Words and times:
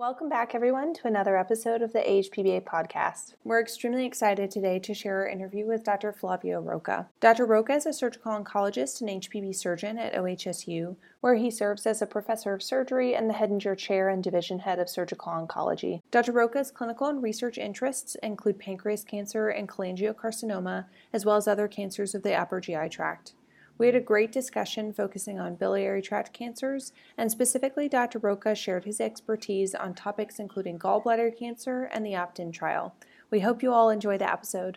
Welcome 0.00 0.30
back, 0.30 0.54
everyone, 0.54 0.94
to 0.94 1.08
another 1.08 1.36
episode 1.36 1.82
of 1.82 1.92
the 1.92 1.98
AHPBA 1.98 2.64
podcast. 2.64 3.34
We're 3.44 3.60
extremely 3.60 4.06
excited 4.06 4.50
today 4.50 4.78
to 4.78 4.94
share 4.94 5.18
our 5.18 5.28
interview 5.28 5.66
with 5.66 5.84
Dr. 5.84 6.10
Flavio 6.10 6.62
Rocha. 6.62 7.10
Dr. 7.20 7.44
Rocha 7.44 7.74
is 7.74 7.84
a 7.84 7.92
surgical 7.92 8.32
oncologist 8.32 9.02
and 9.02 9.10
HPB 9.10 9.54
surgeon 9.54 9.98
at 9.98 10.14
OHSU, 10.14 10.96
where 11.20 11.34
he 11.34 11.50
serves 11.50 11.84
as 11.84 12.00
a 12.00 12.06
professor 12.06 12.54
of 12.54 12.62
surgery 12.62 13.14
and 13.14 13.28
the 13.28 13.34
Hedinger 13.34 13.76
Chair 13.76 14.08
and 14.08 14.24
Division 14.24 14.60
Head 14.60 14.78
of 14.78 14.88
Surgical 14.88 15.32
Oncology. 15.32 16.00
Dr. 16.10 16.32
Rocha's 16.32 16.70
clinical 16.70 17.08
and 17.08 17.22
research 17.22 17.58
interests 17.58 18.14
include 18.22 18.58
pancreas 18.58 19.04
cancer 19.04 19.50
and 19.50 19.68
cholangiocarcinoma, 19.68 20.86
as 21.12 21.26
well 21.26 21.36
as 21.36 21.46
other 21.46 21.68
cancers 21.68 22.14
of 22.14 22.22
the 22.22 22.32
upper 22.32 22.58
GI 22.58 22.88
tract. 22.88 23.34
We 23.80 23.86
had 23.86 23.94
a 23.94 24.00
great 24.00 24.30
discussion 24.30 24.92
focusing 24.92 25.40
on 25.40 25.54
biliary 25.54 26.02
tract 26.02 26.34
cancers, 26.34 26.92
and 27.16 27.30
specifically, 27.30 27.88
Dr. 27.88 28.18
Rocha 28.18 28.54
shared 28.54 28.84
his 28.84 29.00
expertise 29.00 29.74
on 29.74 29.94
topics 29.94 30.38
including 30.38 30.78
gallbladder 30.78 31.34
cancer 31.34 31.84
and 31.84 32.04
the 32.04 32.14
OPT-IN 32.14 32.52
trial. 32.52 32.94
We 33.30 33.40
hope 33.40 33.62
you 33.62 33.72
all 33.72 33.88
enjoy 33.88 34.18
the 34.18 34.30
episode. 34.30 34.76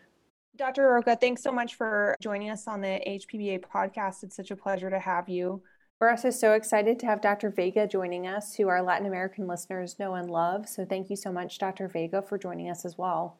Dr. 0.55 0.87
Rocha, 0.87 1.17
thanks 1.17 1.43
so 1.43 1.51
much 1.51 1.75
for 1.75 2.15
joining 2.21 2.49
us 2.49 2.65
on 2.65 2.79
the 2.79 3.01
HPBA 3.05 3.65
podcast. 3.65 4.23
It's 4.23 4.37
such 4.37 4.51
a 4.51 4.55
pleasure 4.55 4.89
to 4.89 4.99
have 4.99 5.27
you. 5.27 5.61
We're 5.99 6.11
also 6.11 6.29
so 6.29 6.53
excited 6.53 6.97
to 6.99 7.05
have 7.05 7.19
Dr. 7.19 7.49
Vega 7.49 7.85
joining 7.85 8.25
us, 8.25 8.55
who 8.55 8.69
our 8.69 8.81
Latin 8.81 9.05
American 9.05 9.47
listeners 9.47 9.99
know 9.99 10.15
and 10.15 10.29
love. 10.29 10.69
So 10.69 10.85
thank 10.85 11.09
you 11.09 11.17
so 11.17 11.29
much, 11.29 11.57
Dr. 11.57 11.89
Vega, 11.89 12.21
for 12.21 12.37
joining 12.37 12.69
us 12.69 12.85
as 12.85 12.97
well. 12.97 13.35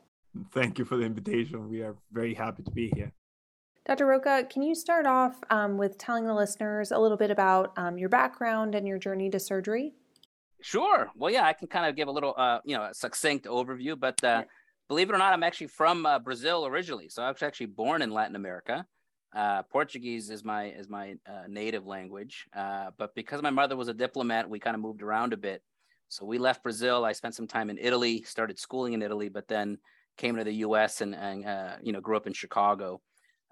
Thank 0.52 0.78
you 0.78 0.84
for 0.84 0.98
the 0.98 1.06
invitation. 1.06 1.70
We 1.70 1.84
are 1.84 1.96
very 2.12 2.34
happy 2.34 2.64
to 2.64 2.72
be 2.72 2.92
here. 2.94 3.14
Dr. 3.86 4.06
Rocha, 4.06 4.48
can 4.50 4.62
you 4.62 4.76
start 4.76 5.06
off 5.06 5.36
um, 5.50 5.78
with 5.78 5.98
telling 5.98 6.26
the 6.26 6.34
listeners 6.34 6.92
a 6.92 6.98
little 6.98 7.18
bit 7.18 7.32
about 7.32 7.74
um, 7.78 7.98
your 7.98 8.08
background 8.08 8.76
and 8.76 8.88
your 8.88 8.98
journey 8.98 9.30
to 9.30 9.40
surgery? 9.40 9.94
Sure. 10.62 11.12
Well, 11.18 11.34
yeah, 11.34 11.46
I 11.46 11.52
can 11.52 11.68
kind 11.68 11.86
of 11.86 11.98
give 11.98 12.08
a 12.08 12.12
little, 12.12 12.34
uh, 12.38 12.60
you 12.64 12.78
know, 12.78 12.84
a 12.84 12.94
succinct 12.94 13.46
overview. 13.46 14.00
But 14.00 14.24
uh, 14.24 14.44
believe 14.88 15.10
it 15.10 15.14
or 15.14 15.18
not, 15.18 15.34
I'm 15.34 15.44
actually 15.44 15.68
from 15.68 16.06
uh, 16.06 16.20
Brazil 16.20 16.66
originally, 16.66 17.10
so 17.10 17.22
I 17.22 17.30
was 17.30 17.44
actually 17.44 17.66
born 17.66 18.02
in 18.02 18.12
Latin 18.12 18.38
America. 18.38 18.86
Uh, 19.36 19.64
Portuguese 19.64 20.30
is 20.30 20.46
my 20.46 20.68
is 20.68 20.88
my 20.88 21.16
uh, 21.28 21.44
native 21.50 21.86
language, 21.86 22.48
uh, 22.56 22.92
but 22.98 23.14
because 23.16 23.42
my 23.42 23.50
mother 23.50 23.76
was 23.76 23.90
a 23.90 23.94
diplomat, 23.94 24.50
we 24.50 24.60
kind 24.60 24.76
of 24.76 24.82
moved 24.82 25.02
around 25.02 25.34
a 25.34 25.38
bit. 25.38 25.62
So 26.08 26.24
we 26.24 26.38
left 26.38 26.64
Brazil. 26.64 27.04
I 27.04 27.12
spent 27.12 27.36
some 27.36 27.48
time 27.48 27.70
in 27.70 27.78
Italy, 27.78 28.22
started 28.22 28.58
schooling 28.58 28.94
in 28.94 29.02
Italy, 29.02 29.28
but 29.28 29.50
then 29.50 29.80
came 30.18 30.38
to 30.38 30.44
the 30.44 30.54
U.S. 30.68 31.02
and, 31.02 31.16
and 31.16 31.44
you 31.84 31.92
know 31.92 32.00
grew 32.00 32.16
up 32.16 32.28
in 32.28 32.34
Chicago 32.34 33.02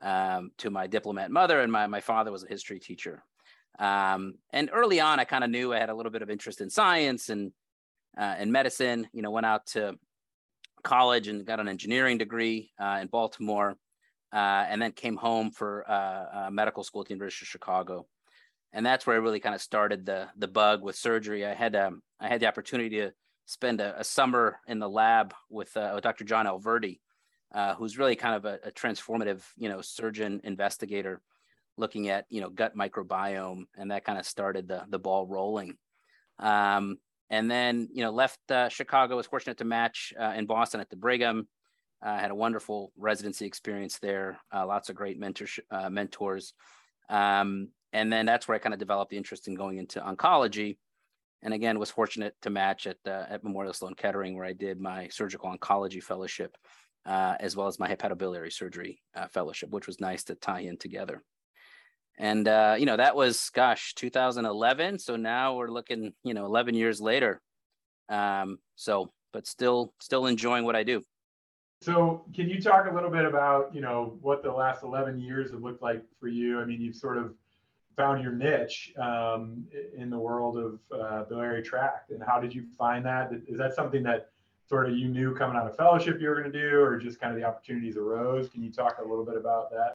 um, 0.02 0.52
to 0.58 0.70
my 0.70 0.88
diplomat 0.88 1.32
mother, 1.32 1.62
and 1.62 1.72
my, 1.72 1.88
my 1.88 2.02
father 2.02 2.32
was 2.32 2.44
a 2.44 2.48
history 2.48 2.80
teacher. 2.80 3.24
Um, 3.80 4.36
and 4.52 4.70
early 4.74 5.00
on, 5.00 5.20
I 5.20 5.24
kind 5.24 5.44
of 5.44 5.50
knew 5.50 5.74
I 5.74 5.80
had 5.80 5.90
a 5.90 5.96
little 5.96 6.12
bit 6.12 6.22
of 6.22 6.30
interest 6.30 6.62
in 6.62 6.70
science 6.70 7.30
and 7.30 7.52
uh, 8.18 8.36
and 8.38 8.52
medicine. 8.52 9.08
You 9.14 9.22
know, 9.22 9.32
went 9.32 9.46
out 9.46 9.66
to 9.68 9.96
college 10.84 11.28
and 11.28 11.46
got 11.46 11.60
an 11.60 11.68
engineering 11.68 12.18
degree 12.18 12.72
uh, 12.80 13.00
in 13.02 13.08
Baltimore, 13.08 13.78
uh, 14.34 14.66
and 14.70 14.82
then 14.82 14.92
came 14.92 15.16
home 15.16 15.52
for 15.52 15.90
uh, 15.90 16.50
medical 16.52 16.84
school 16.84 17.02
at 17.02 17.08
the 17.08 17.14
University 17.14 17.46
of 17.46 17.50
Chicago. 17.50 18.08
And 18.74 18.86
that's 18.86 19.06
where 19.06 19.16
I 19.16 19.20
really 19.20 19.40
kind 19.40 19.56
of 19.56 19.62
started 19.62 20.06
the 20.06 20.28
the 20.38 20.48
bug 20.48 20.84
with 20.84 20.96
surgery. 20.96 21.46
I 21.46 21.54
had 21.54 21.76
um, 21.76 22.02
I 22.20 22.28
had 22.28 22.40
the 22.40 22.48
opportunity 22.48 22.98
to 22.98 23.12
spend 23.46 23.82
a, 23.82 24.00
a 24.00 24.04
summer 24.04 24.60
in 24.68 24.80
the 24.80 24.90
lab 24.90 25.34
with 25.50 25.76
uh, 25.76 26.00
Dr. 26.00 26.24
John 26.24 26.46
Alverdy, 26.46 27.00
uh, 27.54 27.76
who's 27.76 27.98
really 27.98 28.16
kind 28.16 28.36
of 28.36 28.46
a, 28.46 28.60
a, 28.64 28.72
transformative, 28.72 29.44
you 29.58 29.70
know, 29.70 29.82
surgeon 29.82 30.42
investigator 30.44 31.22
looking 31.78 32.10
at, 32.10 32.26
you 32.30 32.42
know, 32.42 32.50
gut 32.50 32.76
microbiome. 32.76 33.64
And 33.78 33.92
that 33.92 34.06
kind 34.06 34.18
of 34.18 34.26
started 34.26 34.68
the, 34.68 34.84
the 34.90 35.00
ball 35.00 35.28
rolling. 35.28 35.78
Um, 36.40 36.98
and 37.30 37.50
then, 37.50 37.90
you 37.94 38.04
know, 38.04 38.12
left 38.12 38.40
uh, 38.50 38.70
Chicago, 38.70 39.16
was 39.16 39.26
fortunate 39.26 39.58
to 39.58 39.66
match 39.66 40.14
uh, 40.20 40.34
in 40.36 40.46
Boston 40.46 40.80
at 40.82 40.90
the 40.90 40.96
Brigham. 40.96 41.48
Uh, 42.02 42.18
had 42.18 42.32
a 42.32 42.36
wonderful 42.36 42.92
residency 42.98 43.46
experience 43.46 44.00
there, 44.00 44.40
uh, 44.54 44.66
lots 44.66 44.90
of 44.90 44.96
great 44.96 45.20
mentors. 45.20 45.60
Uh, 45.70 45.90
mentors. 45.90 46.54
Um, 47.10 47.70
and 47.94 48.12
then 48.12 48.26
that's 48.26 48.48
where 48.48 48.56
I 48.56 48.60
kind 48.60 48.74
of 48.74 48.80
developed 48.80 49.12
the 49.12 49.18
interest 49.18 49.48
in 49.48 49.56
going 49.56 49.78
into 49.78 50.00
oncology. 50.00 50.78
And 51.44 51.54
again, 51.54 51.80
was 51.80 51.92
fortunate 51.92 52.36
to 52.44 52.50
match 52.50 52.88
at, 52.88 52.98
at 53.06 53.44
Memorial 53.44 53.74
Sloan 53.74 53.96
Kettering, 53.96 54.36
where 54.36 54.46
I 54.46 54.54
did 54.54 54.80
my 54.80 55.10
surgical 55.10 55.54
oncology 55.54 56.02
fellowship 56.02 56.56
uh, 57.06 57.36
as 57.40 57.56
well 57.56 57.68
as 57.68 57.80
my 57.80 57.88
hepatobiliary 57.94 58.52
surgery 58.52 59.02
uh, 59.16 59.28
fellowship, 59.28 59.70
which 59.70 59.88
was 59.88 60.00
nice 60.00 60.24
to 60.26 60.36
tie 60.36 60.62
in 60.62 60.78
together. 60.78 61.24
And 62.18 62.48
uh, 62.48 62.76
you 62.78 62.86
know 62.86 62.98
that 62.98 63.16
was 63.16 63.50
gosh 63.50 63.94
2011. 63.96 65.00
So 65.00 65.16
now 65.16 65.56
we're 65.56 65.70
looking 65.70 66.14
you 66.24 66.34
know 66.34 66.46
11 66.46 66.76
years 66.76 67.02
later. 67.02 67.42
Um, 68.10 68.60
so 68.76 69.12
but 69.34 69.48
still 69.48 69.94
still 70.00 70.28
enjoying 70.28 70.66
what 70.66 70.76
I 70.76 70.84
do. 70.84 71.02
So 71.82 72.24
can 72.36 72.48
you 72.48 72.62
talk 72.62 72.86
a 72.90 72.94
little 72.94 73.10
bit 73.10 73.26
about 73.26 73.74
you 73.74 73.82
know 73.82 74.18
what 74.22 74.44
the 74.44 74.52
last 74.52 74.84
11 74.84 75.20
years 75.20 75.52
have 75.52 75.62
looked 75.62 75.82
like 75.82 76.04
for 76.20 76.28
you? 76.28 76.60
I 76.60 76.66
mean 76.66 76.82
you've 76.82 76.96
sort 76.96 77.18
of 77.18 77.34
found 77.98 78.24
your 78.24 78.32
niche 78.32 78.94
um, 79.02 79.66
in 79.98 80.10
the 80.10 80.18
world 80.18 80.58
of 80.58 80.80
uh, 80.98 81.24
biliary 81.26 81.62
tract, 81.62 82.12
and 82.12 82.22
how 82.24 82.40
did 82.40 82.54
you 82.54 82.66
find 82.78 83.06
that? 83.06 83.32
Is 83.48 83.58
that 83.58 83.74
something 83.74 84.04
that 84.04 84.31
sort 84.72 84.90
of 84.90 84.98
you 84.98 85.10
knew 85.10 85.36
coming 85.36 85.58
out 85.58 85.68
of 85.68 85.76
fellowship 85.76 86.22
you 86.22 86.30
were 86.30 86.40
going 86.40 86.50
to 86.50 86.60
do, 86.60 86.80
or 86.80 86.98
just 86.98 87.20
kind 87.20 87.34
of 87.34 87.38
the 87.38 87.46
opportunities 87.46 87.98
arose? 87.98 88.48
Can 88.48 88.64
you 88.64 88.72
talk 88.72 89.00
a 89.04 89.08
little 89.08 89.26
bit 89.26 89.36
about 89.36 89.70
that? 89.70 89.94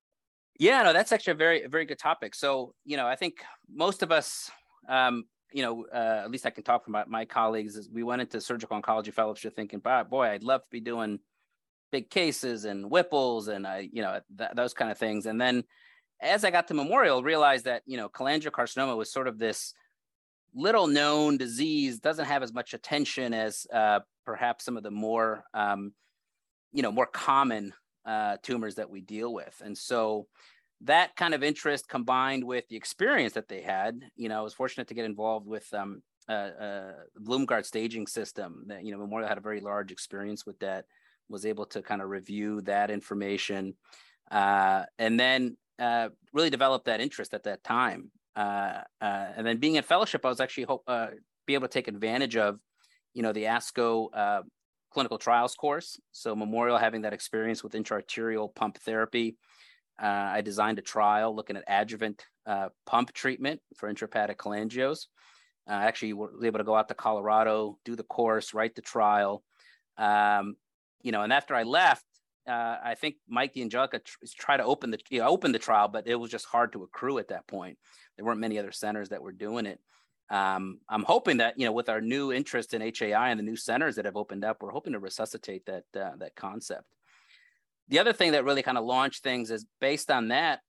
Yeah, 0.58 0.82
no, 0.82 0.92
that's 0.92 1.12
actually 1.12 1.32
a 1.32 1.36
very, 1.36 1.66
very 1.66 1.86
good 1.86 1.98
topic. 1.98 2.34
So, 2.34 2.74
you 2.84 2.98
know, 2.98 3.06
I 3.06 3.16
think 3.16 3.42
most 3.68 4.02
of 4.02 4.12
us, 4.12 4.50
um, 4.86 5.24
you 5.50 5.62
know, 5.62 5.86
uh, 5.92 6.22
at 6.24 6.30
least 6.30 6.44
I 6.44 6.50
can 6.50 6.62
talk 6.62 6.84
from 6.84 6.96
my, 7.08 7.24
colleagues, 7.24 7.76
is 7.76 7.88
we 7.88 8.02
went 8.02 8.20
into 8.20 8.38
surgical 8.38 8.78
oncology 8.78 9.12
fellowship 9.12 9.56
thinking, 9.56 9.80
boy, 9.80 10.26
I'd 10.26 10.42
love 10.42 10.60
to 10.60 10.70
be 10.70 10.80
doing 10.80 11.20
big 11.90 12.10
cases 12.10 12.66
and 12.66 12.84
Whipples 12.84 13.48
and 13.48 13.66
I, 13.66 13.88
you 13.90 14.02
know, 14.02 14.20
th- 14.36 14.50
those 14.54 14.74
kind 14.74 14.90
of 14.90 14.98
things. 14.98 15.24
And 15.24 15.40
then 15.40 15.64
as 16.20 16.44
I 16.44 16.50
got 16.50 16.68
to 16.68 16.74
Memorial, 16.74 17.22
realized 17.22 17.64
that, 17.64 17.82
you 17.86 17.96
know, 17.96 18.10
cholangiocarcinoma 18.10 18.94
was 18.94 19.10
sort 19.10 19.28
of 19.28 19.38
this 19.38 19.72
little 20.54 20.86
known 20.86 21.38
disease, 21.38 21.98
doesn't 21.98 22.26
have 22.26 22.42
as 22.42 22.52
much 22.52 22.74
attention 22.74 23.32
as 23.32 23.66
uh, 23.72 24.00
perhaps 24.26 24.64
some 24.64 24.76
of 24.76 24.82
the 24.82 24.90
more 24.90 25.44
um, 25.54 25.92
you 26.72 26.82
know 26.82 26.92
more 26.92 27.06
common 27.06 27.72
uh, 28.04 28.36
tumors 28.42 28.74
that 28.74 28.90
we 28.90 29.00
deal 29.00 29.32
with. 29.32 29.62
And 29.64 29.76
so 29.76 30.26
that 30.82 31.16
kind 31.16 31.34
of 31.34 31.42
interest 31.42 31.88
combined 31.88 32.44
with 32.44 32.68
the 32.68 32.76
experience 32.76 33.32
that 33.32 33.48
they 33.48 33.62
had 33.62 34.00
you 34.16 34.28
know 34.28 34.38
i 34.38 34.42
was 34.42 34.54
fortunate 34.54 34.88
to 34.88 34.94
get 34.94 35.04
involved 35.04 35.46
with 35.46 35.66
um, 35.72 36.02
uh, 36.28 36.32
uh, 36.32 36.92
Blumgart 37.22 37.64
staging 37.64 38.06
system 38.06 38.64
that 38.66 38.84
you 38.84 38.92
know 38.92 38.98
memorial 38.98 39.28
had 39.28 39.38
a 39.38 39.42
very 39.42 39.60
large 39.60 39.92
experience 39.92 40.44
with 40.44 40.58
that 40.58 40.84
was 41.28 41.46
able 41.46 41.66
to 41.66 41.82
kind 41.82 42.02
of 42.02 42.08
review 42.08 42.60
that 42.62 42.90
information 42.90 43.74
uh, 44.30 44.84
and 44.98 45.18
then 45.18 45.56
uh, 45.78 46.08
really 46.32 46.50
develop 46.50 46.84
that 46.84 47.00
interest 47.00 47.34
at 47.34 47.44
that 47.44 47.62
time. 47.62 48.10
Uh, 48.34 48.80
uh, 49.00 49.26
and 49.36 49.46
then 49.46 49.56
being 49.58 49.76
in 49.76 49.82
fellowship 49.82 50.26
i 50.26 50.28
was 50.28 50.40
actually 50.40 50.64
hope 50.64 50.82
uh, 50.88 51.08
be 51.46 51.54
able 51.54 51.66
to 51.66 51.72
take 51.72 51.88
advantage 51.88 52.36
of 52.36 52.58
you 53.16 53.22
know, 53.22 53.32
the 53.32 53.44
ASCO 53.44 54.08
uh, 54.12 54.42
clinical 54.92 55.16
trials 55.16 55.54
course. 55.54 55.98
So 56.12 56.36
Memorial 56.36 56.76
having 56.76 57.02
that 57.02 57.14
experience 57.14 57.64
with 57.64 57.72
intraarterial 57.72 58.54
pump 58.54 58.76
therapy. 58.78 59.38
Uh, 60.00 60.28
I 60.36 60.42
designed 60.42 60.78
a 60.78 60.82
trial 60.82 61.34
looking 61.34 61.56
at 61.56 61.64
adjuvant 61.66 62.26
uh, 62.44 62.68
pump 62.84 63.14
treatment 63.14 63.62
for 63.74 63.90
intrahepatic 63.90 64.36
cholangios. 64.36 65.06
Uh, 65.66 65.72
actually 65.72 66.12
was 66.12 66.44
able 66.44 66.58
to 66.58 66.64
go 66.64 66.76
out 66.76 66.88
to 66.88 66.94
Colorado, 66.94 67.78
do 67.86 67.96
the 67.96 68.04
course, 68.04 68.52
write 68.52 68.74
the 68.74 68.82
trial. 68.82 69.42
Um, 69.96 70.56
you 71.02 71.10
know, 71.10 71.22
and 71.22 71.32
after 71.32 71.54
I 71.54 71.62
left, 71.62 72.04
uh, 72.46 72.76
I 72.84 72.96
think 73.00 73.16
Mike 73.26 73.54
D'Angelica 73.54 74.00
tr- 74.04 74.18
tried 74.38 74.58
to 74.58 74.64
open 74.64 74.90
the 74.90 74.98
you 75.08 75.20
know, 75.20 75.28
open 75.28 75.52
the 75.52 75.58
trial, 75.58 75.88
but 75.88 76.06
it 76.06 76.16
was 76.16 76.30
just 76.30 76.44
hard 76.44 76.74
to 76.74 76.82
accrue 76.82 77.18
at 77.18 77.28
that 77.28 77.46
point. 77.46 77.78
There 78.16 78.26
weren't 78.26 78.40
many 78.40 78.58
other 78.58 78.72
centers 78.72 79.08
that 79.08 79.22
were 79.22 79.32
doing 79.32 79.64
it 79.64 79.80
um, 80.28 80.80
I'm 80.88 81.04
hoping 81.04 81.36
that 81.36 81.58
you 81.58 81.66
know 81.66 81.72
with 81.72 81.88
our 81.88 82.00
new 82.00 82.32
interest 82.32 82.74
in 82.74 82.80
HAI 82.80 83.30
and 83.30 83.38
the 83.38 83.44
new 83.44 83.56
centers 83.56 83.96
that 83.96 84.04
have 84.04 84.16
opened 84.16 84.44
up, 84.44 84.60
we're 84.60 84.70
hoping 84.70 84.92
to 84.94 84.98
resuscitate 84.98 85.66
that 85.66 85.84
uh, 85.94 86.16
that 86.18 86.34
concept. 86.34 86.84
The 87.88 88.00
other 88.00 88.12
thing 88.12 88.32
that 88.32 88.44
really 88.44 88.62
kind 88.62 88.78
of 88.78 88.84
launched 88.84 89.22
things 89.22 89.50
is 89.50 89.66
based 89.80 90.10
on 90.10 90.28
that. 90.28 90.60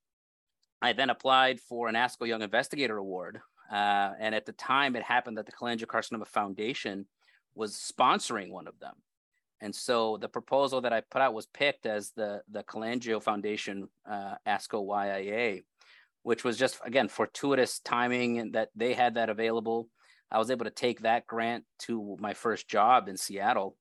I 0.79 0.93
then 0.93 1.09
applied 1.09 1.59
for 1.59 1.87
an 1.87 1.95
ASCO 1.95 2.27
Young 2.27 2.43
Investigator 2.43 2.97
Award, 2.97 3.41
uh, 3.71 4.11
and 4.19 4.35
at 4.35 4.45
the 4.45 4.51
time, 4.51 4.95
it 4.95 5.01
happened 5.01 5.39
that 5.39 5.47
the 5.47 5.51
Cholangiocarcinoma 5.51 6.27
Foundation 6.27 7.07
was 7.55 7.73
sponsoring 7.73 8.51
one 8.51 8.67
of 8.67 8.77
them, 8.77 8.93
and 9.59 9.73
so 9.73 10.17
the 10.17 10.29
proposal 10.29 10.81
that 10.81 10.93
I 10.93 11.01
put 11.01 11.23
out 11.23 11.33
was 11.33 11.47
picked 11.47 11.87
as 11.87 12.11
the 12.11 12.43
the 12.51 12.61
Cholangio 12.61 13.23
Foundation 13.23 13.89
uh, 14.07 14.35
ASCO 14.45 14.85
YIA 14.85 15.63
which 16.27 16.43
was 16.43 16.57
just 16.57 16.77
again 16.83 17.07
fortuitous 17.07 17.79
timing 17.79 18.51
that 18.51 18.67
they 18.75 18.93
had 18.93 19.13
that 19.13 19.29
available. 19.29 19.87
I 20.29 20.39
was 20.39 20.51
able 20.51 20.65
to 20.65 20.71
take 20.71 21.03
that 21.03 21.25
grant 21.25 21.63
to 21.83 22.17
my 22.19 22.33
first 22.33 22.67
job 22.67 23.07
in 23.07 23.15
Seattle. 23.15 23.77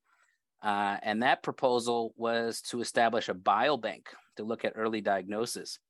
Uh, 0.63 0.97
and 1.03 1.25
that 1.25 1.43
proposal 1.43 2.15
was 2.17 2.61
to 2.71 2.81
establish 2.81 3.29
a 3.29 3.35
biobank 3.35 4.03
to 4.37 4.45
look 4.45 4.65
at 4.65 4.75
early 4.77 5.01
diagnosis. 5.01 5.81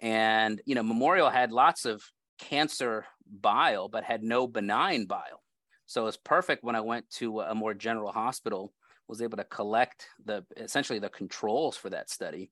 And, 0.00 0.60
you 0.66 0.74
know, 0.74 0.82
Memorial 0.82 1.30
had 1.30 1.50
lots 1.50 1.86
of 1.86 2.02
cancer 2.38 3.06
bile, 3.26 3.88
but 3.88 4.04
had 4.04 4.22
no 4.22 4.46
benign 4.46 5.06
bile. 5.06 5.42
So 5.86 6.08
it's 6.08 6.18
perfect 6.18 6.62
when 6.62 6.76
I 6.76 6.82
went 6.82 7.08
to 7.20 7.40
a 7.40 7.54
more 7.54 7.72
general 7.72 8.12
hospital, 8.12 8.74
was 9.08 9.22
able 9.22 9.38
to 9.38 9.44
collect 9.44 10.08
the 10.26 10.44
essentially 10.58 10.98
the 10.98 11.08
controls 11.08 11.78
for 11.78 11.88
that 11.88 12.10
study. 12.10 12.50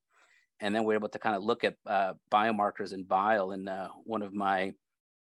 And 0.61 0.75
then 0.75 0.85
we're 0.85 0.95
able 0.95 1.09
to 1.11 1.19
kind 1.19 1.37
of 1.37 1.45
look 1.45 1.65
at 1.65 1.77
uh, 1.87 2.15
biomarkers 2.31 2.93
in 2.93 3.05
bile. 3.05 3.53
And 3.53 3.69
uh, 3.69 3.89
one 4.05 4.23
of 4.23 4.35
my 4.35 4.73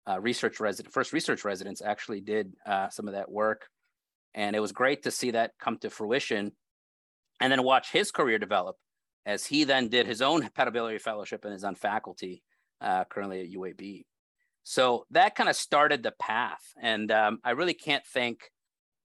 uh, 0.09 0.21
research 0.21 0.61
resident, 0.61 0.93
first 0.93 1.13
research 1.13 1.45
residents 1.45 1.83
actually 1.83 2.21
did 2.21 2.53
uh, 2.67 2.89
some 2.89 3.07
of 3.07 3.15
that 3.15 3.31
work. 3.31 3.67
And 4.35 4.57
it 4.57 4.61
was 4.61 4.73
great 4.73 5.05
to 5.05 5.11
see 5.11 5.33
that 5.33 5.53
come 5.61 5.79
to 5.79 5.91
fruition 5.91 6.53
and 7.41 7.51
then 7.51 7.63
watch 7.63 7.91
his 7.91 8.11
career 8.11 8.39
develop 8.39 8.77
as 9.27 9.47
he 9.47 9.65
then 9.65 9.89
did 9.89 10.07
his 10.07 10.23
own 10.23 10.43
hepatobiliary 10.43 11.01
fellowship 11.01 11.45
and 11.45 11.55
is 11.55 11.65
on 11.65 11.75
faculty 11.75 12.43
uh, 12.81 13.05
currently 13.05 13.41
at 13.41 13.51
UAB. 13.51 14.05
So 14.63 15.07
that 15.11 15.35
kind 15.35 15.49
of 15.49 15.57
started 15.57 16.03
the 16.03 16.13
path. 16.13 16.63
And 16.81 17.11
um, 17.11 17.41
I 17.45 17.51
really 17.51 17.75
can't 17.75 18.05
thank, 18.07 18.51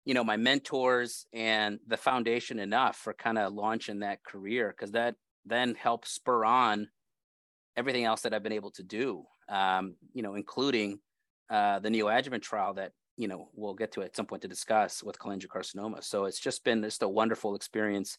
you 0.05 0.15
know, 0.15 0.25
my 0.25 0.37
mentors 0.37 1.26
and 1.32 1.79
the 1.87 1.97
foundation 1.97 2.59
enough 2.59 2.97
for 2.97 3.15
kind 3.15 3.38
of 3.38 3.53
launching 3.53 4.00
that 4.00 4.25
career 4.25 4.75
because 4.76 4.93
that 4.93 5.15
then 5.46 5.75
help 5.75 6.06
spur 6.06 6.44
on 6.44 6.88
everything 7.76 8.05
else 8.05 8.23
that 8.23 8.35
I've 8.35 8.43
been 8.43 8.52
able 8.52 8.70
to 8.73 8.82
do, 8.82 9.25
um, 9.49 9.96
you 10.12 10.23
know, 10.23 10.35
including 10.35 11.00
uh, 11.50 11.79
the 11.81 11.88
neoadjuvant 11.88 12.43
trial 12.43 12.75
that, 12.75 12.93
you 13.17 13.29
know, 13.29 13.49
we'll 13.55 13.75
get 13.75 13.93
to 13.93 14.02
at 14.02 14.17
some 14.17 14.26
point 14.26 14.43
to 14.43 14.49
discuss 14.49 15.02
with 15.02 15.19
cholangiocarcinoma. 15.19 16.02
So 16.02 16.25
it's 16.25 16.41
just 16.41 16.64
been 16.64 16.82
just 16.82 17.02
a 17.02 17.08
wonderful 17.08 17.55
experience. 17.55 18.17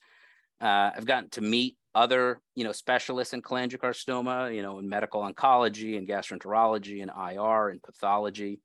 Uh, 0.61 0.91
I've 0.95 1.05
gotten 1.05 1.29
to 1.31 1.41
meet 1.41 1.77
other, 1.93 2.41
you 2.55 2.63
know, 2.63 2.71
specialists 2.71 3.33
in 3.33 3.41
cholangiocarcinoma, 3.41 4.55
you 4.55 4.61
know, 4.61 4.79
in 4.79 4.87
medical 4.87 5.21
oncology 5.21 5.97
and 5.97 6.07
gastroenterology 6.07 7.01
and 7.01 7.11
IR 7.11 7.69
and 7.69 7.81
pathology. 7.81 8.59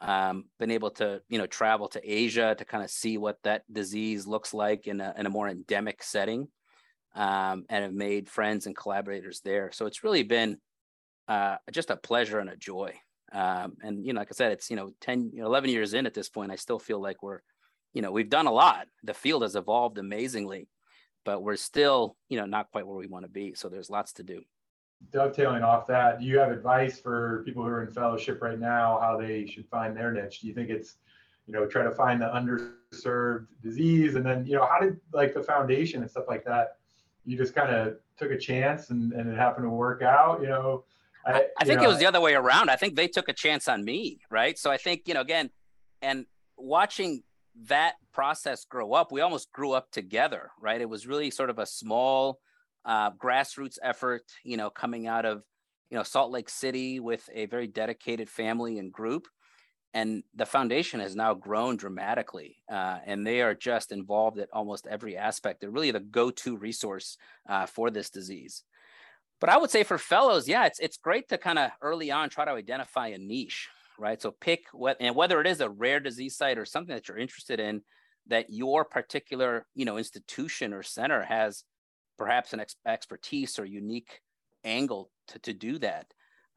Um, 0.00 0.44
been 0.58 0.70
able 0.70 0.90
to, 0.92 1.22
you 1.28 1.38
know, 1.38 1.46
travel 1.46 1.88
to 1.88 2.00
Asia 2.02 2.54
to 2.56 2.64
kind 2.64 2.84
of 2.84 2.90
see 2.90 3.16
what 3.16 3.38
that 3.44 3.62
disease 3.72 4.26
looks 4.26 4.52
like 4.52 4.86
in 4.86 5.00
a, 5.00 5.14
in 5.16 5.26
a 5.26 5.30
more 5.30 5.48
endemic 5.48 6.02
setting, 6.02 6.48
um, 7.14 7.64
and 7.68 7.84
have 7.84 7.92
made 7.92 8.28
friends 8.28 8.66
and 8.66 8.76
collaborators 8.76 9.40
there. 9.40 9.70
So 9.72 9.86
it's 9.86 10.04
really 10.04 10.22
been 10.22 10.58
uh, 11.28 11.56
just 11.72 11.90
a 11.90 11.96
pleasure 11.96 12.38
and 12.38 12.50
a 12.50 12.56
joy. 12.56 12.94
Um, 13.32 13.74
and 13.82 14.04
you 14.04 14.12
know, 14.12 14.20
like 14.20 14.28
I 14.30 14.34
said, 14.34 14.52
it's 14.52 14.70
you 14.70 14.76
know, 14.76 14.92
10, 15.00 15.30
you 15.32 15.40
know, 15.40 15.46
11 15.46 15.70
years 15.70 15.94
in 15.94 16.06
at 16.06 16.14
this 16.14 16.28
point, 16.28 16.52
I 16.52 16.56
still 16.56 16.78
feel 16.78 17.00
like 17.00 17.22
we're, 17.22 17.40
you 17.92 18.02
know, 18.02 18.12
we've 18.12 18.30
done 18.30 18.46
a 18.46 18.52
lot. 18.52 18.86
The 19.02 19.14
field 19.14 19.42
has 19.42 19.56
evolved 19.56 19.98
amazingly 19.98 20.68
but 21.24 21.42
we're 21.42 21.56
still, 21.56 22.16
you 22.28 22.38
know, 22.38 22.46
not 22.46 22.70
quite 22.70 22.86
where 22.86 22.96
we 22.96 23.06
want 23.06 23.24
to 23.24 23.30
be. 23.30 23.54
So 23.54 23.68
there's 23.68 23.90
lots 23.90 24.12
to 24.14 24.22
do. 24.22 24.42
Dovetailing 25.12 25.62
off 25.62 25.86
that, 25.88 26.20
do 26.20 26.26
you 26.26 26.38
have 26.38 26.50
advice 26.50 26.98
for 26.98 27.42
people 27.44 27.62
who 27.62 27.68
are 27.68 27.84
in 27.84 27.92
fellowship 27.92 28.40
right 28.40 28.58
now, 28.58 28.98
how 29.00 29.18
they 29.18 29.46
should 29.46 29.68
find 29.68 29.96
their 29.96 30.12
niche? 30.12 30.40
Do 30.40 30.48
you 30.48 30.54
think 30.54 30.70
it's, 30.70 30.96
you 31.46 31.52
know, 31.52 31.66
try 31.66 31.82
to 31.82 31.90
find 31.90 32.22
the 32.22 32.26
underserved 32.26 33.46
disease 33.62 34.14
and 34.14 34.24
then, 34.24 34.46
you 34.46 34.54
know, 34.54 34.66
how 34.66 34.80
did 34.80 34.98
like 35.12 35.34
the 35.34 35.42
foundation 35.42 36.00
and 36.02 36.10
stuff 36.10 36.24
like 36.28 36.44
that, 36.44 36.78
you 37.24 37.36
just 37.36 37.54
kind 37.54 37.74
of 37.74 37.96
took 38.18 38.30
a 38.30 38.38
chance 38.38 38.90
and, 38.90 39.12
and 39.12 39.28
it 39.28 39.36
happened 39.36 39.64
to 39.64 39.70
work 39.70 40.02
out, 40.02 40.40
you 40.40 40.48
know? 40.48 40.84
I, 41.26 41.46
I 41.58 41.64
think 41.64 41.80
know, 41.80 41.86
it 41.86 41.88
was 41.88 41.98
the 41.98 42.06
other 42.06 42.20
way 42.20 42.34
around. 42.34 42.70
I 42.70 42.76
think 42.76 42.96
they 42.96 43.08
took 43.08 43.28
a 43.28 43.32
chance 43.32 43.66
on 43.66 43.84
me, 43.84 44.20
right? 44.30 44.58
So 44.58 44.70
I 44.70 44.76
think, 44.76 45.02
you 45.06 45.14
know, 45.14 45.22
again, 45.22 45.50
and 46.02 46.26
watching 46.56 47.22
that 47.68 47.94
process 48.12 48.64
grow 48.64 48.92
up, 48.92 49.10
we 49.10 49.20
almost 49.20 49.50
grew 49.52 49.72
up 49.72 49.90
together, 49.90 50.50
right? 50.60 50.80
It 50.80 50.88
was 50.88 51.06
really 51.06 51.30
sort 51.30 51.50
of 51.50 51.58
a 51.58 51.66
small 51.66 52.40
uh, 52.84 53.10
grassroots 53.12 53.78
effort, 53.82 54.24
you 54.44 54.56
know, 54.56 54.68
coming 54.68 55.06
out 55.06 55.24
of, 55.24 55.44
you 55.90 55.96
know, 55.96 56.02
Salt 56.02 56.30
Lake 56.30 56.50
City 56.50 57.00
with 57.00 57.28
a 57.32 57.46
very 57.46 57.68
dedicated 57.68 58.28
family 58.28 58.78
and 58.78 58.92
group. 58.92 59.26
And 59.94 60.24
the 60.34 60.44
foundation 60.44 60.98
has 60.98 61.14
now 61.14 61.34
grown 61.34 61.76
dramatically, 61.76 62.56
uh, 62.68 62.98
and 63.06 63.24
they 63.24 63.40
are 63.42 63.54
just 63.54 63.92
involved 63.92 64.38
at 64.40 64.48
almost 64.52 64.88
every 64.88 65.16
aspect. 65.16 65.60
They're 65.60 65.70
really 65.70 65.92
the 65.92 66.00
go-to 66.00 66.56
resource 66.56 67.16
uh, 67.48 67.66
for 67.66 67.90
this 67.90 68.10
disease. 68.10 68.64
But 69.40 69.50
I 69.50 69.56
would 69.56 69.70
say 69.70 69.84
for 69.84 69.96
fellows, 69.96 70.48
yeah, 70.48 70.66
it's 70.66 70.80
it's 70.80 70.96
great 70.96 71.28
to 71.28 71.38
kind 71.38 71.58
of 71.60 71.70
early 71.80 72.10
on 72.10 72.28
try 72.28 72.44
to 72.44 72.50
identify 72.50 73.08
a 73.08 73.18
niche, 73.18 73.68
right? 73.98 74.20
So 74.20 74.32
pick 74.32 74.64
what 74.72 74.96
and 74.98 75.14
whether 75.14 75.40
it 75.40 75.46
is 75.46 75.60
a 75.60 75.70
rare 75.70 76.00
disease 76.00 76.36
site 76.36 76.58
or 76.58 76.64
something 76.64 76.94
that 76.94 77.08
you're 77.08 77.18
interested 77.18 77.60
in 77.60 77.82
that 78.26 78.46
your 78.48 78.84
particular, 78.84 79.66
you 79.74 79.84
know, 79.84 79.98
institution 79.98 80.72
or 80.72 80.82
center 80.82 81.22
has 81.22 81.62
perhaps 82.16 82.52
an 82.52 82.60
ex- 82.60 82.76
expertise 82.86 83.58
or 83.58 83.64
unique 83.64 84.20
angle 84.64 85.10
to, 85.28 85.38
to 85.40 85.52
do 85.52 85.78
that. 85.78 86.06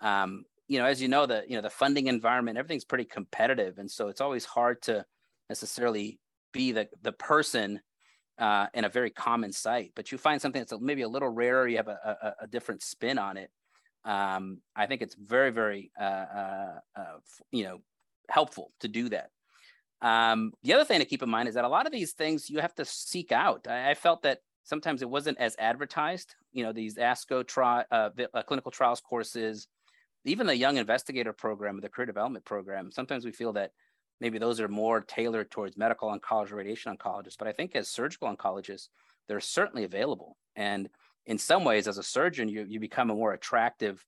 Um, 0.01 0.45
you 0.67 0.79
know, 0.79 0.85
as 0.85 1.01
you 1.01 1.07
know, 1.07 1.25
the 1.25 1.43
you 1.47 1.55
know 1.55 1.61
the 1.61 1.69
funding 1.69 2.07
environment, 2.07 2.57
everything's 2.57 2.85
pretty 2.85 3.05
competitive, 3.05 3.77
and 3.77 3.89
so 3.89 4.07
it's 4.07 4.21
always 4.21 4.45
hard 4.45 4.81
to 4.83 5.05
necessarily 5.49 6.19
be 6.53 6.71
the 6.71 6.87
the 7.01 7.11
person 7.11 7.81
uh, 8.37 8.67
in 8.73 8.85
a 8.85 8.89
very 8.89 9.09
common 9.09 9.51
site. 9.51 9.91
But 9.95 10.11
you 10.11 10.17
find 10.17 10.41
something 10.41 10.61
that's 10.61 10.73
maybe 10.81 11.03
a 11.03 11.07
little 11.07 11.29
rarer, 11.29 11.67
you 11.67 11.77
have 11.77 11.87
a, 11.87 12.17
a, 12.21 12.43
a 12.43 12.47
different 12.47 12.83
spin 12.83 13.17
on 13.17 13.37
it 13.37 13.49
um, 14.07 14.61
I 14.75 14.85
think 14.85 15.01
it's 15.01 15.15
very, 15.15 15.51
very, 15.51 15.91
uh, 15.99 16.03
uh, 16.03 16.79
uh, 16.95 17.17
you 17.51 17.65
know, 17.65 17.79
helpful 18.29 18.71
to 18.79 18.87
do 18.87 19.09
that. 19.09 19.31
Um, 20.01 20.53
the 20.63 20.73
other 20.73 20.85
thing 20.85 20.99
to 20.99 21.05
keep 21.05 21.21
in 21.21 21.29
mind 21.29 21.49
is 21.49 21.55
that 21.55 21.65
a 21.65 21.69
lot 21.69 21.85
of 21.85 21.91
these 21.91 22.13
things 22.13 22.49
you 22.49 22.59
have 22.59 22.73
to 22.75 22.85
seek 22.85 23.33
out. 23.33 23.67
I, 23.67 23.91
I 23.91 23.93
felt 23.95 24.21
that 24.21 24.39
sometimes 24.63 25.01
it 25.01 25.09
wasn't 25.09 25.39
as 25.39 25.57
advertised. 25.59 26.35
You 26.53 26.63
know, 26.63 26.71
these 26.71 26.95
ASCO 26.95 27.45
tri- 27.45 27.85
uh, 27.91 28.09
uh, 28.33 28.43
clinical 28.43 28.71
trials 28.71 29.01
courses, 29.01 29.67
even 30.25 30.47
the 30.47 30.55
young 30.55 30.77
investigator 30.77 31.33
program, 31.33 31.79
the 31.79 31.89
career 31.89 32.05
development 32.05 32.45
program. 32.45 32.91
Sometimes 32.91 33.25
we 33.25 33.31
feel 33.31 33.53
that 33.53 33.71
maybe 34.19 34.39
those 34.39 34.59
are 34.59 34.67
more 34.67 35.01
tailored 35.01 35.51
towards 35.51 35.77
medical 35.77 36.15
oncology, 36.15 36.53
radiation 36.53 36.95
oncologists. 36.95 37.37
But 37.37 37.47
I 37.47 37.51
think 37.51 37.75
as 37.75 37.87
surgical 37.87 38.33
oncologists, 38.33 38.89
they're 39.27 39.39
certainly 39.39 39.83
available. 39.83 40.37
And 40.55 40.89
in 41.25 41.37
some 41.37 41.63
ways, 41.63 41.87
as 41.87 41.97
a 41.97 42.03
surgeon, 42.03 42.49
you, 42.49 42.65
you 42.67 42.79
become 42.79 43.09
a 43.09 43.15
more 43.15 43.33
attractive 43.33 44.03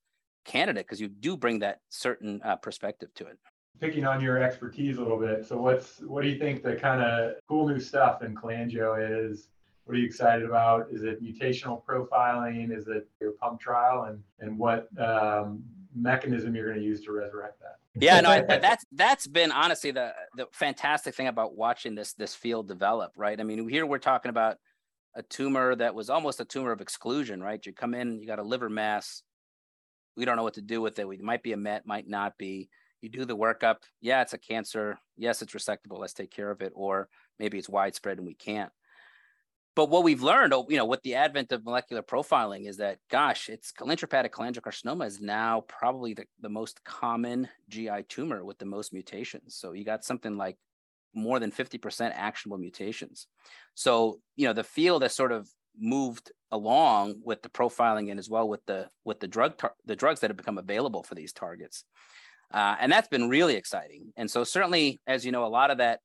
candidate 0.46 0.86
because 0.86 1.02
you 1.02 1.10
do 1.10 1.38
bring 1.38 1.60
that 1.60 1.80
certain 1.90 2.42
uh, 2.44 2.56
perspective 2.56 3.14
to 3.16 3.28
it. 3.28 3.38
Picking 3.80 4.06
on 4.06 4.22
your 4.22 4.42
expertise 4.42 4.98
a 4.98 5.02
little 5.02 5.20
bit. 5.20 5.46
So, 5.46 5.58
what's 5.58 6.00
what 6.02 6.24
do 6.24 6.30
you 6.30 6.38
think 6.38 6.64
the 6.64 6.76
kind 6.76 7.02
of 7.02 7.36
cool 7.48 7.68
new 7.68 7.80
stuff 7.80 8.24
in 8.24 8.36
cholangio 8.36 8.98
is? 9.00 9.48
What 9.86 9.96
are 9.96 10.00
you 10.00 10.06
excited 10.06 10.46
about? 10.46 10.88
Is 10.92 11.04
it 11.04 11.24
mutational 11.24 11.82
profiling? 11.86 12.78
Is 12.78 12.88
it 12.88 13.08
your 13.22 13.32
pump 13.34 13.62
trial? 13.62 14.04
And 14.04 14.22
and 14.42 14.60
what 14.60 14.90
um, 15.00 15.64
mechanism 15.95 16.56
you're 16.56 16.68
going 16.68 16.80
to 16.80 16.86
use 16.86 17.01
to 17.01 17.12
resurrect 17.12 17.59
that? 17.62 17.77
Yeah, 17.95 18.21
no, 18.21 18.45
that's 18.62 18.86
that's 18.91 19.27
been 19.27 19.51
honestly 19.51 19.91
the 19.91 20.13
the 20.36 20.47
fantastic 20.51 21.15
thing 21.15 21.27
about 21.27 21.56
watching 21.56 21.95
this 21.95 22.13
this 22.13 22.36
field 22.36 22.68
develop, 22.68 23.12
right? 23.15 23.39
I 23.39 23.44
mean, 23.44 23.68
here 23.68 23.86
we're 23.86 23.97
talking 23.97 24.29
about 24.29 24.58
a 25.15 25.24
tumor 25.24 25.75
that 25.75 25.96
was 25.96 26.10
almost 26.10 26.39
a 26.39 26.46
tumor 26.46 26.72
of 26.72 26.81
exclusion, 26.81 27.41
right? 27.41 27.65
You 27.65 27.74
come 27.74 27.93
in, 27.93 28.19
you 28.19 28.27
got 28.27 28.39
a 28.39 28.43
liver 28.43 28.69
mass. 28.69 29.24
We 30.15 30.25
don't 30.25 30.36
know 30.36 30.43
what 30.43 30.55
to 30.55 30.62
do 30.62 30.81
with 30.81 31.00
it. 31.00 31.08
We 31.08 31.17
might 31.17 31.43
be 31.43 31.53
a 31.53 31.58
met, 31.58 31.86
might 31.86 32.08
not 32.08 32.38
be. 32.38 32.69
You 33.01 33.10
do 33.10 33.25
the 33.25 33.38
workup. 33.38 33.77
Yeah, 34.01 34.22
it's 34.22 34.34
a 34.34 34.38
cancer. 34.38 35.00
Yes, 35.15 35.41
it's 35.41 35.53
resectable. 35.53 36.00
Let's 36.00 36.13
take 36.13 36.31
care 36.31 36.51
of 36.51 36.62
it. 36.62 36.74
Or 36.75 37.08
maybe 37.39 37.58
it's 37.58 37.69
widespread 37.69 38.17
and 38.17 38.27
we 38.27 38.34
can't. 38.34 38.72
But 39.76 39.90
what 39.90 40.04
we've 40.04 40.22
learned, 40.24 40.54
oh, 40.54 40.66
you 40.70 40.78
know, 40.78 40.86
with 40.86 41.02
the 41.04 41.16
advent 41.16 41.52
of 41.52 41.64
molecular 41.64 42.02
profiling 42.02 42.68
is 42.68 42.78
that, 42.78 42.98
gosh, 43.10 43.50
it's 43.50 43.72
cholangiohepatic 43.72 44.32
cholangiocarcinoma 44.32 45.06
is 45.06 45.22
now 45.22 45.62
probably 45.68 46.14
the, 46.14 46.26
the 46.42 46.50
most 46.50 46.84
common 46.84 47.48
GI 47.70 48.04
tumor 48.10 48.44
with 48.44 48.58
the 48.58 48.66
most 48.66 48.94
mutations. 48.94 49.56
So 49.56 49.74
you 49.74 49.86
got 49.86 50.04
something 50.04 50.38
like 50.38 50.58
more 51.14 51.40
than 51.40 51.52
50% 51.52 52.12
actionable 52.14 52.58
mutations. 52.58 53.28
So, 53.76 54.20
you 54.36 54.48
know, 54.48 54.54
the 54.54 54.64
field 54.64 55.04
has 55.04 55.16
sort 55.16 55.32
of 55.32 55.48
moved 55.78 56.32
along 56.52 57.22
with 57.24 57.42
the 57.42 57.50
profiling 57.50 58.10
and 58.10 58.20
as 58.20 58.30
well 58.30 58.50
with 58.50 58.66
the 58.66 58.90
with 59.06 59.20
the 59.20 59.28
drug 59.28 59.58
tar- 59.58 59.76
the 59.86 59.96
drugs 59.96 60.20
that 60.20 60.30
have 60.30 60.38
become 60.38 60.58
available 60.58 61.04
for 61.04 61.16
these 61.16 61.32
targets. 61.32 61.86
Uh, 62.52 62.76
and 62.80 62.92
that's 62.92 63.08
been 63.08 63.30
really 63.30 63.56
exciting. 63.56 64.12
And 64.18 64.30
so 64.30 64.44
certainly, 64.44 65.00
as 65.06 65.26
you 65.26 65.32
know, 65.32 65.46
a 65.46 65.48
lot 65.48 65.70
of 65.70 65.78
that 65.78 66.00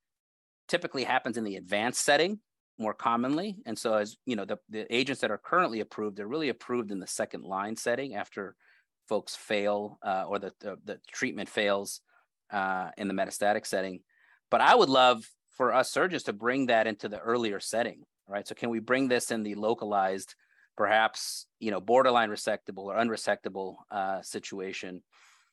typically 0.68 1.04
happens 1.04 1.37
in 1.38 1.44
the 1.44 1.56
advanced 1.56 2.04
setting 2.04 2.40
more 2.78 2.94
commonly. 2.94 3.56
And 3.66 3.78
so 3.78 3.94
as 3.94 4.16
you 4.26 4.36
know, 4.36 4.44
the, 4.44 4.58
the 4.68 4.92
agents 4.94 5.20
that 5.20 5.30
are 5.30 5.38
currently 5.38 5.80
approved, 5.80 6.16
they're 6.16 6.26
really 6.26 6.48
approved 6.48 6.90
in 6.90 6.98
the 6.98 7.06
second 7.06 7.44
line 7.44 7.76
setting 7.76 8.14
after 8.14 8.56
folks 9.08 9.36
fail 9.36 9.98
uh, 10.04 10.24
or 10.26 10.38
the, 10.38 10.52
the, 10.60 10.76
the, 10.84 10.98
treatment 11.12 11.48
fails 11.48 12.00
uh, 12.50 12.90
in 12.96 13.08
the 13.08 13.14
metastatic 13.14 13.66
setting. 13.66 14.00
But 14.50 14.60
I 14.60 14.74
would 14.74 14.88
love 14.88 15.24
for 15.56 15.72
us 15.72 15.90
surgeons 15.90 16.24
to 16.24 16.32
bring 16.32 16.66
that 16.66 16.86
into 16.86 17.08
the 17.08 17.18
earlier 17.18 17.60
setting, 17.60 18.02
right? 18.28 18.46
So 18.46 18.54
can 18.54 18.70
we 18.70 18.80
bring 18.80 19.08
this 19.08 19.30
in 19.30 19.42
the 19.42 19.54
localized, 19.54 20.34
perhaps 20.76 21.46
you 21.60 21.70
know 21.70 21.80
borderline 21.80 22.30
resectable 22.30 22.84
or 22.84 22.96
unresectable 22.96 23.76
uh, 23.90 24.22
situation? 24.22 25.02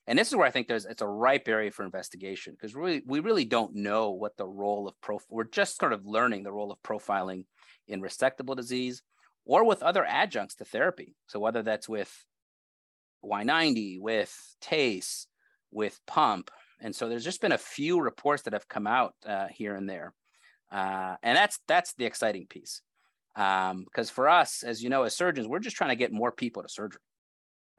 And 0.07 0.17
this 0.17 0.29
is 0.29 0.35
where 0.35 0.47
I 0.47 0.51
think 0.51 0.67
there's 0.67 0.85
it's 0.85 1.01
a 1.01 1.07
ripe 1.07 1.47
area 1.47 1.71
for 1.71 1.85
investigation 1.85 2.53
because 2.53 2.75
really 2.75 3.03
we 3.05 3.19
really 3.19 3.45
don't 3.45 3.75
know 3.75 4.11
what 4.11 4.35
the 4.35 4.47
role 4.47 4.87
of 4.87 4.99
prof. 5.01 5.23
We're 5.29 5.43
just 5.43 5.79
sort 5.79 5.93
of 5.93 6.05
learning 6.05 6.43
the 6.43 6.51
role 6.51 6.71
of 6.71 6.81
profiling 6.81 7.45
in 7.87 8.01
resectable 8.01 8.55
disease 8.55 9.03
or 9.45 9.63
with 9.63 9.83
other 9.83 10.05
adjuncts 10.05 10.55
to 10.55 10.65
therapy. 10.65 11.15
So 11.27 11.39
whether 11.39 11.61
that's 11.61 11.87
with 11.87 12.11
Y90, 13.23 13.99
with 14.01 14.35
TACE, 14.61 15.27
with 15.71 15.99
pump, 16.05 16.51
And 16.79 16.95
so 16.95 17.07
there's 17.07 17.23
just 17.23 17.41
been 17.41 17.51
a 17.51 17.57
few 17.57 18.01
reports 18.01 18.43
that 18.43 18.53
have 18.53 18.67
come 18.67 18.87
out 18.87 19.13
uh, 19.25 19.47
here 19.47 19.75
and 19.75 19.87
there. 19.87 20.13
Uh, 20.71 21.15
and 21.21 21.37
that's 21.37 21.59
that's 21.67 21.93
the 21.93 22.05
exciting 22.05 22.47
piece. 22.47 22.81
Because 23.35 24.09
um, 24.09 24.13
for 24.13 24.27
us, 24.27 24.63
as 24.63 24.81
you 24.81 24.89
know, 24.89 25.03
as 25.03 25.15
surgeons, 25.15 25.47
we're 25.47 25.59
just 25.59 25.75
trying 25.75 25.91
to 25.91 25.95
get 25.95 26.11
more 26.11 26.31
people 26.31 26.63
to 26.63 26.69
surgery. 26.69 27.01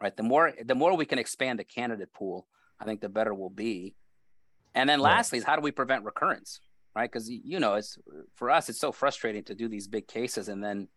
Right. 0.02 0.16
The 0.16 0.24
more 0.24 0.52
the 0.64 0.74
more 0.74 0.96
we 0.96 1.06
can 1.06 1.20
expand 1.20 1.60
the 1.60 1.64
candidate 1.64 2.12
pool, 2.12 2.48
I 2.80 2.84
think 2.84 3.00
the 3.00 3.08
better 3.08 3.32
we'll 3.32 3.50
be. 3.50 3.94
And 4.74 4.88
then 4.88 4.98
lastly 4.98 5.38
is 5.38 5.44
how 5.44 5.54
do 5.54 5.62
we 5.62 5.70
prevent 5.70 6.04
recurrence? 6.04 6.60
Right. 6.96 7.10
Because 7.10 7.30
you 7.30 7.60
know, 7.60 7.74
it's 7.74 7.96
for 8.34 8.50
us, 8.50 8.68
it's 8.68 8.80
so 8.80 8.90
frustrating 8.90 9.44
to 9.44 9.54
do 9.54 9.68
these 9.68 9.86
big 9.86 10.08
cases 10.08 10.48
and 10.48 10.62
then 10.62 10.88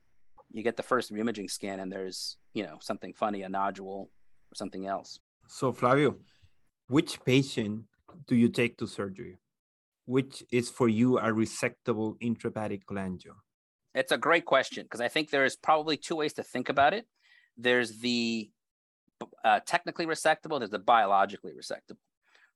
you 0.52 0.64
get 0.64 0.76
the 0.76 0.84
first 0.84 1.12
imaging 1.12 1.50
scan 1.50 1.80
and 1.80 1.92
there's, 1.92 2.38
you 2.54 2.64
know, 2.64 2.78
something 2.82 3.14
funny, 3.14 3.44
a 3.44 3.50
nodule 3.50 4.10
or 4.52 4.56
something 4.56 4.88
else. 4.88 5.20
So 5.48 5.72
Flavio, 5.72 6.16
which 6.88 7.24
patient 7.24 7.84
do 8.26 8.36
you 8.36 8.50
take 8.50 8.78
to 8.80 8.88
surgery? 8.88 9.38
Which 10.06 10.44
is 10.52 10.70
for 10.70 10.90
you 10.90 11.20
a 11.20 11.30
resectable 11.30 12.20
intrahepatic 12.22 12.86
cholangio? 12.86 13.36
It's 13.94 14.12
a 14.12 14.18
great 14.18 14.46
question 14.46 14.84
because 14.84 15.02
I 15.02 15.10
think 15.10 15.30
there's 15.30 15.56
probably 15.56 15.96
two 15.96 16.16
ways 16.16 16.34
to 16.34 16.44
think 16.44 16.70
about 16.70 16.96
it. 16.96 17.06
There's 17.58 18.00
the 18.00 18.50
uh, 19.44 19.60
technically 19.66 20.06
resectable, 20.06 20.60
there's 20.60 20.72
the 20.72 20.80
biologically 20.80 21.54
resectable, 21.54 21.98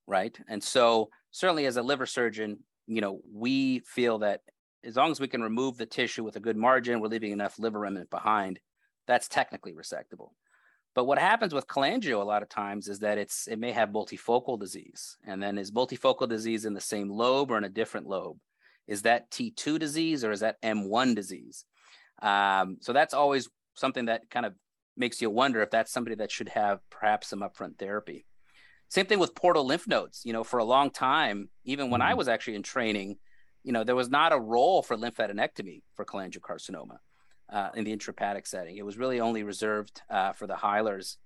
right? 0.07 0.37
And 0.47 0.63
so 0.63 1.09
certainly 1.31 1.65
as 1.65 1.77
a 1.77 1.81
liver 1.81 2.05
surgeon, 2.05 2.59
you 2.87 3.01
know, 3.01 3.21
we 3.31 3.79
feel 3.79 4.19
that 4.19 4.41
as 4.83 4.95
long 4.95 5.11
as 5.11 5.19
we 5.19 5.27
can 5.27 5.41
remove 5.41 5.77
the 5.77 5.85
tissue 5.85 6.23
with 6.23 6.35
a 6.35 6.39
good 6.39 6.57
margin, 6.57 6.99
we're 6.99 7.07
leaving 7.07 7.31
enough 7.31 7.59
liver 7.59 7.79
remnant 7.79 8.09
behind, 8.09 8.59
that's 9.07 9.27
technically 9.27 9.73
resectable. 9.73 10.29
But 10.95 11.05
what 11.05 11.19
happens 11.19 11.53
with 11.53 11.67
cholangio 11.67 12.21
a 12.21 12.25
lot 12.25 12.41
of 12.41 12.49
times 12.49 12.87
is 12.87 12.99
that 12.99 13.17
it's 13.17 13.47
it 13.47 13.59
may 13.59 13.71
have 13.71 13.89
multifocal 13.89 14.59
disease. 14.59 15.17
And 15.25 15.41
then 15.41 15.57
is 15.57 15.71
multifocal 15.71 16.27
disease 16.27 16.65
in 16.65 16.73
the 16.73 16.81
same 16.81 17.09
lobe 17.09 17.51
or 17.51 17.57
in 17.57 17.63
a 17.63 17.69
different 17.69 18.07
lobe? 18.07 18.37
Is 18.87 19.03
that 19.03 19.29
T2 19.29 19.77
disease 19.77 20.23
or 20.23 20.31
is 20.31 20.39
that 20.39 20.61
M1 20.63 21.15
disease? 21.15 21.63
Um, 22.21 22.77
so 22.81 22.91
that's 22.91 23.13
always 23.13 23.47
something 23.75 24.05
that 24.05 24.29
kind 24.29 24.45
of 24.45 24.55
makes 24.99 25.21
you 25.21 25.29
wonder 25.29 25.61
if 25.61 25.71
that's 25.71 25.91
somebody 25.91 26.15
that 26.17 26.31
should 26.31 26.49
have 26.49 26.81
perhaps 26.89 27.27
some 27.27 27.39
upfront 27.39 27.77
therapy. 27.77 28.25
Same 28.89 29.05
thing 29.05 29.19
with 29.19 29.35
portal 29.35 29.65
lymph 29.65 29.87
nodes. 29.87 30.21
You 30.25 30.33
know, 30.33 30.43
for 30.43 30.59
a 30.59 30.63
long 30.63 30.91
time, 30.91 31.49
even 31.63 31.89
when 31.89 32.01
mm-hmm. 32.01 32.11
I 32.11 32.15
was 32.15 32.27
actually 32.27 32.55
in 32.55 32.63
training, 32.63 33.17
you 33.63 33.71
know, 33.71 33.83
there 33.83 33.95
was 33.95 34.09
not 34.09 34.33
a 34.33 34.39
role 34.39 34.81
for 34.81 34.97
lymphadenectomy 34.97 35.81
for 35.95 36.05
cholangiocarcinoma 36.05 36.97
uh, 37.51 37.69
in 37.75 37.83
the 37.83 37.95
intrahepatic 37.95 38.47
setting. 38.47 38.77
It 38.77 38.85
was 38.85 38.97
really 38.97 39.19
only 39.19 39.43
reserved 39.43 40.01
uh, 40.09 40.33
for 40.33 40.47
the 40.47 40.57
hilars. 40.57 41.17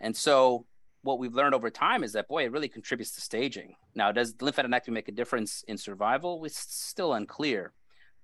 And 0.00 0.16
so 0.16 0.66
what 1.02 1.18
we've 1.18 1.34
learned 1.34 1.54
over 1.54 1.70
time 1.70 2.04
is 2.04 2.12
that, 2.12 2.28
boy, 2.28 2.44
it 2.44 2.52
really 2.52 2.68
contributes 2.68 3.12
to 3.12 3.20
staging. 3.20 3.74
Now, 3.94 4.12
does 4.12 4.34
lymphadenectomy 4.34 4.90
make 4.90 5.08
a 5.08 5.12
difference 5.12 5.64
in 5.68 5.78
survival? 5.78 6.44
It's 6.44 6.58
still 6.58 7.12
unclear. 7.12 7.72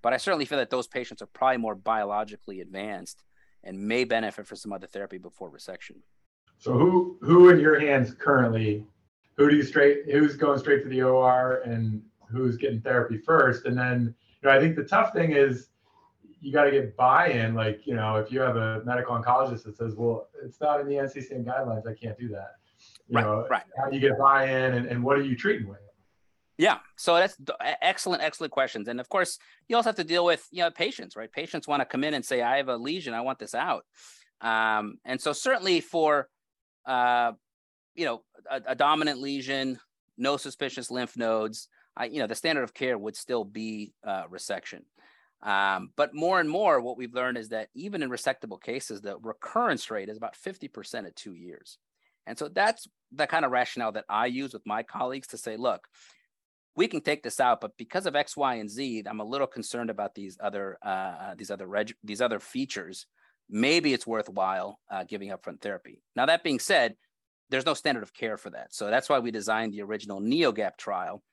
But 0.01 0.13
I 0.13 0.17
certainly 0.17 0.45
feel 0.45 0.59
that 0.59 0.69
those 0.69 0.87
patients 0.87 1.21
are 1.21 1.27
probably 1.27 1.57
more 1.57 1.75
biologically 1.75 2.61
advanced 2.61 3.23
and 3.67 3.77
may 3.77 4.05
benefit 4.05 4.47
from 4.47 4.57
some 4.57 4.73
other 4.73 4.87
therapy 4.87 5.17
before 5.17 5.51
resection. 5.51 5.97
So 6.57 6.73
who 6.73 7.17
who 7.21 7.49
in 7.49 7.59
your 7.59 7.79
hands 7.79 8.15
currently, 8.17 8.83
who 9.35 9.49
do 9.49 9.55
you 9.55 9.63
straight 9.63 10.09
who's 10.09 10.35
going 10.35 10.57
straight 10.57 10.81
to 10.83 10.89
the 10.89 11.03
OR 11.03 11.61
and 11.65 12.01
who's 12.31 12.57
getting 12.57 12.81
therapy 12.81 13.19
first? 13.19 13.65
And 13.65 13.77
then 13.77 14.15
you 14.41 14.49
know, 14.49 14.55
I 14.55 14.59
think 14.59 14.75
the 14.75 14.83
tough 14.83 15.13
thing 15.13 15.33
is 15.33 15.67
you 16.39 16.53
got 16.53 16.65
to 16.65 16.71
get 16.71 16.95
buy-in. 16.95 17.55
Like, 17.55 17.85
you 17.85 17.95
know, 17.95 18.15
if 18.15 18.31
you 18.31 18.39
have 18.41 18.55
a 18.55 18.83
medical 18.85 19.19
oncologist 19.19 19.63
that 19.63 19.75
says, 19.75 19.95
well, 19.95 20.27
it's 20.43 20.61
not 20.61 20.79
in 20.79 20.87
the 20.87 20.95
NCCN 20.95 21.43
guidelines, 21.45 21.87
I 21.87 21.95
can't 21.95 22.17
do 22.17 22.29
that. 22.29 22.55
You 23.07 23.15
right, 23.15 23.25
know, 23.25 23.47
right. 23.49 23.63
how 23.77 23.89
do 23.89 23.95
you 23.95 24.01
get 24.01 24.19
buy-in 24.19 24.75
and, 24.75 24.85
and 24.85 25.03
what 25.03 25.17
are 25.17 25.23
you 25.23 25.35
treating 25.35 25.67
with? 25.67 25.79
Yeah, 26.57 26.79
so 26.95 27.15
that's 27.15 27.37
excellent, 27.81 28.23
excellent 28.23 28.51
questions. 28.51 28.87
And 28.87 28.99
of 28.99 29.09
course, 29.09 29.37
you 29.67 29.75
also 29.75 29.89
have 29.89 29.95
to 29.97 30.03
deal 30.03 30.25
with 30.25 30.47
you 30.51 30.63
know 30.63 30.71
patients, 30.71 31.15
right? 31.15 31.31
Patients 31.31 31.67
want 31.67 31.81
to 31.81 31.85
come 31.85 32.03
in 32.03 32.13
and 32.13 32.25
say, 32.25 32.41
"I 32.41 32.57
have 32.57 32.67
a 32.67 32.77
lesion, 32.77 33.13
I 33.13 33.21
want 33.21 33.37
this 33.37 33.53
out." 33.53 33.85
Um, 34.41 34.97
and 35.05 35.21
so 35.21 35.33
certainly 35.33 35.81
for 35.81 36.29
uh, 36.85 37.33
you 37.93 38.05
know 38.05 38.23
a, 38.49 38.61
a, 38.67 38.75
dominant 38.75 39.19
lesion, 39.19 39.79
no 40.17 40.37
suspicious 40.37 40.89
lymph 40.89 41.15
nodes, 41.15 41.67
I, 41.95 42.05
you 42.05 42.19
know 42.19 42.27
the 42.27 42.35
standard 42.35 42.63
of 42.63 42.73
care 42.73 42.97
would 42.97 43.15
still 43.15 43.43
be 43.43 43.93
uh, 44.03 44.25
resection. 44.25 44.81
Um, 45.43 45.91
but 45.95 46.15
more 46.15 46.39
and 46.39 46.49
more, 46.49 46.81
what 46.81 46.97
we've 46.97 47.13
learned 47.13 47.37
is 47.37 47.49
that 47.49 47.69
even 47.75 48.01
in 48.01 48.09
resectable 48.09 48.61
cases, 48.61 49.01
the 49.01 49.17
recurrence 49.21 49.91
rate 49.91 50.09
is 50.09 50.17
about 50.17 50.35
50% 50.35 51.05
at 51.05 51.15
two 51.15 51.35
years. 51.35 51.77
And 52.25 52.37
so 52.37 52.47
that's 52.47 52.87
the 53.11 53.27
kind 53.27 53.45
of 53.45 53.51
rationale 53.51 53.91
that 53.91 54.05
I 54.09 54.25
use 54.25 54.51
with 54.51 54.65
my 54.65 54.81
colleagues 54.81 55.27
to 55.27 55.37
say, 55.37 55.55
look, 55.55 55.87
we 56.77 56.87
can 56.87 57.01
take 57.01 57.23
this 57.23 57.39
out, 57.39 57.59
but 57.59 57.75
because 57.75 58.05
of 58.05 58.15
X, 58.15 58.37
Y, 58.37 58.55
and 58.55 58.69
Z, 58.69 59.03
I'm 59.07 59.19
a 59.19 59.25
little 59.25 59.47
concerned 59.47 59.89
about 59.89 60.13
these 60.13 60.37
other 60.39 60.77
uh, 60.85 60.87
uh 60.87 61.35
these 61.35 61.51
other 61.51 61.67
reg- 61.67 61.95
these 62.03 62.21
other 62.21 62.39
features. 62.39 63.07
Maybe 63.49 63.93
it's 63.93 64.05
worthwhile 64.05 64.79
uh, 64.91 65.03
giving 65.03 65.29
upfront 65.29 65.61
therapy. 65.61 66.01
Now 66.15 66.27
that 66.27 66.43
being 66.43 66.59
said, 66.59 66.95
there's 67.49 67.65
no 67.65 67.73
standard 67.73 68.03
of 68.03 68.13
care 68.13 68.37
for 68.37 68.51
that, 68.51 68.73
so 68.73 68.89
that's 68.89 69.09
why 69.09 69.19
we 69.19 69.31
designed 69.31 69.73
the 69.73 69.81
original 69.81 70.21
NeoGAP 70.21 70.77
trial, 70.77 71.23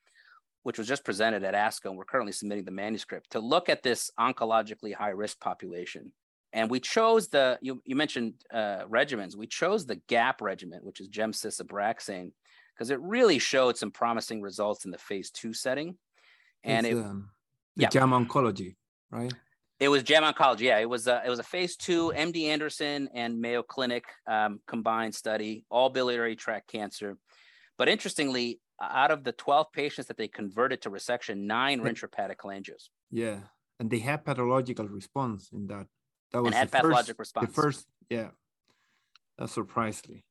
which 0.63 0.79
was 0.79 0.87
just 0.87 1.05
presented 1.05 1.43
at 1.43 1.53
ASCO, 1.53 1.89
and 1.89 1.97
we're 1.97 2.05
currently 2.05 2.33
submitting 2.33 2.65
the 2.65 2.71
manuscript 2.71 3.31
to 3.31 3.39
look 3.39 3.69
at 3.69 3.83
this 3.83 4.09
oncologically 4.19 4.93
high 4.95 5.09
risk 5.09 5.39
population. 5.39 6.11
And 6.53 6.71
we 6.71 6.79
chose 6.79 7.27
the, 7.27 7.59
you, 7.61 7.81
you 7.83 7.97
mentioned 7.97 8.35
uh, 8.51 8.85
regimens, 8.89 9.35
we 9.35 9.45
chose 9.45 9.85
the 9.85 9.99
GAP 10.07 10.41
regimen, 10.41 10.79
which 10.83 11.01
is 11.01 11.09
gemcis 11.09 11.61
Abraxane, 11.61 12.31
because 12.75 12.89
it 12.89 12.99
really 13.01 13.39
showed 13.39 13.77
some 13.77 13.91
promising 13.91 14.41
results 14.41 14.85
in 14.85 14.91
the 14.91 14.97
phase 14.97 15.31
two 15.31 15.53
setting. 15.53 15.97
And 16.63 16.85
it's, 16.85 16.97
it, 16.97 17.03
um, 17.03 17.29
yeah. 17.75 17.89
JAMA 17.89 18.25
Oncology, 18.25 18.75
right? 19.11 19.33
It 19.79 19.89
was 19.89 20.03
JAMA 20.03 20.33
Oncology. 20.33 20.61
Yeah, 20.61 20.79
it 20.79 20.89
was 20.89 21.07
a, 21.07 21.21
it 21.25 21.29
was 21.29 21.39
a 21.39 21.43
phase 21.43 21.75
two 21.75 22.11
MD 22.15 22.45
Anderson 22.45 23.09
and 23.13 23.39
Mayo 23.39 23.61
Clinic 23.63 24.05
um, 24.27 24.59
combined 24.67 25.15
study, 25.15 25.65
all 25.69 25.89
biliary 25.89 26.35
tract 26.35 26.67
cancer. 26.71 27.17
But 27.77 27.89
interestingly, 27.89 28.59
out 28.81 29.11
of 29.11 29.23
the 29.23 29.31
12 29.33 29.71
patients 29.71 30.07
that 30.07 30.17
they 30.17 30.27
converted 30.27 30.81
to 30.83 30.89
resection, 30.89 31.45
nine 31.45 31.81
were 31.81 31.89
intrahepatic 31.89 32.37
cholangios. 32.37 32.89
Yeah. 33.11 33.39
And 33.79 33.89
they 33.89 33.99
had 33.99 34.23
pathological 34.23 34.87
response 34.87 35.49
in 35.51 35.67
that. 35.67 35.87
That 36.31 36.41
was 36.41 36.47
and 36.47 36.55
had 36.55 36.67
the 36.69 36.71
pathologic 36.71 37.17
first, 37.17 37.19
response. 37.19 37.47
The 37.47 37.53
first, 37.53 37.85
yeah. 38.09 38.29
That's 39.37 39.51
surprisingly. 39.51 40.23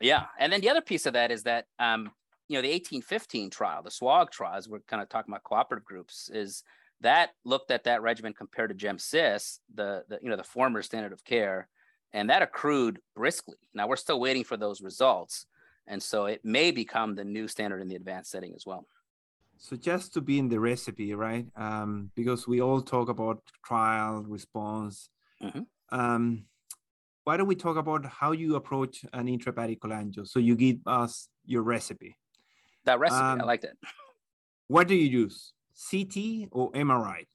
Yeah. 0.00 0.26
And 0.38 0.52
then 0.52 0.60
the 0.60 0.70
other 0.70 0.80
piece 0.80 1.06
of 1.06 1.12
that 1.12 1.30
is 1.30 1.42
that, 1.44 1.66
um, 1.78 2.10
you 2.48 2.56
know, 2.56 2.62
the 2.62 2.72
1815 2.72 3.50
trial, 3.50 3.82
the 3.82 3.90
SWOG 3.90 4.30
trials, 4.30 4.68
we're 4.68 4.80
kind 4.80 5.02
of 5.02 5.08
talking 5.08 5.32
about 5.32 5.44
cooperative 5.44 5.84
groups, 5.84 6.30
is 6.32 6.64
that 7.00 7.30
looked 7.44 7.70
at 7.70 7.84
that 7.84 8.02
regimen 8.02 8.32
compared 8.32 8.70
to 8.70 8.86
GemCis, 8.86 9.58
the, 9.74 10.04
the, 10.08 10.18
you 10.22 10.28
know, 10.28 10.36
the 10.36 10.44
former 10.44 10.82
standard 10.82 11.12
of 11.12 11.24
care, 11.24 11.68
and 12.12 12.28
that 12.30 12.42
accrued 12.42 13.00
briskly. 13.14 13.56
Now 13.74 13.86
we're 13.86 13.96
still 13.96 14.20
waiting 14.20 14.44
for 14.44 14.56
those 14.56 14.80
results. 14.80 15.46
And 15.86 16.02
so 16.02 16.26
it 16.26 16.44
may 16.44 16.70
become 16.70 17.14
the 17.14 17.24
new 17.24 17.48
standard 17.48 17.80
in 17.80 17.88
the 17.88 17.96
advanced 17.96 18.30
setting 18.30 18.54
as 18.54 18.64
well. 18.66 18.86
So 19.58 19.76
just 19.76 20.14
to 20.14 20.20
be 20.20 20.38
in 20.38 20.48
the 20.48 20.58
recipe, 20.58 21.14
right? 21.14 21.46
Um, 21.54 22.10
because 22.14 22.48
we 22.48 22.60
all 22.60 22.80
talk 22.80 23.08
about 23.08 23.42
trial 23.64 24.24
response. 24.26 25.10
Mm-hmm. 25.42 25.62
Um, 25.92 26.44
why 27.24 27.36
don't 27.36 27.46
we 27.46 27.54
talk 27.54 27.76
about 27.76 28.04
how 28.06 28.32
you 28.32 28.56
approach 28.56 29.04
an 29.12 29.26
intrahepatic 29.26 29.78
cholangio? 29.78 30.26
So 30.26 30.38
you 30.38 30.56
give 30.56 30.78
us 30.86 31.28
your 31.44 31.62
recipe. 31.62 32.16
That 32.84 32.98
recipe, 32.98 33.20
um, 33.20 33.40
I 33.42 33.44
like 33.44 33.62
that. 33.62 33.74
What 34.68 34.88
do 34.88 34.94
you 34.94 35.08
use, 35.22 35.52
CT 35.90 36.48
or 36.52 36.72
MRI? 36.72 37.26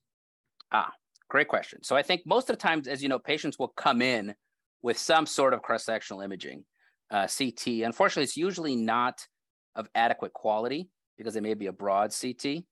Ah, 0.71 0.91
great 1.29 1.47
question. 1.47 1.83
So 1.83 1.95
I 1.95 2.01
think 2.01 2.21
most 2.25 2.49
of 2.49 2.55
the 2.55 2.61
times, 2.61 2.87
as 2.87 3.03
you 3.03 3.09
know, 3.09 3.19
patients 3.19 3.59
will 3.59 3.67
come 3.67 4.01
in 4.01 4.33
with 4.81 4.97
some 4.97 5.25
sort 5.25 5.53
of 5.53 5.61
cross-sectional 5.61 6.21
imaging 6.21 6.63
uh, 7.11 7.27
CT. 7.27 7.67
Unfortunately, 7.83 8.23
it's 8.23 8.37
usually 8.37 8.75
not 8.75 9.25
of 9.75 9.87
adequate 9.95 10.33
quality 10.33 10.89
because 11.17 11.35
it 11.35 11.43
may 11.43 11.53
be 11.53 11.67
a 11.67 11.73
broad 11.73 12.13
CT. 12.19 12.63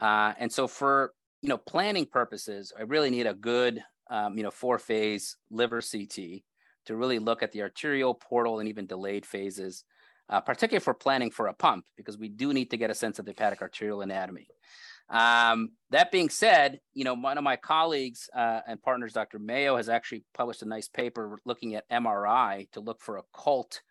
Uh, 0.00 0.34
and 0.38 0.52
so 0.52 0.66
for 0.66 1.12
you 1.42 1.48
know 1.48 1.58
planning 1.58 2.06
purposes, 2.06 2.72
I 2.78 2.82
really 2.82 3.10
need 3.10 3.26
a 3.26 3.34
good 3.34 3.82
um, 4.10 4.36
you 4.36 4.42
know 4.42 4.50
four 4.50 4.78
phase 4.78 5.36
liver 5.50 5.80
CT 5.80 6.42
to 6.90 6.96
really 6.96 7.20
look 7.20 7.40
at 7.40 7.52
the 7.52 7.62
arterial, 7.62 8.14
portal, 8.14 8.58
and 8.58 8.68
even 8.68 8.84
delayed 8.84 9.24
phases, 9.24 9.84
uh, 10.28 10.40
particularly 10.40 10.82
for 10.82 10.92
planning 10.92 11.30
for 11.30 11.46
a 11.46 11.54
pump 11.54 11.84
because 11.96 12.18
we 12.18 12.28
do 12.28 12.52
need 12.52 12.68
to 12.68 12.76
get 12.76 12.90
a 12.90 12.94
sense 12.94 13.20
of 13.20 13.24
the 13.24 13.30
hepatic 13.30 13.62
arterial 13.62 14.00
anatomy. 14.00 14.48
Um, 15.08 15.70
that 15.90 16.10
being 16.10 16.28
said, 16.28 16.80
you 16.92 17.04
know, 17.04 17.14
one 17.14 17.38
of 17.38 17.44
my 17.44 17.54
colleagues 17.54 18.28
uh, 18.34 18.60
and 18.66 18.82
partners, 18.82 19.12
Dr. 19.12 19.38
Mayo, 19.38 19.76
has 19.76 19.88
actually 19.88 20.24
published 20.34 20.62
a 20.62 20.68
nice 20.68 20.88
paper 20.88 21.38
looking 21.44 21.76
at 21.76 21.88
MRI 21.90 22.68
to 22.72 22.80
look 22.80 23.00
for 23.00 23.18
occult 23.18 23.82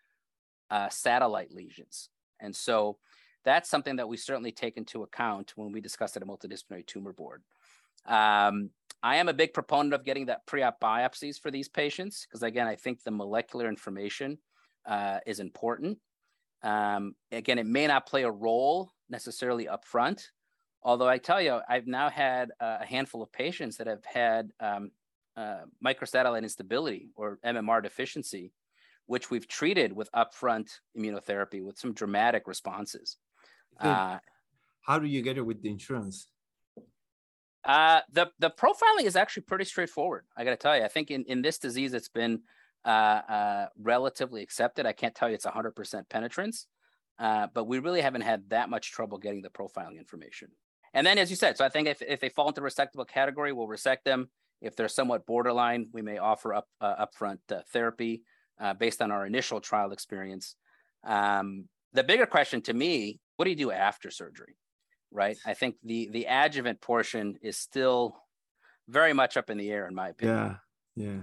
uh, 0.70 0.90
satellite 0.90 1.52
lesions. 1.52 2.10
And 2.38 2.54
so 2.54 2.98
that's 3.46 3.70
something 3.70 3.96
that 3.96 4.08
we 4.08 4.18
certainly 4.18 4.52
take 4.52 4.76
into 4.76 5.04
account 5.04 5.54
when 5.56 5.72
we 5.72 5.80
discuss 5.80 6.18
at 6.18 6.22
a 6.22 6.26
multidisciplinary 6.26 6.86
tumor 6.86 7.14
board. 7.14 7.42
Um, 8.06 8.70
I 9.02 9.16
am 9.16 9.28
a 9.28 9.34
big 9.34 9.54
proponent 9.54 9.94
of 9.94 10.04
getting 10.04 10.26
that 10.26 10.46
pre-op 10.46 10.80
biopsies 10.80 11.40
for 11.40 11.50
these 11.50 11.68
patients 11.68 12.26
because, 12.26 12.42
again, 12.42 12.66
I 12.66 12.76
think 12.76 13.02
the 13.02 13.10
molecular 13.10 13.68
information 13.68 14.38
uh, 14.86 15.18
is 15.26 15.40
important. 15.40 15.98
Um, 16.62 17.14
again, 17.32 17.58
it 17.58 17.66
may 17.66 17.86
not 17.86 18.06
play 18.06 18.24
a 18.24 18.30
role 18.30 18.90
necessarily 19.08 19.68
up 19.68 19.86
front, 19.86 20.30
although 20.82 21.08
I 21.08 21.18
tell 21.18 21.40
you, 21.40 21.60
I've 21.68 21.86
now 21.86 22.10
had 22.10 22.50
a 22.60 22.84
handful 22.84 23.22
of 23.22 23.32
patients 23.32 23.78
that 23.78 23.86
have 23.86 24.04
had 24.04 24.50
um, 24.60 24.90
uh, 25.36 25.62
microsatellite 25.84 26.42
instability 26.42 27.10
or 27.16 27.38
MMR 27.44 27.82
deficiency, 27.82 28.52
which 29.06 29.30
we've 29.30 29.48
treated 29.48 29.92
with 29.92 30.10
upfront 30.12 30.68
immunotherapy 30.96 31.64
with 31.64 31.78
some 31.78 31.94
dramatic 31.94 32.46
responses. 32.46 33.16
Uh, 33.78 34.18
how 34.82 34.98
do 34.98 35.06
you 35.06 35.22
get 35.22 35.38
it 35.38 35.42
with 35.42 35.62
the 35.62 35.70
insurance? 35.70 36.28
Uh, 37.64 38.00
the 38.12 38.30
the 38.38 38.50
profiling 38.50 39.04
is 39.04 39.16
actually 39.16 39.42
pretty 39.42 39.64
straightforward. 39.64 40.24
I 40.36 40.44
got 40.44 40.50
to 40.50 40.56
tell 40.56 40.76
you, 40.76 40.82
I 40.82 40.88
think 40.88 41.10
in, 41.10 41.24
in 41.24 41.42
this 41.42 41.58
disease, 41.58 41.92
it's 41.92 42.08
been 42.08 42.40
uh, 42.84 42.88
uh, 42.88 43.66
relatively 43.78 44.42
accepted. 44.42 44.86
I 44.86 44.92
can't 44.92 45.14
tell 45.14 45.28
you 45.28 45.34
it's 45.34 45.44
100% 45.44 46.08
penetrance, 46.08 46.66
uh, 47.18 47.48
but 47.52 47.64
we 47.64 47.78
really 47.78 48.00
haven't 48.00 48.22
had 48.22 48.48
that 48.48 48.70
much 48.70 48.92
trouble 48.92 49.18
getting 49.18 49.42
the 49.42 49.50
profiling 49.50 49.98
information. 49.98 50.48
And 50.94 51.06
then, 51.06 51.18
as 51.18 51.28
you 51.28 51.36
said, 51.36 51.56
so 51.56 51.64
I 51.64 51.68
think 51.68 51.86
if, 51.86 52.02
if 52.02 52.20
they 52.20 52.30
fall 52.30 52.48
into 52.48 52.62
resectable 52.62 53.06
category, 53.06 53.52
we'll 53.52 53.68
resect 53.68 54.04
them. 54.04 54.30
If 54.62 54.76
they're 54.76 54.88
somewhat 54.88 55.26
borderline, 55.26 55.88
we 55.92 56.02
may 56.02 56.18
offer 56.18 56.54
up 56.54 56.66
uh, 56.80 57.06
upfront 57.06 57.38
therapy 57.72 58.22
based 58.78 59.00
on 59.00 59.10
our 59.10 59.26
initial 59.26 59.60
trial 59.60 59.92
experience. 59.92 60.56
Um, 61.04 61.68
the 61.92 62.04
bigger 62.04 62.26
question 62.26 62.60
to 62.62 62.74
me, 62.74 63.20
what 63.36 63.44
do 63.44 63.50
you 63.50 63.56
do 63.56 63.70
after 63.70 64.10
surgery? 64.10 64.56
Right. 65.12 65.36
I 65.44 65.54
think 65.54 65.76
the 65.82 66.08
the 66.12 66.26
adjuvant 66.26 66.80
portion 66.80 67.36
is 67.42 67.56
still 67.56 68.16
very 68.88 69.12
much 69.12 69.36
up 69.36 69.50
in 69.50 69.58
the 69.58 69.70
air, 69.70 69.86
in 69.86 69.94
my 69.94 70.10
opinion. 70.10 70.58
Yeah, 70.96 71.04
yeah. 71.04 71.20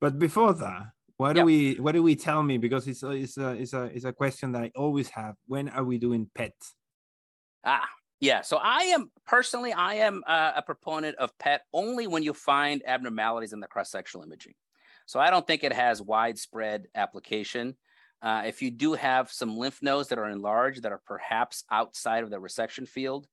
But 0.00 0.18
before 0.18 0.52
that, 0.54 0.92
what 1.16 1.34
do 1.34 1.44
we 1.44 1.74
what 1.74 1.92
do 1.92 2.02
we 2.02 2.16
tell 2.16 2.42
me? 2.42 2.58
Because 2.58 2.86
it's 2.88 3.02
a, 3.02 3.10
it's 3.10 3.36
a 3.36 3.50
it's 3.50 3.72
a 3.72 3.82
it's 3.84 4.04
a 4.04 4.12
question 4.12 4.52
that 4.52 4.62
I 4.62 4.72
always 4.76 5.08
have. 5.10 5.36
When 5.46 5.68
are 5.68 5.84
we 5.84 5.98
doing 5.98 6.28
PET? 6.34 6.54
Ah, 7.64 7.88
yeah. 8.20 8.42
So 8.42 8.58
I 8.60 8.82
am 8.94 9.10
personally, 9.26 9.72
I 9.72 9.94
am 9.94 10.22
uh, 10.26 10.52
a 10.56 10.62
proponent 10.62 11.16
of 11.16 11.36
PET 11.38 11.62
only 11.72 12.06
when 12.06 12.22
you 12.22 12.32
find 12.32 12.82
abnormalities 12.86 13.52
in 13.52 13.60
the 13.60 13.66
cross-sectional 13.66 14.24
imaging. 14.26 14.54
So 15.06 15.20
I 15.20 15.30
don't 15.30 15.46
think 15.46 15.64
it 15.64 15.72
has 15.72 16.00
widespread 16.00 16.86
application. 16.94 17.76
Uh, 18.24 18.44
if 18.46 18.62
you 18.62 18.70
do 18.70 18.94
have 18.94 19.30
some 19.30 19.58
lymph 19.58 19.82
nodes 19.82 20.08
that 20.08 20.18
are 20.18 20.30
enlarged 20.30 20.82
that 20.82 20.92
are 20.92 21.02
perhaps 21.06 21.62
outside 21.70 22.24
of 22.24 22.30
the 22.30 22.38
resection 22.38 22.88
field, 22.88 23.28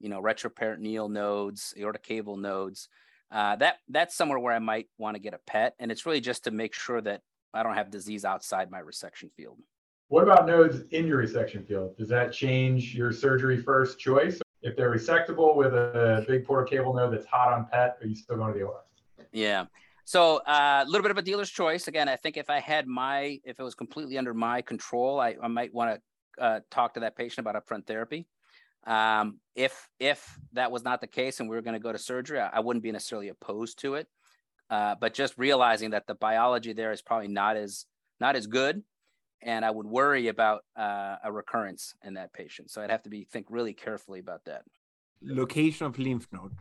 you 0.00 0.10
know, 0.10 0.20
retroperitoneal 0.20 1.10
nodes, 1.10 1.72
aortocaval 1.78 2.38
nodes, 2.38 2.90
uh, 3.32 3.56
that 3.56 3.76
that's 3.88 4.14
somewhere 4.14 4.38
where 4.38 4.52
I 4.52 4.58
might 4.58 4.86
want 4.98 5.14
to 5.14 5.18
get 5.18 5.32
a 5.32 5.40
PET, 5.46 5.74
and 5.78 5.90
it's 5.90 6.04
really 6.04 6.20
just 6.20 6.44
to 6.44 6.50
make 6.50 6.74
sure 6.74 7.00
that 7.00 7.22
I 7.54 7.62
don't 7.62 7.74
have 7.74 7.90
disease 7.90 8.26
outside 8.26 8.70
my 8.70 8.82
resection 8.82 9.32
field. 9.32 9.58
What 10.08 10.24
about 10.24 10.46
nodes 10.46 10.82
in 10.90 11.06
your 11.06 11.22
resection 11.22 11.66
field? 11.66 11.96
Does 11.96 12.10
that 12.10 12.30
change 12.30 12.94
your 12.94 13.12
surgery 13.12 13.56
first 13.56 13.98
choice? 13.98 14.42
If 14.60 14.76
they're 14.76 14.94
resectable 14.94 15.56
with 15.56 15.72
a 15.72 16.22
big 16.28 16.46
portocaval 16.46 16.94
node 16.94 17.14
that's 17.14 17.26
hot 17.26 17.54
on 17.54 17.64
PET, 17.64 17.96
are 18.02 18.06
you 18.06 18.14
still 18.14 18.36
going 18.36 18.52
to 18.52 18.58
the 18.58 18.66
OR? 18.66 18.82
Yeah. 19.32 19.64
So 20.04 20.36
uh, 20.38 20.40
a 20.46 20.52
uh, 20.52 20.84
little 20.86 21.02
bit 21.02 21.10
of 21.10 21.18
a 21.18 21.22
dealer's 21.22 21.50
choice. 21.50 21.88
Again, 21.88 22.08
I 22.08 22.16
think 22.16 22.36
if 22.36 22.50
I 22.50 22.60
had 22.60 22.86
my, 22.86 23.40
if 23.44 23.58
it 23.58 23.62
was 23.62 23.74
completely 23.74 24.18
under 24.18 24.34
my 24.34 24.60
control, 24.60 25.18
I, 25.18 25.36
I 25.42 25.48
might 25.48 25.72
want 25.72 25.98
to 26.38 26.42
uh, 26.42 26.60
talk 26.70 26.94
to 26.94 27.00
that 27.00 27.16
patient 27.16 27.46
about 27.46 27.62
upfront 27.62 27.86
therapy. 27.86 28.26
Um, 28.86 29.40
if 29.54 29.88
if 29.98 30.38
that 30.52 30.70
was 30.70 30.84
not 30.84 31.00
the 31.00 31.06
case 31.06 31.40
and 31.40 31.48
we 31.48 31.56
were 31.56 31.62
going 31.62 31.74
to 31.74 31.80
go 31.80 31.90
to 31.90 31.98
surgery, 31.98 32.38
I, 32.38 32.50
I, 32.54 32.60
wouldn't 32.60 32.82
be 32.82 32.92
necessarily 32.92 33.28
opposed 33.28 33.78
to 33.78 33.94
it. 33.94 34.08
Uh, 34.68 34.94
but 35.00 35.14
just 35.14 35.38
realizing 35.38 35.90
that 35.90 36.06
the 36.06 36.14
biology 36.14 36.74
there 36.74 36.92
is 36.92 37.00
probably 37.00 37.28
not 37.28 37.56
as 37.56 37.86
not 38.20 38.36
as 38.36 38.46
good, 38.46 38.82
and 39.40 39.64
I 39.64 39.70
would 39.70 39.86
worry 39.86 40.28
about 40.28 40.64
uh, 40.76 41.16
a 41.24 41.32
recurrence 41.32 41.94
in 42.04 42.14
that 42.14 42.34
patient. 42.34 42.70
So 42.70 42.82
I'd 42.82 42.90
have 42.90 43.02
to 43.04 43.10
be 43.10 43.24
think 43.24 43.46
really 43.48 43.72
carefully 43.72 44.20
about 44.20 44.44
that. 44.44 44.64
Location 45.22 45.86
of 45.86 45.98
lymph 45.98 46.28
node, 46.30 46.52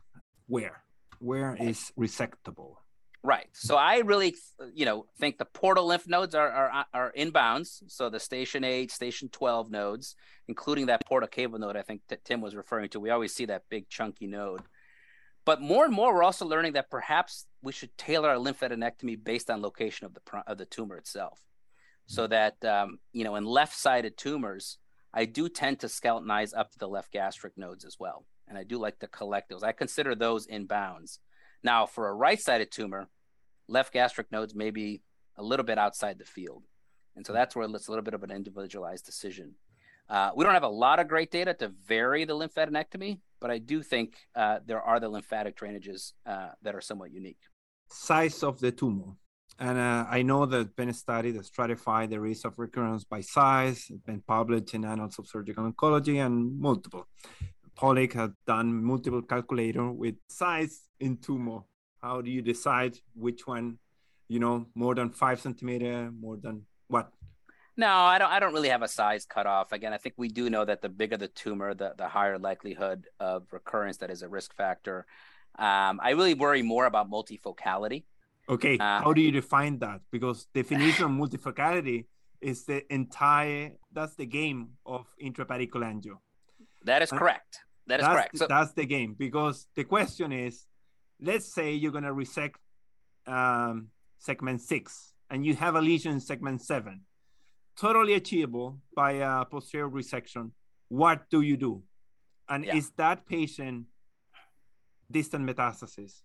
where 0.48 0.84
where 1.20 1.58
is 1.60 1.92
resectable? 2.00 2.76
Right. 3.26 3.48
So 3.54 3.78
I 3.78 4.00
really, 4.00 4.36
you 4.74 4.84
know, 4.86 5.06
think 5.18 5.38
the 5.38 5.46
portal 5.46 5.86
lymph 5.86 6.08
nodes 6.08 6.36
are 6.36 6.50
are, 6.50 6.86
are 6.94 7.14
inbounds. 7.18 7.82
So 7.88 8.10
the 8.10 8.20
station 8.20 8.66
eight, 8.66 8.92
station 8.92 9.30
twelve 9.30 9.72
nodes, 9.72 10.16
including 10.50 10.88
that 10.88 11.08
portocaval 11.08 11.58
node, 11.58 11.78
I 11.78 11.84
think 11.84 12.02
that 12.10 12.26
Tim 12.26 12.42
was 12.42 12.54
referring 12.54 12.90
to. 12.90 13.00
We 13.00 13.12
always 13.12 13.34
see 13.34 13.46
that 13.46 13.64
big 13.70 13.88
chunky 13.88 14.28
node. 14.28 14.62
But 15.46 15.62
more 15.62 15.86
and 15.86 15.94
more, 15.94 16.14
we're 16.14 16.24
also 16.24 16.46
learning 16.46 16.74
that 16.74 16.90
perhaps 16.90 17.46
we 17.62 17.72
should 17.72 17.98
tailor 17.98 18.30
our 18.30 18.36
lymphadenectomy 18.36 19.24
based 19.24 19.50
on 19.50 19.62
location 19.62 20.06
of 20.06 20.14
the 20.14 20.22
of 20.46 20.58
the 20.58 20.66
tumor 20.66 20.98
itself. 20.98 21.40
So 22.08 22.28
that 22.28 22.64
um, 22.66 23.00
you 23.14 23.24
know, 23.24 23.36
in 23.38 23.46
left-sided 23.46 24.18
tumors, 24.18 24.80
I 25.14 25.24
do 25.24 25.48
tend 25.48 25.80
to 25.80 25.88
skeletonize 25.88 26.52
up 26.58 26.72
to 26.72 26.80
the 26.80 26.90
left 26.90 27.14
gastric 27.14 27.58
nodes 27.58 27.86
as 27.86 27.96
well, 27.98 28.26
and 28.50 28.58
I 28.58 28.64
do 28.64 28.78
like 28.78 29.00
to 29.00 29.08
collect 29.08 29.50
those. 29.50 29.64
I 29.64 29.72
consider 29.72 30.14
those 30.14 30.46
inbounds. 30.48 31.20
Now, 31.64 31.86
for 31.86 32.10
a 32.10 32.14
right 32.14 32.40
sided 32.40 32.72
tumor, 32.72 33.08
left 33.68 33.94
gastric 33.94 34.32
nodes 34.32 34.54
may 34.54 34.72
be 34.72 35.02
a 35.38 35.44
little 35.44 35.66
bit 35.66 35.78
outside 35.78 36.20
the 36.20 36.26
field. 36.26 36.64
And 37.16 37.26
so 37.26 37.34
that's 37.34 37.56
where 37.56 37.66
it's 37.66 37.88
a 37.88 37.92
little 37.92 38.04
bit 38.04 38.14
of 38.14 38.24
an 38.24 38.32
individualized 38.32 39.06
decision. 39.06 39.56
Uh, 40.10 40.32
we 40.36 40.44
don't 40.44 40.54
have 40.54 40.64
a 40.64 40.68
lot 40.68 41.00
of 41.00 41.08
great 41.08 41.32
data 41.32 41.54
to 41.54 41.70
vary 41.88 42.26
the 42.26 42.34
lymphadenectomy, 42.34 43.20
but 43.40 43.50
I 43.50 43.58
do 43.60 43.82
think 43.82 44.16
uh, 44.36 44.60
there 44.66 44.82
are 44.82 45.00
the 45.00 45.10
lymphatic 45.10 45.58
drainages 45.58 46.14
uh, 46.26 46.50
that 46.62 46.76
are 46.76 46.82
somewhat 46.82 47.14
unique. 47.14 47.40
Size 47.90 48.44
of 48.44 48.60
the 48.60 48.72
tumor. 48.72 49.16
And 49.60 49.78
uh, 49.78 50.06
I 50.10 50.24
know 50.24 50.46
there's 50.46 50.66
been 50.66 50.90
a 50.90 50.94
study 50.94 51.32
that 51.32 51.46
stratified 51.46 52.10
the 52.10 52.20
risk 52.20 52.46
of 52.46 52.58
recurrence 52.58 53.04
by 53.04 53.22
size. 53.22 53.86
It's 53.90 54.02
been 54.02 54.22
published 54.22 54.74
in 54.74 54.84
Annals 54.84 55.20
of 55.20 55.28
Surgical 55.28 55.72
Oncology 55.72 56.26
and 56.26 56.60
multiple. 56.60 57.08
Pawlik 57.78 58.14
has 58.14 58.32
done 58.46 58.84
multiple 58.84 59.22
calculator 59.22 59.92
with 59.92 60.16
size 60.28 60.82
in 61.00 61.18
tumor. 61.18 61.60
How 62.02 62.22
do 62.22 62.30
you 62.30 62.42
decide 62.42 62.98
which 63.16 63.48
one, 63.48 63.78
you 64.28 64.40
know, 64.40 64.68
more 64.76 64.96
than 64.96 65.10
five 65.10 65.40
centimeter, 65.40 66.12
more 66.12 66.38
than 66.38 66.66
what? 66.88 67.12
No, 67.76 67.88
I 67.88 68.20
don't. 68.20 68.30
I 68.30 68.40
don't 68.40 68.54
really 68.54 68.70
have 68.70 68.84
a 68.84 68.88
size 68.88 69.26
cutoff. 69.26 69.72
Again, 69.72 69.94
I 69.94 69.98
think 69.98 70.16
we 70.18 70.28
do 70.28 70.50
know 70.50 70.64
that 70.64 70.82
the 70.82 70.90
bigger 70.90 71.18
the 71.18 71.28
tumor, 71.28 71.74
the 71.74 71.94
the 71.98 72.08
higher 72.08 72.38
likelihood 72.38 73.08
of 73.20 73.48
recurrence 73.52 73.98
that 73.98 74.12
is 74.12 74.22
a 74.22 74.30
risk 74.30 74.56
factor. 74.56 75.08
Um, 75.58 76.00
I 76.04 76.12
really 76.12 76.36
worry 76.36 76.62
more 76.62 76.86
about 76.86 77.10
multifocality. 77.10 78.04
Okay, 78.48 78.78
uh, 78.78 79.02
how 79.02 79.14
do 79.14 79.22
you 79.22 79.32
define 79.32 79.80
that? 79.80 80.02
Because 80.12 80.46
definition 80.54 81.06
of 81.06 81.12
multifocality 81.22 82.06
is 82.42 82.66
the 82.66 82.84
entire. 82.94 83.72
That's 83.92 84.16
the 84.16 84.28
game 84.28 84.74
of 84.86 85.08
intrahepatic 85.20 85.72
cholangio. 85.72 86.18
That 86.84 87.02
is 87.02 87.10
correct. 87.12 87.60
That 87.88 88.00
is 88.00 88.06
that's, 88.06 88.14
correct. 88.14 88.38
So, 88.38 88.48
that's 88.48 88.74
the 88.74 88.86
game 88.86 89.16
because 89.18 89.68
the 89.76 89.84
question 89.84 90.32
is, 90.32 90.66
let's 91.22 91.54
say 91.54 91.74
you're 91.74 91.92
gonna 91.92 92.14
resect 92.14 92.60
um, 93.28 93.90
segment 94.20 94.62
six 94.62 95.14
and 95.30 95.46
you 95.46 95.56
have 95.56 95.76
a 95.76 95.82
lesion 95.82 96.14
in 96.14 96.20
segment 96.20 96.62
seven, 96.62 97.02
totally 97.80 98.14
achievable 98.14 98.80
by 98.96 99.14
a 99.14 99.46
posterior 99.46 99.90
resection. 99.90 100.52
What 100.90 101.30
do 101.30 101.42
you 101.42 101.58
do? 101.58 101.84
And 102.48 102.66
yeah. 102.66 102.76
is 102.76 102.92
that 102.98 103.26
patient 103.26 103.86
distant 105.10 105.46
metastasis? 105.50 106.22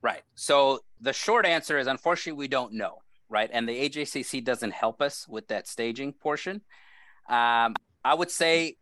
Right. 0.00 0.22
So 0.34 0.80
the 1.00 1.12
short 1.12 1.44
answer 1.44 1.78
is 1.78 1.86
unfortunately 1.86 2.38
we 2.38 2.48
don't 2.48 2.74
know. 2.74 2.98
Right, 3.30 3.50
and 3.52 3.68
the 3.68 3.90
AJCC 3.90 4.42
doesn't 4.42 4.70
help 4.70 5.02
us 5.02 5.28
with 5.28 5.48
that 5.48 5.68
staging 5.68 6.14
portion. 6.14 6.62
Um, 7.28 7.76
I 8.02 8.14
would 8.14 8.30
say 8.30 8.77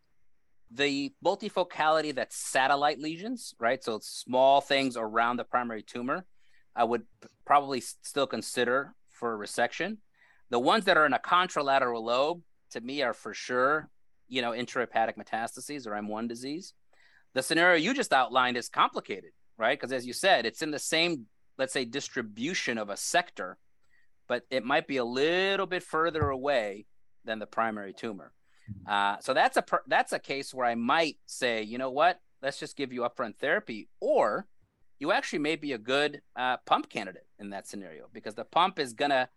the 0.71 1.13
multifocality 1.25 2.15
that's 2.15 2.37
satellite 2.37 2.99
lesions, 2.99 3.55
right? 3.59 3.83
So 3.83 4.01
small 4.03 4.61
things 4.61 4.97
around 4.97 5.37
the 5.37 5.45
primary 5.45 5.83
tumor, 5.83 6.27
I 6.75 6.85
would 6.85 7.03
probably 7.45 7.81
still 7.81 8.27
consider 8.27 8.95
for 9.09 9.39
resection. 9.39 9.99
The 10.51 10.59
ones 10.59 10.85
that 10.85 10.97
are 10.97 11.07
in 11.07 11.13
a 11.13 11.19
contralateral 11.19 12.03
lobe, 12.03 12.43
to 12.71 12.81
me, 12.81 13.03
are 13.03 13.15
for 13.15 13.33
sure, 13.33 13.89
you 14.29 14.43
know, 14.43 14.51
intrahepatic 14.51 15.17
metastases 15.17 15.87
or 15.87 15.93
M1 15.93 16.29
disease. 16.29 16.75
The 17.35 17.43
scenario 17.43 17.77
you 17.77 17.95
just 17.95 18.13
outlined 18.13 18.57
is 18.57 18.69
complicated, 18.69 19.31
right? 19.57 19.79
Because 19.79 19.93
as 19.93 20.07
you 20.07 20.13
said, 20.13 20.47
it's 20.47 20.63
in 20.63 20.71
the 20.71 20.79
same, 20.79 21.27
let's 21.59 21.73
say, 21.73 21.85
distribution 21.85 22.79
of 22.79 22.91
a 22.91 22.97
sector, 22.97 23.59
but 24.29 24.45
it 24.51 24.65
might 24.65 24.87
be 24.87 24.97
a 24.97 25.05
little 25.05 25.67
bit 25.67 25.83
further 25.83 26.31
away 26.31 26.87
than 27.25 27.39
the 27.39 27.47
primary 27.47 27.93
tumor. 27.93 28.33
Uh, 28.87 29.17
so 29.21 29.35
that's 29.35 29.57
a 29.57 29.63
per- 29.63 29.83
that's 29.87 30.13
a 30.13 30.19
case 30.19 30.53
where 30.55 30.67
I 30.67 30.75
might 30.75 31.19
say, 31.27 31.63
you 31.63 31.79
know 31.79 31.91
what, 31.91 32.21
let's 32.43 32.59
just 32.59 32.77
give 32.77 32.93
you 32.93 33.03
upfront 33.03 33.37
therapy, 33.37 33.89
or 34.01 34.47
you 34.99 35.13
actually 35.13 35.41
may 35.41 35.57
be 35.57 35.73
a 35.73 35.79
good 35.79 36.23
uh, 36.37 36.57
pump 36.59 36.89
candidate 36.89 37.27
in 37.39 37.51
that 37.51 37.67
scenario 37.67 38.09
because 38.13 38.35
the 38.35 38.45
pump 38.45 38.79
is 38.79 38.93
gonna 38.93 39.29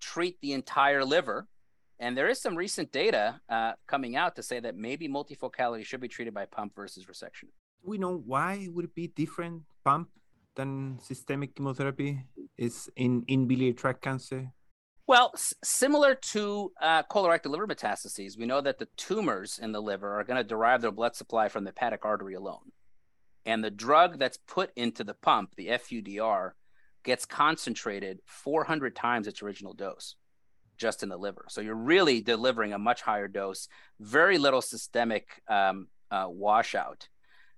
treat 0.00 0.40
the 0.40 0.52
entire 0.52 1.04
liver, 1.04 1.46
and 1.98 2.16
there 2.16 2.28
is 2.28 2.40
some 2.40 2.56
recent 2.56 2.92
data 2.92 3.40
uh, 3.48 3.72
coming 3.86 4.16
out 4.16 4.36
to 4.36 4.42
say 4.42 4.60
that 4.60 4.76
maybe 4.76 5.08
multifocality 5.08 5.84
should 5.84 6.00
be 6.00 6.08
treated 6.08 6.34
by 6.34 6.44
pump 6.46 6.74
versus 6.74 7.06
resection. 7.06 7.48
We 7.82 7.98
know 7.98 8.16
why 8.26 8.68
would 8.72 8.94
be 8.94 9.08
different 9.08 9.62
pump 9.84 10.08
than 10.56 10.98
systemic 11.02 11.54
chemotherapy 11.54 12.24
is 12.56 12.90
in 12.96 13.24
in 13.28 13.46
biliary 13.46 13.74
tract 13.74 14.02
cancer 14.02 14.50
Well, 15.06 15.30
s- 15.34 15.54
similar 15.62 16.14
to 16.14 16.72
uh, 16.80 17.02
colorectal 17.04 17.46
liver 17.50 17.66
metastases, 17.66 18.36
we 18.36 18.46
know 18.46 18.60
that 18.60 18.78
the 18.78 18.88
tumors 18.96 19.58
in 19.60 19.72
the 19.72 19.80
liver 19.80 20.18
are 20.18 20.24
going 20.24 20.36
to 20.36 20.44
derive 20.44 20.82
their 20.82 20.90
blood 20.90 21.14
supply 21.14 21.48
from 21.48 21.64
the 21.64 21.70
hepatic 21.70 22.04
artery 22.04 22.34
alone. 22.34 22.72
And 23.44 23.62
the 23.62 23.70
drug 23.70 24.18
that's 24.18 24.38
put 24.48 24.72
into 24.74 25.04
the 25.04 25.14
pump, 25.14 25.54
the 25.56 25.68
FUDR, 25.68 26.52
gets 27.04 27.24
concentrated 27.24 28.18
400 28.26 28.96
times 28.96 29.28
its 29.28 29.42
original 29.42 29.72
dose 29.72 30.16
just 30.76 31.04
in 31.04 31.08
the 31.08 31.16
liver. 31.16 31.46
So 31.48 31.60
you're 31.60 31.74
really 31.76 32.20
delivering 32.20 32.72
a 32.72 32.78
much 32.78 33.00
higher 33.00 33.28
dose, 33.28 33.68
very 34.00 34.38
little 34.38 34.60
systemic 34.60 35.40
um, 35.48 35.86
uh, 36.10 36.26
washout. 36.28 37.08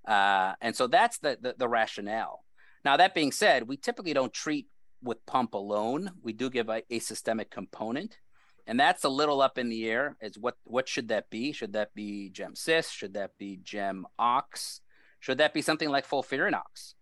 Uh, 0.06 0.52
and 0.60 0.76
so 0.76 0.86
that's 0.86 1.18
the, 1.18 1.38
the, 1.40 1.54
the 1.56 1.68
rationale. 1.68 2.44
Now, 2.84 2.98
that 2.98 3.14
being 3.14 3.32
said, 3.32 3.66
we 3.66 3.76
typically 3.76 4.12
don't 4.12 4.32
treat 4.32 4.66
with 5.02 5.24
pump 5.26 5.54
alone. 5.54 6.10
We 6.22 6.32
do 6.32 6.50
give 6.50 6.68
a, 6.68 6.82
a 6.90 6.98
systemic 6.98 7.50
component. 7.50 8.18
And 8.66 8.78
that's 8.78 9.04
a 9.04 9.08
little 9.08 9.40
up 9.40 9.56
in 9.56 9.70
the 9.70 9.88
air. 9.88 10.16
Is 10.20 10.38
what 10.38 10.56
what 10.64 10.88
should 10.88 11.08
that 11.08 11.30
be? 11.30 11.52
Should 11.52 11.72
that 11.72 11.94
be 11.94 12.28
Gem 12.28 12.54
Cis? 12.54 12.90
Should 12.90 13.14
that 13.14 13.30
be 13.38 13.58
Gem 13.62 14.06
Ox? 14.18 14.82
Should 15.20 15.38
that 15.38 15.54
be 15.54 15.62
something 15.62 15.88
like 15.88 16.06
FOLFIRINOX? 16.06 16.94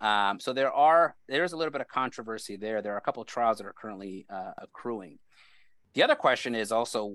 Um, 0.00 0.40
so 0.40 0.52
there 0.52 0.72
are 0.72 1.14
there's 1.28 1.52
a 1.52 1.56
little 1.56 1.70
bit 1.70 1.82
of 1.82 1.88
controversy 1.88 2.56
there. 2.56 2.80
There 2.80 2.94
are 2.94 2.98
a 2.98 3.02
couple 3.02 3.22
of 3.22 3.28
trials 3.28 3.58
that 3.58 3.66
are 3.66 3.74
currently 3.74 4.26
uh, 4.28 4.52
accruing. 4.58 5.18
The 5.94 6.02
other 6.02 6.14
question 6.14 6.54
is 6.54 6.72
also 6.72 7.14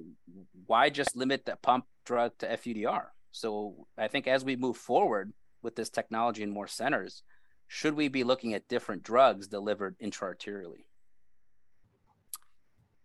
why 0.67 0.89
just 0.89 1.15
limit 1.15 1.45
the 1.45 1.57
pump 1.61 1.85
drug 2.05 2.37
to 2.39 2.47
FUDR? 2.47 3.07
So 3.31 3.87
I 3.97 4.07
think 4.07 4.27
as 4.27 4.45
we 4.45 4.55
move 4.55 4.77
forward 4.77 5.33
with 5.63 5.75
this 5.75 5.89
technology 5.89 6.43
in 6.43 6.51
more 6.51 6.67
centers, 6.67 7.23
should 7.67 7.95
we 7.95 8.07
be 8.07 8.23
looking 8.23 8.53
at 8.53 8.67
different 8.67 9.03
drugs 9.03 9.47
delivered 9.47 9.97
intraarterially? 9.99 10.85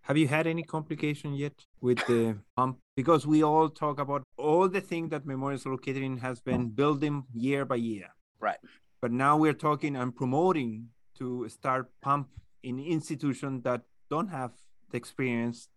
Have 0.03 0.17
you 0.17 0.27
had 0.27 0.47
any 0.47 0.63
complication 0.65 1.35
yet 1.35 1.65
with 1.81 2.05
the 2.07 2.39
pump? 2.57 2.79
Because 2.97 3.27
we 3.27 3.43
all 3.45 3.69
talk 3.69 4.01
about 4.01 4.25
all 4.37 4.69
the 4.69 4.81
things 4.81 5.11
that 5.11 5.25
Memorial 5.27 5.59
Sloan 5.59 5.79
Kettering 5.79 6.19
has 6.19 6.41
been 6.41 6.71
building 6.71 7.25
year 7.33 7.65
by 7.65 7.77
year. 7.77 8.09
Right. 8.41 8.59
But 9.01 9.13
now 9.13 9.37
we're 9.37 9.53
talking 9.53 9.97
and 9.97 10.15
promoting 10.15 10.89
to 11.19 11.49
start 11.49 11.91
pump 12.01 12.29
in 12.63 12.79
institutions 12.79 13.63
that 13.63 13.83
don't 14.11 14.29
have 14.29 14.53
the 14.91 14.97
experience, 14.97 15.69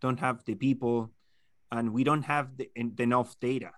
don't 0.00 0.20
have 0.20 0.44
the 0.44 0.54
people, 0.54 1.10
and 1.72 1.92
we 1.92 2.04
don't 2.04 2.22
have 2.22 2.56
the, 2.56 2.70
enough 2.76 3.38
data. 3.40 3.70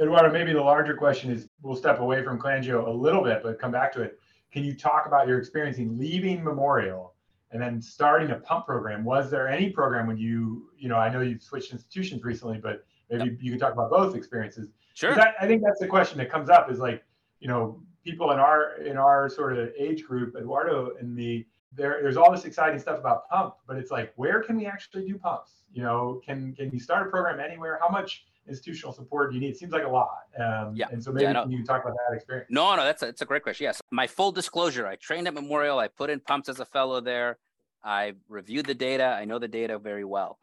Eduardo, 0.00 0.32
maybe 0.32 0.52
the 0.52 0.62
larger 0.62 0.94
question 0.94 1.30
is 1.30 1.48
we'll 1.62 1.76
step 1.76 2.00
away 2.00 2.22
from 2.22 2.38
cholangio 2.38 2.86
a 2.86 2.90
little 2.90 3.22
bit, 3.22 3.42
but 3.42 3.58
come 3.58 3.70
back 3.70 3.92
to 3.92 4.02
it. 4.02 4.18
Can 4.52 4.64
you 4.64 4.74
talk 4.74 5.06
about 5.06 5.26
your 5.26 5.38
experience 5.38 5.78
in 5.78 5.98
leaving 5.98 6.42
Memorial 6.42 7.14
and 7.50 7.60
then 7.60 7.80
starting 7.80 8.30
a 8.30 8.36
pump 8.36 8.66
program? 8.66 9.04
Was 9.04 9.30
there 9.30 9.48
any 9.48 9.70
program 9.70 10.06
when 10.06 10.16
you, 10.16 10.70
you 10.76 10.88
know, 10.88 10.96
I 10.96 11.12
know 11.12 11.20
you've 11.20 11.42
switched 11.42 11.72
institutions 11.72 12.24
recently, 12.24 12.58
but 12.58 12.84
maybe 13.10 13.30
yep. 13.30 13.38
you 13.40 13.50
could 13.52 13.60
talk 13.60 13.72
about 13.72 13.90
both 13.90 14.14
experiences. 14.14 14.68
Sure. 14.94 15.14
That, 15.14 15.34
I 15.40 15.46
think 15.46 15.62
that's 15.64 15.80
the 15.80 15.86
question 15.86 16.18
that 16.18 16.30
comes 16.30 16.50
up 16.50 16.70
is 16.70 16.78
like, 16.78 17.04
you 17.40 17.48
know, 17.48 17.82
people 18.04 18.30
in 18.32 18.38
our 18.38 18.76
in 18.82 18.96
our 18.96 19.28
sort 19.28 19.56
of 19.56 19.70
age 19.78 20.04
group, 20.04 20.36
Eduardo 20.36 20.92
and 21.00 21.14
me, 21.14 21.46
there, 21.72 21.98
there's 22.02 22.16
all 22.16 22.30
this 22.30 22.44
exciting 22.44 22.78
stuff 22.78 22.98
about 22.98 23.28
pump, 23.28 23.54
but 23.66 23.76
it's 23.76 23.90
like, 23.90 24.12
where 24.16 24.42
can 24.42 24.56
we 24.56 24.66
actually 24.66 25.06
do 25.06 25.18
pumps? 25.18 25.62
You 25.72 25.82
know, 25.82 26.20
can 26.24 26.54
can 26.54 26.70
you 26.70 26.78
start 26.78 27.06
a 27.06 27.10
program 27.10 27.40
anywhere? 27.40 27.78
How 27.80 27.88
much 27.88 28.24
institutional 28.48 28.92
support 28.92 29.30
do 29.30 29.36
you 29.36 29.40
need? 29.40 29.50
It 29.50 29.56
seems 29.56 29.72
like 29.72 29.84
a 29.84 29.88
lot. 29.88 30.10
Um, 30.38 30.74
yeah. 30.74 30.86
And 30.90 31.02
so 31.02 31.12
maybe 31.12 31.24
yeah, 31.24 31.42
can 31.42 31.50
you 31.50 31.64
talk 31.64 31.82
about 31.82 31.96
that 32.08 32.14
experience? 32.14 32.48
No, 32.50 32.74
no, 32.76 32.84
that's 32.84 33.02
a, 33.02 33.06
that's 33.06 33.22
a 33.22 33.26
great 33.26 33.42
question. 33.42 33.64
Yes. 33.64 33.80
My 33.90 34.06
full 34.06 34.32
disclosure, 34.32 34.86
I 34.86 34.96
trained 34.96 35.26
at 35.26 35.34
Memorial. 35.34 35.78
I 35.78 35.88
put 35.88 36.10
in 36.10 36.20
pumps 36.20 36.48
as 36.48 36.60
a 36.60 36.64
fellow 36.64 37.00
there. 37.00 37.38
I 37.82 38.12
reviewed 38.28 38.66
the 38.66 38.74
data. 38.74 39.04
I 39.04 39.24
know 39.24 39.38
the 39.38 39.48
data 39.48 39.78
very 39.78 40.04
well. 40.04 40.38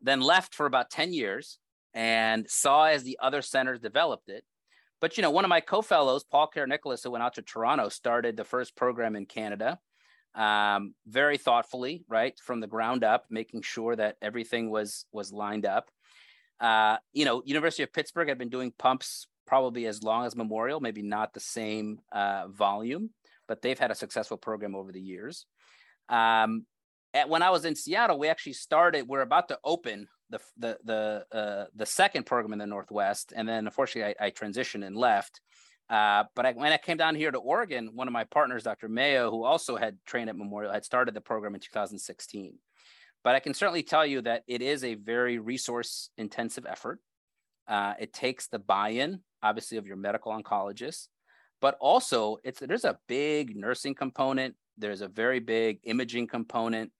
Then 0.00 0.20
left 0.20 0.54
for 0.54 0.66
about 0.66 0.90
10 0.90 1.12
years 1.12 1.58
and 1.94 2.48
saw 2.48 2.84
as 2.84 3.02
the 3.02 3.18
other 3.20 3.42
centers 3.42 3.80
developed 3.80 4.28
it. 4.28 4.44
But, 5.00 5.16
you 5.16 5.22
know, 5.22 5.30
one 5.30 5.44
of 5.44 5.48
my 5.48 5.60
co-fellows, 5.60 6.24
Paul 6.24 6.50
Karanicolas, 6.54 7.02
who 7.02 7.10
went 7.10 7.24
out 7.24 7.34
to 7.34 7.42
Toronto, 7.42 7.88
started 7.88 8.36
the 8.36 8.44
first 8.44 8.76
program 8.76 9.16
in 9.16 9.26
Canada 9.26 9.78
um, 10.34 10.94
very 11.06 11.38
thoughtfully, 11.38 12.04
right, 12.08 12.38
from 12.38 12.60
the 12.60 12.66
ground 12.66 13.02
up, 13.04 13.26
making 13.30 13.62
sure 13.62 13.96
that 13.96 14.16
everything 14.22 14.70
was 14.70 15.06
was 15.12 15.32
lined 15.32 15.66
up. 15.66 15.90
Uh, 16.60 16.98
you 17.12 17.24
know, 17.24 17.42
University 17.44 17.82
of 17.82 17.92
Pittsburgh 17.92 18.28
had 18.28 18.38
been 18.38 18.50
doing 18.50 18.72
pumps 18.78 19.26
probably 19.46 19.86
as 19.86 20.02
long 20.02 20.26
as 20.26 20.36
Memorial, 20.36 20.80
maybe 20.80 21.02
not 21.02 21.32
the 21.32 21.40
same 21.40 21.98
uh, 22.12 22.48
volume, 22.48 23.10
but 23.48 23.62
they've 23.62 23.78
had 23.78 23.90
a 23.90 23.94
successful 23.94 24.36
program 24.36 24.74
over 24.74 24.92
the 24.92 25.00
years. 25.00 25.46
Um, 26.08 26.66
at, 27.14 27.28
when 27.28 27.42
I 27.42 27.50
was 27.50 27.64
in 27.64 27.74
Seattle, 27.74 28.18
we 28.18 28.28
actually 28.28 28.52
started. 28.52 29.08
We're 29.08 29.22
about 29.22 29.48
to 29.48 29.58
open 29.64 30.06
the 30.28 30.38
the 30.56 30.78
the 30.84 31.36
uh, 31.36 31.64
the 31.74 31.86
second 31.86 32.26
program 32.26 32.52
in 32.52 32.58
the 32.60 32.66
Northwest, 32.66 33.32
and 33.34 33.48
then 33.48 33.66
unfortunately 33.66 34.14
I, 34.20 34.26
I 34.26 34.30
transitioned 34.30 34.86
and 34.86 34.96
left. 34.96 35.40
Uh, 35.88 36.22
but 36.36 36.46
I, 36.46 36.52
when 36.52 36.72
I 36.72 36.76
came 36.76 36.96
down 36.96 37.16
here 37.16 37.32
to 37.32 37.38
Oregon, 37.38 37.90
one 37.94 38.06
of 38.06 38.12
my 38.12 38.22
partners, 38.22 38.62
Dr. 38.62 38.88
Mayo, 38.88 39.28
who 39.32 39.42
also 39.42 39.76
had 39.76 39.98
trained 40.06 40.30
at 40.30 40.36
Memorial, 40.36 40.72
had 40.72 40.84
started 40.84 41.14
the 41.14 41.20
program 41.20 41.56
in 41.56 41.60
2016. 41.60 42.54
But 43.22 43.34
I 43.34 43.40
can 43.40 43.54
certainly 43.54 43.82
tell 43.82 44.06
you 44.06 44.22
that 44.22 44.44
it 44.46 44.62
is 44.62 44.82
a 44.82 44.94
very 44.94 45.38
resource 45.38 46.10
intensive 46.16 46.66
effort. 46.66 47.00
Uh, 47.68 47.94
it 48.00 48.12
takes 48.12 48.48
the 48.48 48.58
buy-in, 48.58 49.20
obviously, 49.42 49.76
of 49.76 49.86
your 49.86 49.96
medical 49.96 50.32
oncologist, 50.32 51.08
but 51.60 51.76
also 51.80 52.38
it's 52.42 52.60
there's 52.60 52.84
a 52.84 52.98
big 53.06 53.56
nursing 53.56 53.94
component. 53.94 54.54
There's 54.78 55.02
a 55.02 55.08
very 55.08 55.40
big 55.40 55.80
imaging 55.84 56.26
component. 56.26 56.92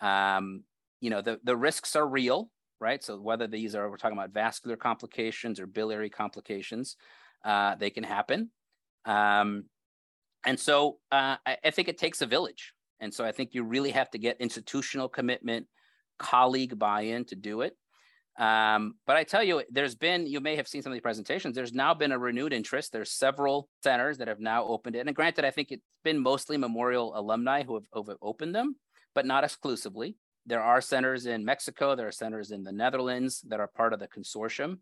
Um, 0.00 0.64
you 1.00 1.10
know, 1.10 1.22
the 1.22 1.40
the 1.44 1.56
risks 1.56 1.94
are 1.94 2.06
real, 2.06 2.50
right? 2.80 3.02
So 3.02 3.20
whether 3.20 3.46
these 3.46 3.74
are 3.74 3.88
we're 3.88 3.96
talking 3.96 4.18
about 4.18 4.30
vascular 4.30 4.76
complications 4.76 5.60
or 5.60 5.66
biliary 5.66 6.10
complications, 6.10 6.96
uh, 7.44 7.76
they 7.76 7.90
can 7.90 8.04
happen. 8.04 8.50
Um, 9.04 9.64
and 10.44 10.58
so 10.58 10.98
uh, 11.12 11.36
I, 11.46 11.56
I, 11.64 11.70
think 11.70 11.88
it 11.88 11.96
takes 11.96 12.20
a 12.20 12.26
village. 12.26 12.74
And 13.00 13.12
so 13.12 13.24
I 13.24 13.32
think 13.32 13.54
you 13.54 13.64
really 13.64 13.90
have 13.90 14.10
to 14.10 14.18
get 14.18 14.40
institutional 14.40 15.08
commitment, 15.08 15.66
colleague 16.18 16.78
buy-in 16.78 17.24
to 17.26 17.36
do 17.36 17.62
it. 17.62 17.76
Um, 18.38 18.94
but 19.06 19.16
I 19.16 19.24
tell 19.24 19.42
you, 19.42 19.62
there's 19.70 19.94
been, 19.94 20.26
you 20.26 20.40
may 20.40 20.56
have 20.56 20.68
seen 20.68 20.82
some 20.82 20.92
of 20.92 20.96
the 20.96 21.02
presentations, 21.02 21.54
there's 21.54 21.74
now 21.74 21.92
been 21.94 22.12
a 22.12 22.18
renewed 22.18 22.52
interest. 22.52 22.92
There's 22.92 23.10
several 23.10 23.68
centers 23.82 24.18
that 24.18 24.28
have 24.28 24.40
now 24.40 24.64
opened 24.64 24.96
it. 24.96 25.06
And 25.06 25.16
granted, 25.16 25.44
I 25.44 25.50
think 25.50 25.72
it's 25.72 25.82
been 26.04 26.18
mostly 26.18 26.56
Memorial 26.56 27.18
alumni 27.18 27.64
who 27.64 27.74
have, 27.74 27.84
who 27.92 28.04
have 28.08 28.16
opened 28.22 28.54
them, 28.54 28.76
but 29.14 29.26
not 29.26 29.44
exclusively. 29.44 30.16
There 30.46 30.62
are 30.62 30.80
centers 30.80 31.26
in 31.26 31.44
Mexico, 31.44 31.94
there 31.94 32.08
are 32.08 32.12
centers 32.12 32.50
in 32.50 32.64
the 32.64 32.72
Netherlands 32.72 33.42
that 33.48 33.60
are 33.60 33.66
part 33.68 33.92
of 33.92 34.00
the 34.00 34.08
consortium. 34.08 34.78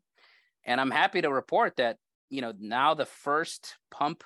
And 0.64 0.80
I'm 0.80 0.90
happy 0.90 1.20
to 1.22 1.32
report 1.32 1.76
that 1.76 1.96
you 2.30 2.42
know, 2.42 2.52
now 2.58 2.94
the 2.94 3.06
first 3.06 3.76
pump 3.90 4.22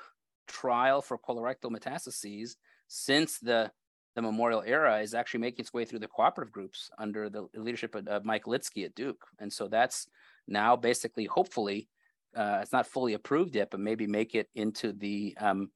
trial 0.46 1.02
for 1.02 1.18
colorectal 1.18 1.70
metastases 1.70 2.56
since 2.88 3.38
the 3.38 3.70
the 4.14 4.22
memorial 4.22 4.62
era 4.66 5.00
is 5.00 5.14
actually 5.14 5.40
making 5.40 5.60
its 5.60 5.72
way 5.72 5.84
through 5.84 6.00
the 6.00 6.08
cooperative 6.08 6.52
groups 6.52 6.90
under 6.98 7.30
the 7.30 7.46
leadership 7.54 7.94
of, 7.94 8.06
of 8.08 8.24
Mike 8.24 8.44
Lidsky 8.44 8.84
at 8.84 8.94
Duke. 8.94 9.24
And 9.38 9.52
so 9.52 9.68
that's 9.68 10.06
now 10.46 10.76
basically, 10.76 11.24
hopefully, 11.24 11.88
uh, 12.36 12.60
it's 12.62 12.72
not 12.72 12.86
fully 12.86 13.14
approved 13.14 13.54
yet, 13.54 13.70
but 13.70 13.80
maybe 13.80 14.06
make 14.06 14.34
it 14.34 14.48
into 14.54 14.92
the, 14.92 15.36
um, 15.40 15.70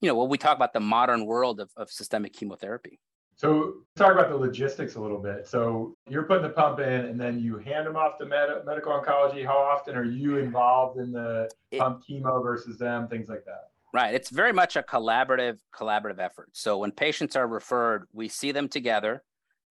you 0.00 0.08
know, 0.08 0.14
when 0.14 0.28
we 0.28 0.38
talk 0.38 0.56
about 0.56 0.72
the 0.72 0.80
modern 0.80 1.26
world 1.26 1.60
of, 1.60 1.70
of 1.76 1.90
systemic 1.90 2.32
chemotherapy. 2.32 3.00
So 3.36 3.76
talk 3.96 4.12
about 4.12 4.28
the 4.28 4.36
logistics 4.36 4.96
a 4.96 5.00
little 5.00 5.18
bit. 5.18 5.46
So 5.46 5.96
you're 6.10 6.24
putting 6.24 6.42
the 6.42 6.50
pump 6.50 6.78
in, 6.80 7.06
and 7.06 7.18
then 7.18 7.40
you 7.40 7.56
hand 7.56 7.86
them 7.86 7.96
off 7.96 8.18
to 8.18 8.26
med- 8.26 8.66
medical 8.66 8.92
oncology. 8.92 9.46
How 9.46 9.56
often 9.56 9.96
are 9.96 10.04
you 10.04 10.36
involved 10.36 10.98
in 10.98 11.10
the 11.10 11.48
it, 11.70 11.78
pump 11.78 12.02
chemo 12.06 12.42
versus 12.42 12.76
them, 12.76 13.08
things 13.08 13.30
like 13.30 13.46
that? 13.46 13.69
Right. 13.92 14.14
It's 14.14 14.30
very 14.30 14.52
much 14.52 14.76
a 14.76 14.82
collaborative 14.82 15.58
collaborative 15.74 16.20
effort. 16.20 16.50
So 16.52 16.78
when 16.78 16.92
patients 16.92 17.34
are 17.34 17.46
referred, 17.46 18.06
we 18.12 18.28
see 18.28 18.52
them 18.52 18.68
together. 18.68 19.24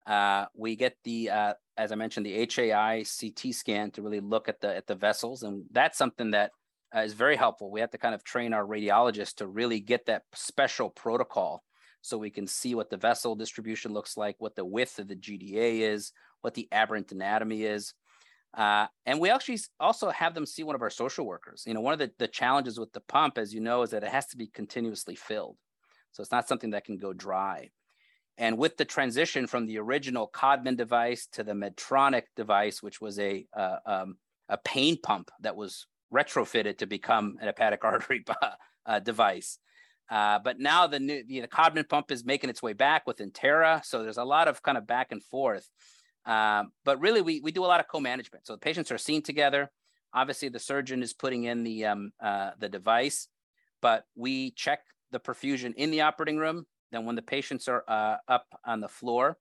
Uh, 0.06 0.46
we 0.54 0.76
get 0.76 0.96
the, 1.04 1.30
uh, 1.30 1.54
as 1.76 1.92
I 1.92 1.94
mentioned, 1.94 2.26
the 2.26 2.46
HAI 2.46 3.04
CT 3.04 3.54
scan 3.54 3.90
to 3.92 4.02
really 4.02 4.20
look 4.20 4.48
at 4.48 4.60
the 4.60 4.74
at 4.76 4.86
the 4.86 4.94
vessels, 4.94 5.42
and 5.42 5.64
that's 5.70 5.96
something 5.96 6.32
that 6.32 6.50
uh, 6.94 7.00
is 7.00 7.14
very 7.14 7.36
helpful. 7.36 7.70
We 7.70 7.80
have 7.80 7.92
to 7.92 7.98
kind 7.98 8.14
of 8.14 8.24
train 8.24 8.52
our 8.52 8.66
radiologists 8.66 9.36
to 9.36 9.46
really 9.46 9.80
get 9.80 10.06
that 10.06 10.24
special 10.34 10.90
protocol 10.90 11.62
so 12.02 12.18
we 12.18 12.30
can 12.30 12.46
see 12.46 12.74
what 12.74 12.90
the 12.90 12.96
vessel 12.96 13.34
distribution 13.34 13.92
looks 13.92 14.16
like, 14.16 14.36
what 14.38 14.56
the 14.56 14.64
width 14.64 14.98
of 14.98 15.08
the 15.08 15.16
GDA 15.16 15.80
is, 15.80 16.12
what 16.40 16.54
the 16.54 16.68
aberrant 16.72 17.12
anatomy 17.12 17.62
is. 17.62 17.94
Uh, 18.54 18.86
and 19.06 19.20
we 19.20 19.30
actually 19.30 19.58
also 19.78 20.10
have 20.10 20.34
them 20.34 20.44
see 20.44 20.64
one 20.64 20.74
of 20.74 20.82
our 20.82 20.90
social 20.90 21.24
workers. 21.24 21.64
You 21.66 21.74
know, 21.74 21.80
one 21.80 21.92
of 21.92 21.98
the, 22.00 22.10
the 22.18 22.28
challenges 22.28 22.80
with 22.80 22.92
the 22.92 23.00
pump, 23.00 23.38
as 23.38 23.54
you 23.54 23.60
know, 23.60 23.82
is 23.82 23.90
that 23.90 24.02
it 24.02 24.10
has 24.10 24.26
to 24.28 24.36
be 24.36 24.48
continuously 24.48 25.14
filled. 25.14 25.56
So 26.12 26.20
it's 26.20 26.32
not 26.32 26.48
something 26.48 26.70
that 26.70 26.84
can 26.84 26.98
go 26.98 27.12
dry. 27.12 27.70
And 28.38 28.58
with 28.58 28.76
the 28.76 28.84
transition 28.84 29.46
from 29.46 29.66
the 29.66 29.78
original 29.78 30.26
Codman 30.26 30.76
device 30.76 31.28
to 31.32 31.44
the 31.44 31.52
Medtronic 31.52 32.24
device, 32.36 32.82
which 32.82 33.00
was 33.00 33.18
a, 33.18 33.46
uh, 33.56 33.76
um, 33.86 34.16
a 34.48 34.58
pain 34.58 34.98
pump 35.00 35.30
that 35.40 35.54
was 35.54 35.86
retrofitted 36.12 36.78
to 36.78 36.86
become 36.86 37.36
an 37.40 37.46
hepatic 37.46 37.84
artery 37.84 38.24
uh, 38.86 38.98
device, 38.98 39.58
Uh, 40.10 40.40
but 40.40 40.58
now 40.58 40.88
the 40.88 40.98
new 40.98 41.22
the, 41.24 41.40
the 41.40 41.48
Codman 41.48 41.84
pump 41.88 42.10
is 42.10 42.24
making 42.24 42.50
its 42.50 42.62
way 42.62 42.72
back 42.72 43.06
with 43.06 43.18
Intera, 43.18 43.84
so 43.84 44.02
there's 44.02 44.18
a 44.18 44.24
lot 44.24 44.48
of 44.48 44.60
kind 44.60 44.76
of 44.76 44.84
back 44.86 45.12
and 45.12 45.22
forth. 45.22 45.70
Um, 46.26 46.72
but 46.84 47.00
really, 47.00 47.22
we 47.22 47.40
we 47.40 47.52
do 47.52 47.64
a 47.64 47.66
lot 47.66 47.80
of 47.80 47.88
co-management. 47.88 48.46
So 48.46 48.54
the 48.54 48.58
patients 48.58 48.90
are 48.90 48.98
seen 48.98 49.22
together. 49.22 49.70
Obviously, 50.12 50.48
the 50.48 50.58
surgeon 50.58 51.02
is 51.02 51.12
putting 51.12 51.44
in 51.44 51.64
the 51.64 51.86
um, 51.86 52.12
uh, 52.20 52.50
the 52.58 52.68
device, 52.68 53.28
but 53.80 54.04
we 54.14 54.50
check 54.52 54.80
the 55.10 55.20
perfusion 55.20 55.74
in 55.74 55.90
the 55.90 56.02
operating 56.02 56.36
room. 56.36 56.66
Then, 56.92 57.04
when 57.04 57.16
the 57.16 57.22
patients 57.22 57.68
are 57.68 57.84
uh, 57.88 58.16
up 58.28 58.46
on 58.64 58.80
the 58.80 58.88
floor, 58.88 59.38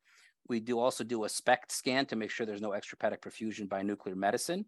we 0.48 0.60
do 0.60 0.80
also 0.80 1.04
do 1.04 1.26
a 1.26 1.30
SPECT 1.30 1.72
scan 1.72 2.06
to 2.08 2.16
make 2.16 2.32
sure 2.32 2.46
there's 2.46 2.62
no 2.62 2.70
extrahepatic 2.70 3.22
perfusion 3.22 3.68
by 3.68 3.82
nuclear 3.82 4.16
medicine 4.16 4.66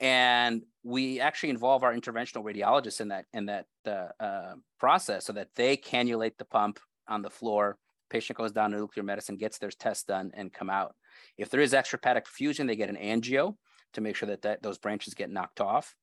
and 0.00 0.62
we 0.82 1.20
actually 1.20 1.50
involve 1.50 1.82
our 1.82 1.94
interventional 1.94 2.44
radiologists 2.44 3.00
in 3.00 3.08
that 3.08 3.24
in 3.32 3.46
that 3.46 3.66
uh, 3.86 4.08
uh, 4.20 4.54
process 4.78 5.24
so 5.24 5.32
that 5.32 5.48
they 5.56 5.76
cannulate 5.76 6.36
the 6.38 6.44
pump 6.44 6.78
on 7.08 7.22
the 7.22 7.30
floor 7.30 7.78
patient 8.10 8.36
goes 8.36 8.52
down 8.52 8.70
to 8.70 8.76
nuclear 8.76 9.02
medicine 9.02 9.36
gets 9.36 9.58
their 9.58 9.70
test 9.70 10.06
done 10.06 10.30
and 10.34 10.52
come 10.52 10.68
out 10.68 10.94
if 11.36 11.50
there 11.50 11.60
is 11.60 11.72
extrahepatic 11.72 12.24
perfusion 12.24 12.66
they 12.66 12.76
get 12.76 12.90
an 12.90 12.96
angio 12.96 13.56
to 13.92 14.00
make 14.00 14.16
sure 14.16 14.28
that, 14.28 14.42
that 14.42 14.62
those 14.62 14.78
branches 14.78 15.14
get 15.14 15.30
knocked 15.30 15.60
off 15.60 15.94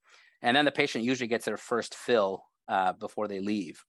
and 0.41 0.55
then 0.55 0.65
the 0.65 0.71
patient 0.71 1.03
usually 1.03 1.27
gets 1.27 1.45
their 1.45 1.57
first 1.57 1.95
fill 1.95 2.43
uh, 2.67 2.93
before 2.93 3.27
they 3.27 3.39
leave 3.39 3.83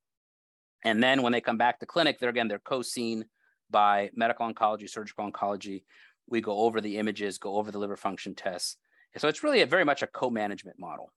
and 0.85 1.03
then 1.03 1.23
when 1.23 1.33
they 1.33 1.41
come 1.41 1.59
back 1.59 1.79
to 1.79 1.87
clinic 1.87 2.19
they're 2.19 2.31
again 2.31 2.49
they're 2.49 2.59
co-seen 2.59 3.25
by 3.71 4.11
medical 4.15 4.51
oncology 4.51 4.89
surgical 4.89 5.31
oncology 5.31 5.83
we 6.27 6.41
go 6.41 6.59
over 6.59 6.81
the 6.81 6.99
images 6.99 7.39
go 7.39 7.57
over 7.57 7.71
the 7.71 7.79
liver 7.79 7.97
function 7.97 8.35
tests 8.35 8.77
so 9.17 9.29
it's 9.29 9.43
really 9.43 9.63
a 9.63 9.67
very 9.67 9.85
much 9.85 10.03
a 10.03 10.07
co-management 10.07 10.79
model. 10.79 11.13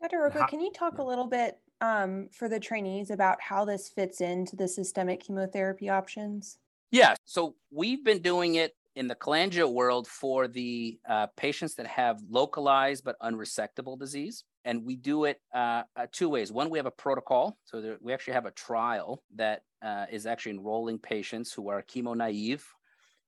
Dr. 0.00 0.20
Rocha, 0.20 0.46
can 0.48 0.60
you 0.60 0.70
talk 0.72 0.98
a 0.98 1.02
little 1.02 1.26
bit 1.26 1.58
um, 1.80 2.28
for 2.32 2.48
the 2.48 2.60
trainees 2.60 3.10
about 3.10 3.40
how 3.40 3.64
this 3.64 3.88
fits 3.88 4.20
into 4.20 4.54
the 4.54 4.68
systemic 4.68 5.20
chemotherapy 5.20 5.88
options? 5.88 6.58
Yeah, 6.90 7.14
so 7.24 7.56
we've 7.70 8.04
been 8.04 8.22
doing 8.22 8.54
it 8.56 8.72
in 8.96 9.08
the 9.08 9.14
cholangio 9.14 9.72
world 9.72 10.06
for 10.06 10.46
the 10.46 10.98
uh, 11.08 11.26
patients 11.36 11.74
that 11.74 11.86
have 11.86 12.20
localized 12.28 13.04
but 13.04 13.16
unresectable 13.20 13.98
disease. 13.98 14.44
And 14.64 14.84
we 14.84 14.96
do 14.96 15.24
it 15.24 15.40
uh, 15.52 15.82
uh, 15.96 16.06
two 16.12 16.28
ways. 16.28 16.52
One, 16.52 16.70
we 16.70 16.78
have 16.78 16.86
a 16.86 16.92
protocol. 16.92 17.58
So 17.64 17.80
there, 17.80 17.98
we 18.00 18.12
actually 18.12 18.34
have 18.34 18.46
a 18.46 18.52
trial 18.52 19.22
that 19.34 19.62
uh, 19.82 20.06
is 20.10 20.26
actually 20.26 20.52
enrolling 20.52 20.98
patients 20.98 21.52
who 21.52 21.68
are 21.68 21.82
chemo 21.82 22.16
naive 22.16 22.64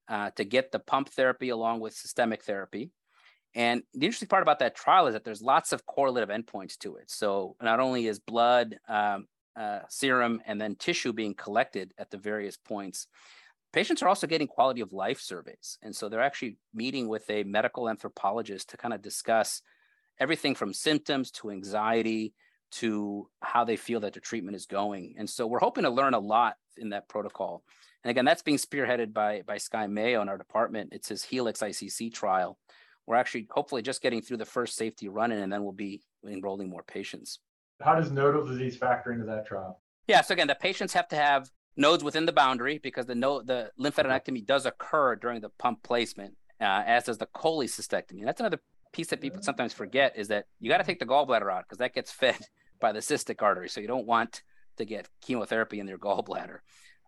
uh, 0.09 0.31
to 0.37 0.45
get 0.45 0.71
the 0.71 0.79
pump 0.79 1.09
therapy 1.11 1.49
along 1.49 1.81
with 1.81 1.95
systemic 1.95 2.45
therapy. 2.45 2.90
And 3.55 3.83
the 3.95 4.07
interesting 4.07 4.29
part 4.29 4.42
about 4.42 4.61
that 4.61 4.77
trial 4.77 5.07
is 5.07 5.14
that 5.14 5.25
there's 5.25 5.42
lots 5.42 5.73
of 5.73 5.85
correlative 5.87 6.29
endpoints 6.29 6.79
to 6.79 6.97
it. 6.97 7.11
So 7.11 7.57
not 7.61 7.81
only 7.81 8.07
is 8.07 8.21
blood, 8.21 8.79
um, 8.88 9.27
uh, 9.57 9.81
serum, 9.88 10.42
and 10.47 10.61
then 10.61 10.77
tissue 10.77 11.12
being 11.12 11.35
collected 11.35 11.92
at 11.99 12.11
the 12.11 12.19
various 12.19 12.57
points, 12.59 13.09
patients 13.77 14.03
are 14.03 14.09
also 14.09 14.27
getting 14.27 14.49
quality 14.49 14.81
of 14.81 14.93
life 14.93 15.21
surveys. 15.21 15.79
And 15.83 15.95
so 15.95 16.09
they're 16.09 16.23
actually 16.23 16.57
meeting 16.75 17.09
with 17.09 17.29
a 17.31 17.45
medical 17.45 17.89
anthropologist 17.89 18.71
to 18.71 18.77
kind 18.77 18.95
of 18.95 19.03
discuss 19.03 19.62
everything 20.19 20.55
from 20.55 20.73
symptoms 20.73 21.31
to 21.33 21.51
anxiety 21.51 22.35
to 22.73 23.29
how 23.43 23.65
they 23.65 23.77
feel 23.77 24.01
that 24.01 24.15
the 24.15 24.21
treatment 24.21 24.57
is 24.57 24.67
going. 24.67 25.15
And 25.19 25.29
so 25.29 25.47
we're 25.47 25.61
hoping 25.61 25.85
to 25.85 25.91
learn 25.91 26.15
a 26.15 26.19
lot 26.19 26.57
in 26.77 26.89
that 26.91 27.09
protocol. 27.09 27.62
And 28.03 28.11
again, 28.11 28.25
that's 28.25 28.43
being 28.43 28.59
spearheaded 28.59 29.12
by, 29.12 29.43
by 29.47 29.59
Skye 29.59 29.87
Mayo 29.87 30.23
in 30.23 30.29
our 30.29 30.39
department. 30.39 30.91
It's 30.93 31.09
his 31.09 31.23
Helix 31.23 31.61
ICC 31.61 32.12
trial 32.12 32.59
we're 33.07 33.17
actually 33.17 33.47
hopefully 33.51 33.83
just 33.83 34.03
getting 34.03 34.21
through 34.21 34.39
the 34.39 34.45
first 34.45 34.77
safety 34.77 35.09
run 35.09 35.33
in, 35.33 35.39
and 35.39 35.53
then 35.53 35.62
we'll 35.62 35.73
be 35.73 36.03
enrolling 36.29 36.69
more 36.69 36.83
patients. 36.83 37.39
How 37.81 37.95
does 37.95 38.11
nodal 38.11 38.45
disease 38.45 38.77
factor 38.77 39.12
into 39.12 39.25
that 39.27 39.47
trial? 39.47 39.81
Yeah, 40.09 40.23
so 40.23 40.35
again, 40.35 40.49
the 40.49 40.55
patients 40.55 40.93
have 40.93 41.09
to 41.09 41.17
have 41.17 41.51
nodes 41.77 42.03
within 42.03 42.27
the 42.27 42.33
boundary 42.33 42.79
because 42.79 43.07
the 43.07 43.15
node, 43.15 43.47
the 43.47 43.71
lymphadenectomy 43.79 44.47
does 44.47 44.67
occur 44.67 45.17
during 45.17 45.41
the 45.41 45.51
pump 45.59 45.83
placement, 45.83 46.35
uh, 46.61 46.83
as 46.87 47.05
does 47.05 47.19
the 47.19 47.27
cholecystectomy. 47.27 48.25
That's 48.25 48.41
another 48.41 48.61
piece 48.93 49.09
that 49.09 49.21
people 49.21 49.43
sometimes 49.43 49.73
forget 49.73 50.15
is 50.17 50.29
that 50.29 50.47
you 50.59 50.71
got 50.71 50.79
to 50.79 50.85
take 50.85 50.99
the 50.99 51.07
gallbladder 51.07 51.53
out 51.53 51.65
because 51.65 51.79
that 51.79 51.95
gets 51.95 52.11
fed 52.11 52.39
by 52.81 52.93
the 52.93 53.01
cystic 53.01 53.43
artery. 53.43 53.69
So 53.69 53.81
you 53.81 53.89
don't 53.89 54.07
want 54.07 54.43
to 54.79 54.85
get 54.85 55.09
chemotherapy 55.21 55.81
in 55.81 55.87
your 55.87 55.99
gallbladder. 55.99 56.59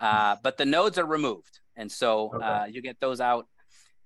Uh, 0.01 0.37
but 0.43 0.57
the 0.59 0.65
nodes 0.65 0.99
are 0.99 1.07
removed. 1.07 1.61
And 1.77 1.91
so 1.91 2.33
okay. 2.35 2.45
uh, 2.45 2.65
you 2.67 2.83
get 2.83 3.01
those 3.01 3.21
out 3.21 3.47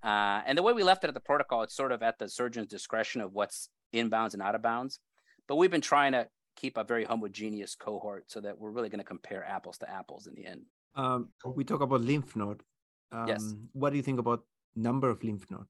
uh, 0.03 0.43
and 0.47 0.59
the 0.59 0.63
way 0.63 0.73
we 0.73 0.83
left 0.83 1.05
it 1.05 1.09
at 1.09 1.15
the 1.15 1.21
protocol, 1.21 1.63
it's 1.63 1.77
sort 1.77 1.93
of 1.93 2.03
at 2.03 2.19
the 2.19 2.29
surgeon's 2.29 2.67
discretion 2.67 3.21
of 3.21 3.33
what's 3.33 3.69
inbounds 3.95 4.33
and 4.33 4.43
out 4.43 4.55
of 4.55 4.63
bounds. 4.63 4.99
But 5.47 5.57
we've 5.57 5.71
been 5.71 5.81
trying 5.81 6.13
to 6.13 6.27
keep 6.57 6.77
a 6.77 6.85
very 6.85 7.05
homogeneous 7.05 7.75
cohort 7.75 8.31
so 8.31 8.41
that 8.41 8.59
we're 8.59 8.71
really 8.71 8.89
going 8.89 9.01
to 9.01 9.05
compare 9.05 9.45
apples 9.45 9.79
to 9.79 9.91
apples 9.91 10.27
in 10.27 10.35
the 10.35 10.47
end. 10.47 10.63
Um, 10.95 11.31
we 11.45 11.65
talk 11.65 11.81
about 11.81 12.03
lymph 12.03 12.37
node. 12.37 12.63
Um, 13.11 13.29
yes. 13.29 13.55
What 13.73 13.91
do 13.91 13.97
you 13.97 14.03
think 14.03 14.19
about 14.19 14.45
number 14.75 15.09
of 15.11 15.23
lymph 15.23 15.51
node? 15.51 15.67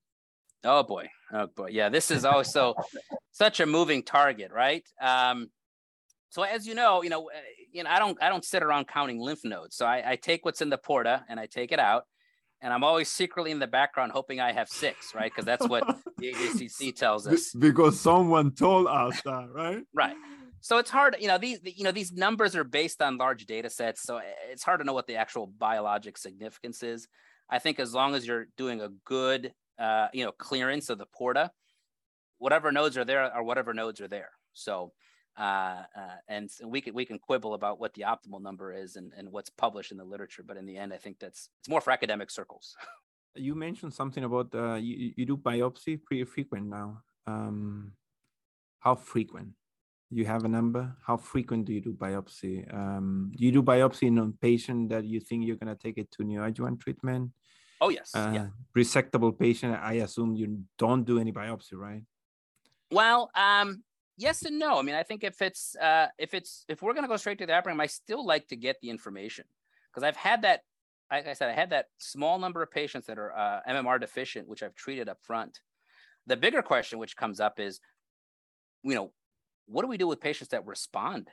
Oh 0.64 0.83
boy, 0.85 1.09
oh 1.33 1.49
boy, 1.49 1.68
yeah. 1.73 1.88
This 1.88 2.11
is 2.11 2.25
also 2.25 2.75
such 3.33 3.61
a 3.61 3.66
moving 3.66 4.03
target, 4.03 4.53
right? 4.53 4.85
Um, 5.01 5.51
so 6.31 6.42
as 6.42 6.66
you 6.66 6.75
know, 6.75 7.03
you 7.03 7.11
know, 7.11 7.31
uh, 7.31 7.38
you 7.73 7.83
know, 7.83 7.90
I 7.90 7.99
don't, 7.99 8.23
I 8.23 8.29
don't 8.29 8.45
sit 8.45 8.62
around 8.62 8.87
counting 8.87 9.21
lymph 9.21 9.45
nodes. 9.45 9.77
So 9.77 9.87
I, 9.87 10.12
I 10.12 10.16
take 10.16 10.45
what's 10.45 10.61
in 10.61 10.71
the 10.71 10.79
porta 10.79 11.25
and 11.29 11.40
I 11.40 11.47
take 11.47 11.73
it 11.73 11.81
out, 11.81 12.05
and 12.61 12.73
I'm 12.73 12.85
always 12.85 13.11
secretly 13.11 13.51
in 13.51 13.59
the 13.59 13.66
background 13.66 14.12
hoping 14.12 14.40
I 14.40 14.53
have 14.53 14.68
six, 14.68 15.14
right? 15.14 15.31
Because 15.31 15.45
that's 15.45 15.66
what 15.66 15.85
the 16.18 16.33
AJCC 16.33 16.95
tells 16.95 17.27
us. 17.27 17.53
Because 17.53 17.99
someone 17.99 18.53
told 18.53 18.87
us 18.87 19.21
that, 19.23 19.49
right? 19.53 19.83
Right. 19.92 20.14
So 20.62 20.79
it's 20.79 20.90
hard, 20.90 21.16
you 21.20 21.29
know, 21.29 21.38
these 21.38 21.59
you 21.62 21.85
know 21.85 21.92
these 21.92 22.12
numbers 22.12 22.57
are 22.57 22.64
based 22.64 23.03
on 23.03 23.18
large 23.18 23.46
data 23.46 23.68
sets, 23.68 24.03
so 24.03 24.20
it's 24.51 24.62
hard 24.62 24.81
to 24.81 24.85
know 24.85 24.92
what 24.92 25.07
the 25.07 25.16
actual 25.16 25.46
biologic 25.46 26.16
significance 26.16 26.83
is. 26.83 27.09
I 27.51 27.59
think 27.59 27.79
as 27.79 27.92
long 27.92 28.14
as 28.14 28.27
you're 28.27 28.46
doing 28.57 28.81
a 28.81 28.88
good, 29.05 29.53
uh, 29.79 30.09
you 30.14 30.25
know, 30.25 30.33
clearance 30.33 30.88
of 30.88 30.98
the 30.98 31.07
porta, 31.07 31.51
whatever 32.38 32.72
nodes 32.72 32.96
are 32.96 33.05
there 33.05 33.35
or 33.37 33.42
whatever 33.42 33.75
nodes 33.75 34.01
are 34.01 34.09
there. 34.09 34.31
So 34.55 34.92
uh, 35.38 35.83
uh, 35.96 36.16
and 36.29 36.51
we 36.64 36.81
can 36.81 36.94
we 36.94 37.05
can 37.05 37.18
quibble 37.18 37.55
about 37.55 37.81
what 37.81 37.94
the 37.94 38.03
optimal 38.03 38.40
number 38.40 38.72
is 38.72 38.96
and, 38.96 39.12
and 39.16 39.33
what's 39.33 39.51
published 39.51 39.90
in 39.90 39.98
the 39.98 40.05
literature, 40.05 40.42
but 40.46 40.57
in 40.57 40.66
the 40.66 40.77
end, 40.77 40.92
I 40.92 40.98
think 40.98 41.18
that's 41.18 41.48
it's 41.61 41.68
more 41.68 41.81
for 41.81 41.90
academic 41.90 42.31
circles. 42.31 42.77
You 43.35 43.55
mentioned 43.55 43.94
something 43.94 44.25
about 44.25 44.55
uh, 44.55 44.75
you 44.75 45.14
you 45.16 45.25
do 45.25 45.38
biopsy 45.38 45.96
pretty 46.03 46.25
frequent 46.25 46.66
now. 46.66 47.01
Um, 47.27 47.92
how 48.81 48.94
frequent? 48.94 49.55
You 50.12 50.27
have 50.27 50.44
a 50.44 50.48
number? 50.48 50.94
How 51.07 51.16
frequent 51.16 51.64
do 51.64 51.72
you 51.72 51.81
do 51.81 51.94
biopsy? 51.94 52.72
Um, 52.72 53.33
do 53.35 53.46
you 53.46 53.53
do 53.53 53.62
biopsy 53.62 54.09
in 54.09 54.18
a 54.18 54.31
patient 54.31 54.90
that 54.90 55.05
you 55.05 55.20
think 55.20 55.46
you're 55.46 55.57
gonna 55.57 55.75
take 55.75 55.96
it 55.96 56.11
to 56.12 56.22
neoadjuvant 56.22 56.81
treatment? 56.81 57.31
Oh 57.81 57.88
yes. 57.88 58.14
Uh, 58.14 58.31
yeah. 58.35 58.46
Resectable 58.77 59.37
patient. 59.37 59.75
I 59.75 59.94
assume 59.94 60.37
you 60.37 60.64
don't 60.79 61.05
do 61.05 61.18
any 61.18 61.33
biopsy, 61.33 61.75
right? 61.75 62.03
Well, 62.90 63.31
um, 63.35 63.83
yes 64.18 64.42
and 64.42 64.59
no. 64.59 64.79
I 64.79 64.83
mean, 64.83 64.94
I 64.94 65.03
think 65.03 65.25
if 65.25 65.40
it's 65.40 65.75
uh, 65.77 66.09
if 66.18 66.35
it's 66.35 66.64
if 66.68 66.83
we're 66.83 66.92
going 66.92 67.05
to 67.05 67.09
go 67.09 67.16
straight 67.16 67.38
to 67.38 67.46
the 67.46 67.55
operating 67.55 67.79
room, 67.79 67.81
I 67.81 67.87
still 67.87 68.25
like 68.25 68.48
to 68.48 68.57
get 68.57 68.77
the 68.83 68.90
information 68.90 69.46
because 69.90 70.07
I've 70.07 70.16
had 70.16 70.42
that. 70.42 70.61
Like 71.11 71.27
I 71.27 71.33
said, 71.33 71.51
I 71.51 71.55
had 71.55 71.70
that 71.70 71.87
small 71.98 72.38
number 72.38 72.62
of 72.62 72.70
patients 72.70 73.07
that 73.07 73.18
are 73.18 73.37
uh, 73.37 73.61
MMR 73.68 74.01
deficient, 74.01 74.48
which 74.48 74.62
I've 74.62 74.75
treated 74.75 75.09
up 75.09 75.18
front. 75.22 75.61
The 76.27 76.37
bigger 76.37 76.62
question 76.62 76.98
which 76.98 77.16
comes 77.16 77.40
up 77.40 77.59
is, 77.59 77.81
you 78.83 78.94
know, 78.94 79.12
what 79.66 79.83
do 79.83 79.88
we 79.88 79.96
do 79.96 80.07
with 80.07 80.20
patients 80.20 80.48
that 80.48 80.66
respond 80.66 81.29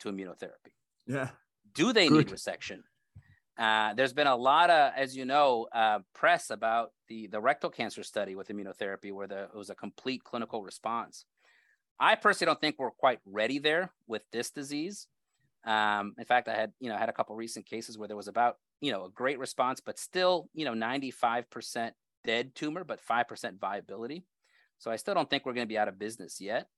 to 0.00 0.12
immunotherapy? 0.12 0.74
Yeah. 1.06 1.30
Do 1.74 1.92
they 1.92 2.08
Good. 2.08 2.26
need 2.26 2.34
resection? 2.34 2.82
Uh, 3.58 3.92
there's 3.94 4.12
been 4.12 4.26
a 4.26 4.36
lot 4.36 4.70
of, 4.70 4.92
as 4.96 5.16
you 5.16 5.24
know, 5.24 5.68
uh, 5.72 5.98
press 6.14 6.50
about 6.50 6.92
the 7.08 7.26
the 7.26 7.40
rectal 7.40 7.68
cancer 7.68 8.02
study 8.02 8.34
with 8.34 8.48
immunotherapy, 8.48 9.12
where 9.12 9.26
the, 9.26 9.44
it 9.44 9.54
was 9.54 9.70
a 9.70 9.74
complete 9.74 10.24
clinical 10.24 10.62
response. 10.62 11.26
I 11.98 12.14
personally 12.14 12.50
don't 12.50 12.60
think 12.60 12.76
we're 12.78 12.90
quite 12.90 13.20
ready 13.26 13.58
there 13.58 13.92
with 14.06 14.22
this 14.32 14.50
disease. 14.50 15.08
Um, 15.66 16.14
in 16.18 16.24
fact, 16.24 16.48
I 16.48 16.54
had 16.54 16.72
you 16.80 16.88
know 16.88 16.96
had 16.96 17.10
a 17.10 17.12
couple 17.12 17.36
recent 17.36 17.66
cases 17.66 17.98
where 17.98 18.08
there 18.08 18.16
was 18.16 18.28
about 18.28 18.56
you 18.80 18.92
know 18.92 19.04
a 19.04 19.10
great 19.10 19.38
response, 19.38 19.80
but 19.84 19.98
still 19.98 20.48
you 20.54 20.64
know 20.64 20.72
95% 20.72 21.90
dead 22.24 22.54
tumor, 22.54 22.84
but 22.84 23.00
5% 23.06 23.58
viability. 23.58 24.24
So 24.78 24.90
I 24.90 24.96
still 24.96 25.14
don't 25.14 25.28
think 25.28 25.44
we're 25.44 25.52
going 25.52 25.66
to 25.66 25.72
be 25.72 25.78
out 25.78 25.88
of 25.88 25.98
business 25.98 26.40
yet. 26.40 26.68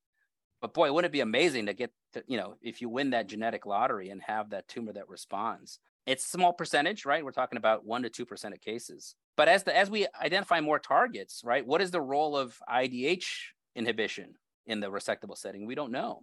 But 0.63 0.73
boy, 0.73 0.91
wouldn't 0.93 1.11
it 1.11 1.13
be 1.13 1.21
amazing 1.21 1.67
to 1.67 1.75
get 1.75 1.93
to, 2.15 2.25
you 2.27 2.39
know 2.39 2.55
if 2.63 2.81
you 2.81 2.89
win 2.89 3.11
that 3.11 3.27
genetic 3.27 3.67
lottery 3.67 4.09
and 4.09 4.23
have 4.23 4.51
that 4.51 4.69
tumor 4.69 4.95
that 4.95 5.11
responds? 5.11 5.79
It's 6.07 6.25
a 6.25 6.29
small 6.31 6.55
percentage, 6.55 7.05
right? 7.05 7.25
We're 7.25 7.33
talking 7.33 7.59
about 7.59 7.85
one 7.85 8.03
to 8.05 8.09
two 8.09 8.25
percent 8.25 8.55
of 8.55 8.61
cases. 8.61 9.15
But 9.37 9.49
as 9.49 9.65
the 9.65 9.77
as 9.77 9.91
we 9.91 10.07
identify 10.21 10.61
more 10.61 10.79
targets, 10.79 11.43
right? 11.45 11.67
What 11.67 11.83
is 11.83 11.91
the 11.91 12.01
role 12.01 12.37
of 12.37 12.59
IDH 12.73 13.27
inhibition? 13.77 14.37
in 14.67 14.81
the 14.81 14.91
resectable 14.91 15.37
setting? 15.37 15.67
We 15.67 15.75
don't 15.75 15.93
know. 15.93 16.23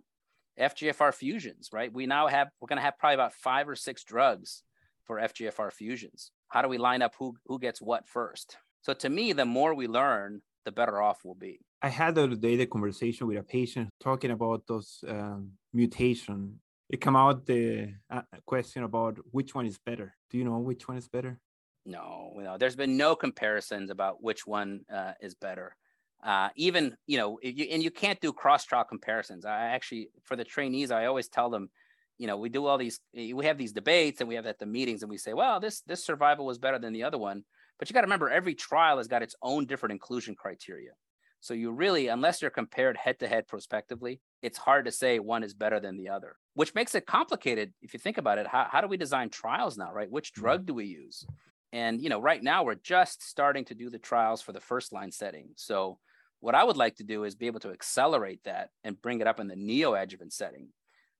FGFR 0.59 1.13
fusions, 1.13 1.69
right? 1.71 1.91
We 1.91 2.05
now 2.05 2.27
have, 2.27 2.49
we're 2.59 2.67
going 2.67 2.77
to 2.77 2.83
have 2.83 2.97
probably 2.97 3.15
about 3.15 3.33
five 3.33 3.69
or 3.69 3.75
six 3.75 4.03
drugs 4.03 4.63
for 5.05 5.17
FGFR 5.17 5.71
fusions. 5.71 6.31
How 6.49 6.61
do 6.61 6.67
we 6.67 6.77
line 6.77 7.01
up 7.01 7.13
who, 7.17 7.35
who 7.45 7.59
gets 7.59 7.81
what 7.81 8.07
first? 8.07 8.57
So 8.81 8.93
to 8.93 9.09
me, 9.09 9.33
the 9.33 9.45
more 9.45 9.73
we 9.73 9.87
learn, 9.87 10.41
the 10.65 10.71
better 10.71 11.01
off 11.01 11.19
we'll 11.23 11.35
be. 11.35 11.59
I 11.81 11.89
had 11.89 12.15
the 12.15 12.23
other 12.23 12.35
day 12.35 12.55
the 12.57 12.65
conversation 12.65 13.27
with 13.27 13.37
a 13.37 13.43
patient 13.43 13.89
talking 13.99 14.31
about 14.31 14.67
those 14.67 15.03
um, 15.07 15.51
mutation 15.73 16.59
it 16.89 17.01
come 17.01 17.15
out 17.15 17.45
the 17.45 17.93
uh, 18.09 18.21
question 18.45 18.83
about 18.83 19.17
which 19.31 19.53
one 19.53 19.67
is 19.67 19.77
better. 19.77 20.15
Do 20.31 20.37
you 20.37 20.43
know 20.43 20.57
which 20.57 20.87
one 20.87 20.97
is 20.97 21.07
better? 21.07 21.39
No, 21.85 22.33
no. 22.35 22.57
There's 22.57 22.75
been 22.75 22.97
no 22.97 23.15
comparisons 23.15 23.91
about 23.91 24.23
which 24.23 24.47
one 24.47 24.81
uh, 24.91 25.13
is 25.21 25.35
better. 25.35 25.75
Uh, 26.23 26.49
even 26.55 26.97
you 27.07 27.17
know, 27.17 27.39
you, 27.41 27.65
and 27.71 27.81
you 27.81 27.91
can't 27.91 28.19
do 28.19 28.33
cross 28.33 28.65
trial 28.65 28.83
comparisons. 28.83 29.45
I 29.45 29.67
actually, 29.67 30.09
for 30.23 30.35
the 30.35 30.43
trainees, 30.43 30.91
I 30.91 31.05
always 31.05 31.29
tell 31.29 31.49
them, 31.49 31.69
you 32.17 32.27
know, 32.27 32.37
we 32.37 32.49
do 32.49 32.65
all 32.65 32.77
these, 32.77 32.99
we 33.13 33.45
have 33.45 33.57
these 33.57 33.71
debates, 33.71 34.19
and 34.19 34.27
we 34.27 34.35
have 34.35 34.45
at 34.45 34.59
the 34.59 34.65
meetings, 34.65 35.03
and 35.03 35.09
we 35.09 35.17
say, 35.17 35.33
well, 35.33 35.59
this 35.59 35.81
this 35.81 36.03
survival 36.03 36.45
was 36.45 36.57
better 36.57 36.79
than 36.79 36.91
the 36.91 37.03
other 37.03 37.17
one. 37.17 37.45
But 37.79 37.89
you 37.89 37.93
got 37.93 38.01
to 38.01 38.05
remember, 38.05 38.29
every 38.29 38.53
trial 38.53 38.97
has 38.97 39.07
got 39.07 39.23
its 39.23 39.35
own 39.41 39.65
different 39.65 39.93
inclusion 39.93 40.35
criteria. 40.35 40.91
So 41.39 41.53
you 41.53 41.71
really, 41.71 42.09
unless 42.09 42.41
you're 42.41 42.51
compared 42.51 42.97
head 42.97 43.19
to 43.19 43.27
head 43.27 43.47
prospectively, 43.47 44.19
it's 44.41 44.57
hard 44.57 44.85
to 44.85 44.91
say 44.91 45.19
one 45.19 45.43
is 45.43 45.53
better 45.53 45.79
than 45.79 45.95
the 45.95 46.09
other, 46.09 46.35
which 46.53 46.75
makes 46.75 46.93
it 46.95 47.05
complicated. 47.05 47.73
If 47.81 47.93
you 47.93 47.99
think 47.99 48.17
about 48.17 48.37
it, 48.37 48.47
how, 48.47 48.67
how 48.69 48.81
do 48.81 48.87
we 48.87 48.97
design 48.97 49.29
trials 49.29 49.77
now, 49.77 49.93
right? 49.93 50.11
Which 50.11 50.33
mm-hmm. 50.33 50.41
drug 50.41 50.65
do 50.65 50.73
we 50.73 50.85
use? 50.85 51.25
And, 51.71 52.01
you 52.01 52.09
know, 52.09 52.19
right 52.19 52.43
now 52.43 52.63
we're 52.63 52.75
just 52.75 53.23
starting 53.23 53.63
to 53.65 53.75
do 53.75 53.89
the 53.89 53.99
trials 53.99 54.41
for 54.41 54.51
the 54.51 54.59
first 54.59 54.91
line 54.91 55.11
setting. 55.11 55.49
So 55.55 55.99
what 56.41 56.55
I 56.55 56.63
would 56.63 56.77
like 56.77 56.95
to 56.97 57.03
do 57.03 57.23
is 57.23 57.35
be 57.35 57.47
able 57.47 57.59
to 57.61 57.71
accelerate 57.71 58.43
that 58.43 58.69
and 58.83 59.01
bring 59.01 59.21
it 59.21 59.27
up 59.27 59.39
in 59.39 59.47
the 59.47 59.55
neoadjuvant 59.55 60.33
setting. 60.33 60.69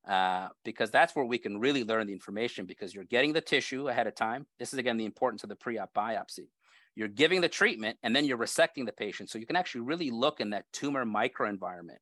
Uh, 0.07 0.47
because 0.63 0.89
that's 0.89 1.15
where 1.15 1.25
we 1.25 1.37
can 1.37 1.59
really 1.59 1.83
learn 1.83 2.07
the 2.07 2.13
information 2.13 2.65
because 2.65 2.95
you're 2.95 3.03
getting 3.03 3.33
the 3.33 3.41
tissue 3.41 3.89
ahead 3.89 4.07
of 4.07 4.15
time. 4.15 4.45
This 4.57 4.73
is 4.73 4.79
again 4.79 4.97
the 4.97 5.05
importance 5.05 5.43
of 5.43 5.49
the 5.49 5.55
pre-op 5.55 5.93
biopsy. 5.93 6.47
You're 6.95 7.07
giving 7.07 7.41
the 7.41 7.49
treatment 7.49 7.97
and 8.01 8.15
then 8.15 8.25
you're 8.25 8.37
resecting 8.37 8.85
the 8.85 8.91
patient. 8.91 9.29
So 9.29 9.37
you 9.37 9.45
can 9.45 9.55
actually 9.55 9.81
really 9.81 10.09
look 10.09 10.39
in 10.39 10.49
that 10.51 10.65
tumor 10.73 11.05
microenvironment. 11.05 11.99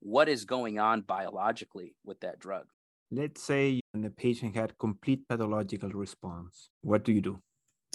What 0.00 0.28
is 0.28 0.44
going 0.44 0.78
on 0.78 1.00
biologically 1.00 1.96
with 2.04 2.20
that 2.20 2.38
drug? 2.38 2.66
Let's 3.10 3.42
say 3.42 3.80
the 3.94 4.10
patient 4.10 4.54
had 4.54 4.78
complete 4.78 5.26
pathological 5.28 5.90
response. 5.90 6.70
What 6.82 7.04
do 7.04 7.12
you 7.12 7.20
do? 7.20 7.42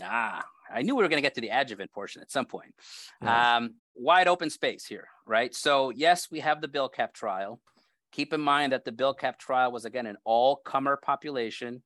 Ah, 0.01 0.43
I 0.71 0.81
knew 0.81 0.95
we 0.95 1.03
were 1.03 1.09
going 1.09 1.21
to 1.21 1.25
get 1.25 1.35
to 1.35 1.41
the 1.41 1.49
adjuvant 1.49 1.91
portion 1.91 2.21
at 2.21 2.31
some 2.31 2.45
point. 2.45 2.73
Yeah. 3.21 3.57
Um, 3.57 3.75
wide 3.95 4.27
open 4.27 4.49
space 4.49 4.85
here, 4.85 5.07
right? 5.25 5.53
So, 5.53 5.91
yes, 5.91 6.29
we 6.31 6.39
have 6.39 6.61
the 6.61 6.67
BILCAP 6.67 7.13
trial. 7.13 7.61
Keep 8.13 8.31
in 8.31 8.41
mind 8.41 8.71
that 8.71 8.85
the 8.85 8.91
BILCAP 8.91 9.37
trial 9.37 9.71
was, 9.71 9.85
again, 9.85 10.05
an 10.05 10.17
all 10.23 10.57
comer 10.57 10.97
population, 10.97 11.81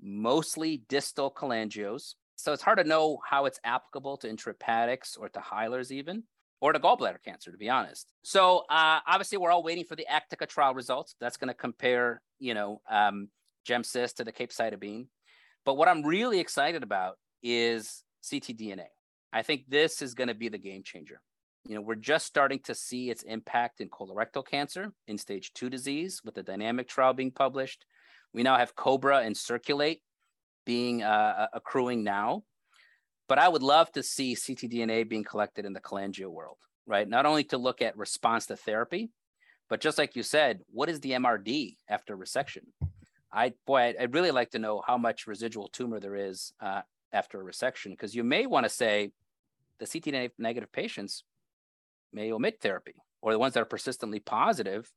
mostly 0.00 0.82
distal 0.88 1.32
cholangios. 1.32 2.14
So, 2.36 2.52
it's 2.52 2.62
hard 2.62 2.78
to 2.78 2.84
know 2.84 3.18
how 3.28 3.46
it's 3.46 3.58
applicable 3.64 4.18
to 4.18 4.28
intrahepatics 4.28 5.18
or 5.18 5.30
to 5.30 5.40
hilars, 5.40 5.90
even, 5.90 6.24
or 6.60 6.72
to 6.72 6.78
gallbladder 6.78 7.22
cancer, 7.24 7.50
to 7.50 7.56
be 7.56 7.70
honest. 7.70 8.12
So, 8.22 8.64
uh, 8.68 9.00
obviously, 9.06 9.38
we're 9.38 9.50
all 9.50 9.62
waiting 9.62 9.84
for 9.84 9.96
the 9.96 10.06
ACTICCA 10.10 10.48
trial 10.48 10.74
results. 10.74 11.16
That's 11.18 11.38
going 11.38 11.48
to 11.48 11.54
compare, 11.54 12.20
you 12.38 12.52
know, 12.52 12.82
um, 12.88 13.28
GemCis 13.66 14.14
to 14.16 14.24
the 14.24 14.32
capecitabine. 14.32 15.06
But 15.64 15.74
what 15.74 15.88
I'm 15.88 16.02
really 16.02 16.40
excited 16.40 16.82
about 16.82 17.16
is 17.42 18.04
ctDNA. 18.22 18.86
I 19.32 19.42
think 19.42 19.64
this 19.68 20.02
is 20.02 20.14
going 20.14 20.28
to 20.28 20.34
be 20.34 20.48
the 20.48 20.58
game 20.58 20.82
changer. 20.82 21.20
You 21.66 21.74
know, 21.74 21.80
we're 21.82 21.94
just 21.94 22.26
starting 22.26 22.60
to 22.60 22.74
see 22.74 23.10
its 23.10 23.22
impact 23.22 23.80
in 23.80 23.90
colorectal 23.90 24.46
cancer 24.46 24.92
in 25.06 25.18
stage 25.18 25.52
two 25.52 25.68
disease 25.68 26.22
with 26.24 26.34
the 26.34 26.42
dynamic 26.42 26.88
trial 26.88 27.12
being 27.12 27.30
published. 27.30 27.84
We 28.32 28.42
now 28.42 28.56
have 28.56 28.74
Cobra 28.74 29.18
and 29.18 29.36
Circulate 29.36 30.02
being 30.64 31.02
uh, 31.02 31.48
accruing 31.52 32.02
now. 32.02 32.44
But 33.28 33.38
I 33.38 33.48
would 33.48 33.62
love 33.62 33.92
to 33.92 34.02
see 34.02 34.34
ctDNA 34.34 35.08
being 35.08 35.22
collected 35.22 35.64
in 35.64 35.72
the 35.72 35.80
cholangio 35.80 36.28
world, 36.28 36.58
right? 36.86 37.08
Not 37.08 37.26
only 37.26 37.44
to 37.44 37.58
look 37.58 37.80
at 37.80 37.96
response 37.96 38.46
to 38.46 38.56
therapy, 38.56 39.10
but 39.68 39.80
just 39.80 39.98
like 39.98 40.16
you 40.16 40.24
said, 40.24 40.60
what 40.72 40.88
is 40.88 40.98
the 40.98 41.12
MRD 41.12 41.76
after 41.88 42.16
resection? 42.16 42.64
I 43.32 43.52
boy, 43.66 43.94
I'd 44.00 44.14
really 44.14 44.32
like 44.32 44.50
to 44.50 44.58
know 44.58 44.82
how 44.84 44.98
much 44.98 45.28
residual 45.28 45.68
tumor 45.68 46.00
there 46.00 46.16
is 46.16 46.52
uh, 46.60 46.82
after 47.12 47.40
a 47.40 47.44
resection 47.44 47.90
because 47.90 48.14
you 48.14 48.24
may 48.24 48.46
want 48.46 48.64
to 48.64 48.70
say 48.70 49.12
the 49.78 49.86
ctDNA 49.86 50.30
negative 50.38 50.72
patients 50.72 51.22
may 52.12 52.32
omit 52.32 52.58
therapy, 52.60 52.94
or 53.22 53.32
the 53.32 53.38
ones 53.38 53.54
that 53.54 53.60
are 53.60 53.66
persistently 53.66 54.20
positive, 54.20 54.90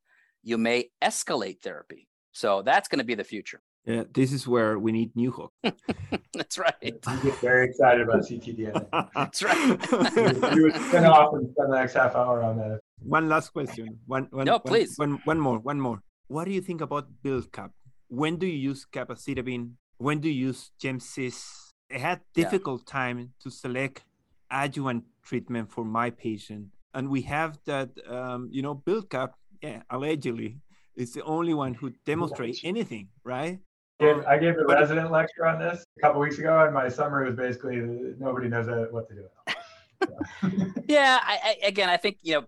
you 0.43 0.58
may 0.58 0.89
escalate 1.02 1.62
therapy. 1.62 2.08
So 2.32 2.62
that's 2.62 2.88
going 2.88 2.99
to 2.99 3.06
be 3.06 3.15
the 3.15 3.23
future. 3.23 3.62
Yeah, 3.86 4.04
this 4.13 4.32
is 4.32 4.47
where 4.47 4.80
we 4.80 4.91
need 4.93 5.13
new 5.15 5.32
hook. 5.32 5.52
that's 6.34 6.58
right. 6.58 6.73
I 7.06 7.15
get 7.17 7.36
very 7.39 7.67
excited 7.67 8.02
about 8.02 8.21
ctDNA. 8.21 9.10
that's 9.15 9.43
right. 9.43 10.56
you 10.56 10.63
would 10.63 10.76
spin 10.88 11.06
off 11.06 11.34
and 11.34 11.52
spend 11.52 11.73
the 11.73 11.78
next 11.78 11.93
half 11.93 12.15
hour 12.15 12.41
on 12.43 12.58
that. 12.58 12.80
One 12.99 13.28
last 13.28 13.49
question. 13.49 13.99
One, 14.06 14.28
one, 14.32 14.45
no, 14.45 14.58
please. 14.58 14.97
One, 14.97 15.19
one 15.26 15.39
more. 15.39 15.60
One 15.60 15.82
more. 15.82 16.02
What 16.28 16.45
do 16.45 16.52
you 16.52 16.62
think 16.62 16.80
about 16.80 17.10
BILCAP? 17.23 17.71
When 18.08 18.38
do 18.38 18.47
you 18.47 18.58
use 18.69 18.88
capecitabine? 18.89 19.71
When 19.97 20.21
do 20.21 20.30
you 20.30 20.47
use 20.47 20.71
GemCis? 20.82 21.73
I 21.93 21.97
had 21.97 22.21
difficult 22.34 22.84
yeah. 22.88 22.91
time 22.91 23.34
to 23.41 23.52
select 23.52 24.06
adjuvant 24.49 25.04
treatment 25.23 25.71
for 25.71 25.84
my 25.84 26.10
patient, 26.10 26.67
and 26.93 27.10
we 27.10 27.21
have 27.23 27.60
that 27.65 27.89
um, 28.08 28.49
you 28.51 28.62
know 28.62 28.75
BILCAP, 28.75 29.32
yeah, 29.62 29.82
allegedly 29.89 30.60
is 30.95 31.13
the 31.13 31.23
only 31.23 31.53
one 31.53 31.73
who 31.73 31.91
demonstrates 32.06 32.62
anything, 32.63 33.10
right? 33.23 33.60
I 34.01 34.38
gave 34.38 34.58
a 34.58 34.65
resident 34.65 35.12
lecture 35.12 35.45
on 35.45 35.60
this 35.60 35.86
a 35.97 36.01
couple 36.01 36.19
weeks 36.19 36.38
ago, 36.38 36.65
and 36.65 36.73
my 36.73 36.89
summary 36.89 37.27
was 37.27 37.36
basically 37.36 37.77
nobody 38.19 38.49
knows 38.49 38.67
what 38.91 39.08
to 39.10 39.15
do. 39.15 40.73
yeah, 40.88 41.19
I, 41.23 41.39
I, 41.43 41.67
again, 41.67 41.89
I 41.89 41.97
think 41.97 42.17
you 42.21 42.34
know 42.34 42.45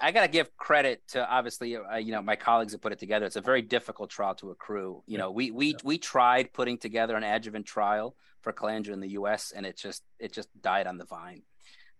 I 0.00 0.12
got 0.12 0.22
to 0.22 0.28
give 0.28 0.56
credit 0.56 1.02
to 1.08 1.28
obviously, 1.28 1.76
uh, 1.76 1.96
you 1.96 2.12
know, 2.12 2.22
my 2.22 2.36
colleagues 2.36 2.72
that 2.72 2.80
put 2.80 2.92
it 2.92 2.98
together. 2.98 3.26
It's 3.26 3.36
a 3.36 3.40
very 3.40 3.62
difficult 3.62 4.10
trial 4.10 4.34
to 4.36 4.50
accrue. 4.50 5.02
You 5.06 5.18
know, 5.18 5.30
we 5.30 5.50
we 5.50 5.76
we 5.84 5.98
tried 5.98 6.52
putting 6.52 6.78
together 6.78 7.16
an 7.16 7.24
adjuvant 7.24 7.66
trial 7.66 8.16
for 8.42 8.52
cholangio 8.52 8.92
in 8.92 9.00
the 9.00 9.10
U.S. 9.10 9.52
and 9.54 9.66
it 9.66 9.76
just 9.76 10.02
it 10.18 10.32
just 10.32 10.48
died 10.60 10.86
on 10.86 10.98
the 10.98 11.04
vine. 11.04 11.42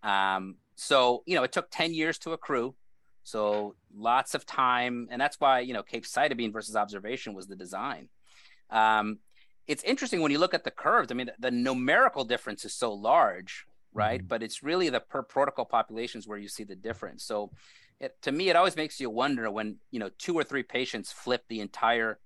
Um, 0.03 0.57
so 0.77 1.23
you 1.27 1.35
know, 1.35 1.43
it 1.43 1.53
took 1.53 1.71
ten 1.71 1.93
years 1.93 2.19
to 2.21 2.33
accrue. 2.33 2.75
So 3.25 3.75
lots 3.95 4.35
of 4.35 4.47
time, 4.47 5.09
and 5.11 5.21
that's 5.21 5.41
why 5.41 5.61
you 5.61 5.75
know 5.75 5.83
capecitabine 5.83 6.53
versus 6.53 6.77
observation 6.77 7.35
was 7.35 7.49
the 7.49 7.57
design. 7.57 8.09
Um, 8.71 9.19
it's 9.67 9.83
interesting 9.83 10.21
when 10.21 10.31
you 10.31 10.39
look 10.39 10.55
at 10.55 10.63
the 10.63 10.71
curves. 10.71 11.11
I 11.11 11.15
mean, 11.15 11.27
the, 11.27 11.35
the 11.39 11.51
numerical 11.51 12.25
difference 12.25 12.65
is 12.65 12.73
so 12.73 12.93
large 12.93 13.67
right? 13.97 14.21
Mm-hmm. 14.21 14.29
But 14.29 14.43
it's 14.43 14.63
really 14.63 14.91
the 14.91 15.01
per 15.01 15.23
protocol 15.23 15.65
populations 15.65 16.29
where 16.29 16.39
you 16.39 16.49
see 16.49 16.65
the 16.65 16.77
difference. 16.77 17.25
So 17.25 17.51
it, 17.99 18.15
to 18.23 18.31
me, 18.31 18.51
it 18.51 18.57
always 18.57 18.77
makes 18.77 19.01
you 19.01 19.09
wonder 19.09 19.51
when, 19.51 19.77
you 19.91 19.99
know, 19.99 20.11
two 20.19 20.35
or 20.35 20.45
three 20.45 20.63
patients 20.63 21.11
flip 21.11 21.45
the 21.49 21.61
entire 21.61 22.19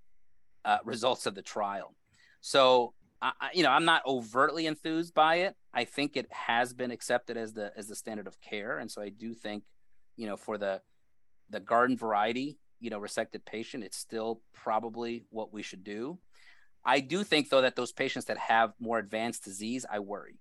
uh, 0.65 0.79
results 0.85 1.27
of 1.27 1.35
the 1.37 1.43
trial. 1.43 1.95
So, 2.41 2.93
I, 3.23 3.33
you 3.53 3.63
know, 3.63 3.71
I'm 3.71 3.85
not 3.85 4.03
overtly 4.07 4.67
enthused 4.67 5.13
by 5.13 5.37
it. 5.37 5.55
I 5.75 5.85
think 5.85 6.17
it 6.17 6.27
has 6.33 6.73
been 6.73 6.91
accepted 6.91 7.37
as 7.37 7.53
the 7.53 7.73
as 7.77 7.87
the 7.87 7.95
standard 7.95 8.27
of 8.27 8.41
care, 8.41 8.79
and 8.79 8.91
so 8.91 9.03
I 9.03 9.11
do 9.11 9.35
think, 9.35 9.65
you 10.17 10.27
know, 10.27 10.37
for 10.37 10.57
the 10.57 10.81
the 11.51 11.61
garden 11.61 11.97
variety, 11.97 12.59
you 12.81 12.91
know, 12.91 13.01
resected 13.01 13.45
patient, 13.45 13.85
it's 13.85 13.99
still 13.99 14.41
probably 14.55 15.25
what 15.31 15.53
we 15.53 15.63
should 15.63 15.85
do. 15.85 16.19
I 16.85 17.01
do 17.01 17.25
think 17.25 17.51
though 17.51 17.61
that 17.61 17.77
those 17.77 17.93
patients 17.93 18.25
that 18.27 18.39
have 18.39 18.73
more 18.81 18.99
advanced 18.99 19.45
disease, 19.45 19.85
I 19.91 19.99
worry 19.99 20.41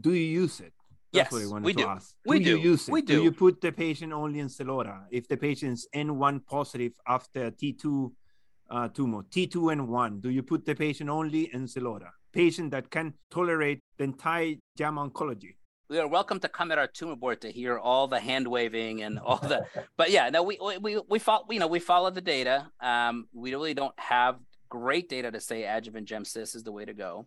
do 0.00 0.12
you 0.12 0.42
use 0.42 0.60
it? 0.60 0.72
That's 1.12 1.32
yes, 1.32 1.52
we 1.62 1.72
do. 1.72 1.86
Ask. 1.86 2.14
We 2.26 2.38
do. 2.38 2.44
do. 2.44 2.50
You 2.50 2.70
use 2.70 2.88
it? 2.88 2.92
We 2.92 3.00
do. 3.00 3.16
Do 3.16 3.22
you 3.22 3.32
put 3.32 3.60
the 3.60 3.72
patient 3.72 4.12
only 4.12 4.40
in 4.40 4.48
Xeloda 4.48 5.04
if 5.10 5.28
the 5.28 5.36
patient's 5.36 5.86
N1 5.94 6.44
positive 6.44 6.92
after 7.06 7.50
T2 7.50 8.12
uh, 8.70 8.88
tumor, 8.88 9.22
T2 9.22 9.72
and 9.72 9.88
1? 9.88 10.20
Do 10.20 10.30
you 10.30 10.42
put 10.42 10.66
the 10.66 10.74
patient 10.74 11.08
only 11.08 11.54
in 11.54 11.64
Xeloda? 11.64 12.10
Patient 12.36 12.70
that 12.72 12.90
can 12.90 13.14
tolerate 13.30 13.80
the 13.96 14.04
entire 14.04 14.56
JAMA 14.76 15.08
oncology. 15.08 15.54
We 15.88 15.98
are 15.98 16.06
welcome 16.06 16.38
to 16.40 16.50
come 16.50 16.70
at 16.70 16.76
our 16.76 16.86
tumor 16.86 17.16
board 17.16 17.40
to 17.40 17.50
hear 17.50 17.78
all 17.78 18.08
the 18.08 18.20
hand 18.20 18.46
waving 18.46 19.02
and 19.02 19.18
all 19.18 19.38
the. 19.38 19.64
but 19.96 20.10
yeah, 20.10 20.28
no, 20.28 20.42
we 20.42 20.58
we 20.82 21.00
we 21.08 21.18
follow. 21.18 21.46
You 21.48 21.60
know, 21.60 21.66
we 21.66 21.78
follow 21.78 22.10
the 22.10 22.20
data. 22.20 22.66
Um, 22.78 23.26
we 23.32 23.52
really 23.52 23.72
don't 23.72 23.98
have 23.98 24.36
great 24.68 25.08
data 25.08 25.30
to 25.30 25.40
say 25.40 25.64
adjuvant 25.64 26.06
GemCis 26.06 26.54
is 26.54 26.62
the 26.62 26.72
way 26.72 26.84
to 26.84 26.92
go. 26.92 27.26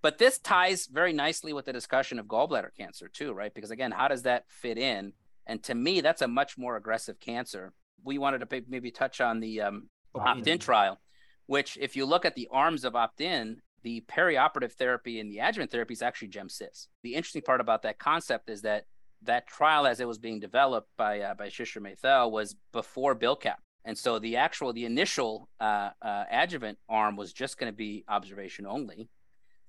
But 0.00 0.16
this 0.16 0.38
ties 0.38 0.86
very 0.86 1.12
nicely 1.12 1.52
with 1.52 1.66
the 1.66 1.74
discussion 1.74 2.18
of 2.18 2.24
gallbladder 2.24 2.70
cancer 2.74 3.06
too, 3.06 3.34
right? 3.34 3.52
Because 3.52 3.70
again, 3.70 3.90
how 3.90 4.08
does 4.08 4.22
that 4.22 4.44
fit 4.48 4.78
in? 4.78 5.12
And 5.46 5.62
to 5.64 5.74
me, 5.74 6.00
that's 6.00 6.22
a 6.22 6.28
much 6.28 6.56
more 6.56 6.76
aggressive 6.76 7.20
cancer. 7.20 7.74
We 8.02 8.16
wanted 8.16 8.48
to 8.48 8.62
maybe 8.66 8.92
touch 8.92 9.20
on 9.20 9.40
the 9.40 9.60
um, 9.60 9.90
opt-in 10.14 10.58
trial, 10.58 11.00
which, 11.44 11.76
if 11.78 11.96
you 11.96 12.06
look 12.06 12.24
at 12.24 12.34
the 12.34 12.48
arms 12.50 12.86
of 12.86 12.96
opt-in, 12.96 13.60
the 13.88 14.04
perioperative 14.06 14.72
therapy 14.72 15.18
and 15.18 15.30
the 15.30 15.38
adjuvant 15.38 15.70
therapy 15.70 15.94
is 15.94 16.02
actually 16.02 16.28
GemCis. 16.28 16.88
The 17.02 17.14
interesting 17.14 17.42
part 17.42 17.62
about 17.62 17.82
that 17.82 17.98
concept 17.98 18.50
is 18.50 18.60
that 18.62 18.84
that 19.22 19.46
trial, 19.46 19.86
as 19.86 19.98
it 19.98 20.06
was 20.06 20.18
being 20.18 20.40
developed 20.40 20.90
by 20.96 21.20
uh, 21.20 21.34
by 21.34 21.48
Shishir 21.48 21.80
Maithel, 21.80 22.30
was 22.30 22.54
before 22.72 23.14
BILCAP, 23.16 23.60
and 23.84 23.96
so 23.96 24.18
the 24.18 24.36
actual 24.36 24.72
the 24.72 24.84
initial 24.84 25.48
uh, 25.58 25.90
uh, 26.02 26.24
adjuvant 26.30 26.78
arm 26.88 27.16
was 27.16 27.32
just 27.32 27.56
going 27.58 27.72
to 27.72 27.76
be 27.76 28.04
observation 28.08 28.66
only 28.66 29.08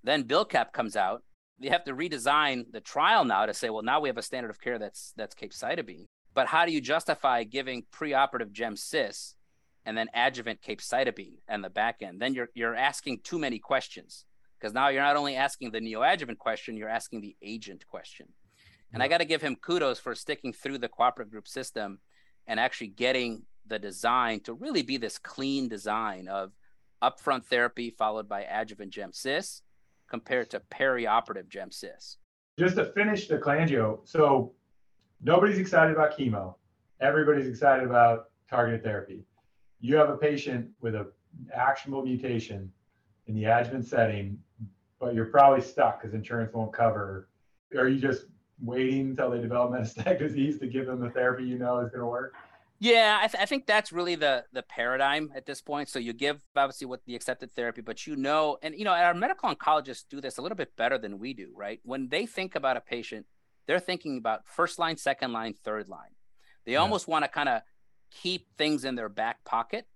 then 0.03 0.23
BILCAP 0.23 0.71
comes 0.71 0.95
out. 0.95 1.23
You 1.59 1.71
have 1.71 1.83
to 1.85 1.93
redesign 1.93 2.71
the 2.71 2.79
trial 2.79 3.25
now 3.25 3.45
to 3.45 3.53
say, 3.53 3.69
well, 3.69 3.83
now 3.83 3.99
we 3.99 4.09
have 4.09 4.17
a 4.17 4.21
standard 4.21 4.49
of 4.49 4.61
care 4.61 4.79
that's 4.79 5.13
that's 5.17 5.35
capecitabine. 5.35 6.05
But 6.33 6.47
how 6.47 6.65
do 6.65 6.71
you 6.71 6.79
justify 6.79 7.43
giving 7.43 7.83
preoperative 7.91 8.53
GemCis 8.53 9.33
and 9.89 9.97
then 9.97 10.07
adjuvant 10.13 10.61
capecitabine 10.61 11.39
and 11.47 11.63
the 11.63 11.69
back 11.69 12.03
end, 12.03 12.21
then 12.21 12.35
you're 12.35 12.49
you're 12.53 12.75
asking 12.75 13.21
too 13.23 13.39
many 13.39 13.57
questions 13.57 14.25
because 14.59 14.71
now 14.71 14.89
you're 14.89 15.01
not 15.01 15.15
only 15.15 15.35
asking 15.35 15.71
the 15.71 15.81
neoadjuvant 15.81 16.37
question, 16.37 16.77
you're 16.77 16.87
asking 16.87 17.21
the 17.21 17.35
agent 17.41 17.83
question. 17.87 18.27
And 18.93 19.01
I 19.01 19.07
got 19.07 19.17
to 19.17 19.25
give 19.25 19.41
him 19.41 19.55
kudos 19.55 19.99
for 19.99 20.13
sticking 20.13 20.53
through 20.53 20.77
the 20.77 20.89
cooperative 20.89 21.31
group 21.31 21.47
system 21.47 22.01
and 22.45 22.59
actually 22.59 22.89
getting 22.89 23.41
the 23.65 23.79
design 23.79 24.41
to 24.41 24.53
really 24.53 24.83
be 24.83 24.97
this 24.97 25.17
clean 25.17 25.67
design 25.67 26.27
of 26.27 26.51
upfront 27.01 27.45
therapy 27.45 27.89
followed 27.89 28.29
by 28.29 28.43
adjuvant 28.43 28.93
GemCis 28.93 29.61
compared 30.07 30.51
to 30.51 30.59
perioperative 30.71 31.47
GemCis. 31.49 32.17
Just 32.59 32.75
to 32.75 32.85
finish 32.85 33.27
the 33.27 33.39
cholangio, 33.39 34.01
so 34.03 34.53
nobody's 35.19 35.57
excited 35.57 35.95
about 35.95 36.15
chemo. 36.15 36.53
Everybody's 37.01 37.47
excited 37.47 37.87
about 37.87 38.25
targeted 38.47 38.83
therapy. 38.83 39.23
You 39.81 39.95
have 39.95 40.09
a 40.09 40.17
patient 40.17 40.69
with 40.81 40.95
an 40.95 41.07
actionable 41.53 42.03
mutation 42.03 42.71
in 43.27 43.35
the 43.35 43.45
adjuvant 43.45 43.85
setting, 43.85 44.39
but 44.99 45.13
you're 45.13 45.25
probably 45.25 45.61
stuck 45.61 46.01
because 46.01 46.13
insurance 46.13 46.53
won't 46.53 46.73
cover. 46.73 47.29
Are 47.77 47.87
you 47.87 47.99
just 47.99 48.25
waiting 48.61 49.11
until 49.11 49.31
they 49.31 49.39
develop 49.39 49.71
metastatic 49.73 50.19
disease 50.19 50.59
to 50.59 50.67
give 50.67 50.87
them 50.87 50.99
the 50.99 51.09
therapy 51.09 51.43
you 51.43 51.57
know 51.57 51.79
is 51.79 51.89
going 51.89 52.01
to 52.01 52.07
work? 52.07 52.33
Yeah, 52.81 53.19
I, 53.21 53.27
th- 53.27 53.41
I, 53.41 53.45
think 53.45 53.67
that's 53.67 53.91
really 53.91 54.15
the 54.15 54.45
the 54.53 54.63
paradigm 54.63 55.33
at 55.35 55.45
this 55.45 55.61
point. 55.61 55.89
So 55.89 55.99
you 55.99 56.13
give 56.13 56.41
obviously 56.55 56.87
what 56.87 57.03
the 57.05 57.13
accepted 57.13 57.51
therapy, 57.53 57.81
but 57.81 58.07
you 58.07 58.15
know, 58.15 58.57
and 58.61 58.73
you 58.73 58.85
know, 58.85 58.93
our 58.93 59.13
medical 59.13 59.53
oncologists 59.53 60.05
do 60.09 60.21
this 60.21 60.37
a 60.37 60.41
little 60.41 60.55
bit 60.55 60.77
better 60.77 60.97
than 60.97 61.19
we 61.19 61.33
do, 61.33 61.51
right? 61.53 61.81
When 61.83 62.07
they 62.07 62.25
think 62.25 62.55
about 62.55 62.77
a 62.77 62.81
patient, 62.81 63.25
they're 63.67 63.79
thinking 63.79 64.17
about 64.17 64.47
first 64.47 64.79
line, 64.79 64.95
second 64.95 65.33
line, 65.33 65.55
third 65.61 65.89
line. 65.89 66.15
They 66.65 66.73
yeah. 66.73 66.79
almost 66.79 67.09
want 67.09 67.25
to 67.25 67.29
kind 67.29 67.49
of 67.49 67.63
keep 68.11 68.47
things 68.57 68.85
in 68.85 68.95
their 68.95 69.09
back 69.09 69.43
pocket 69.45 69.87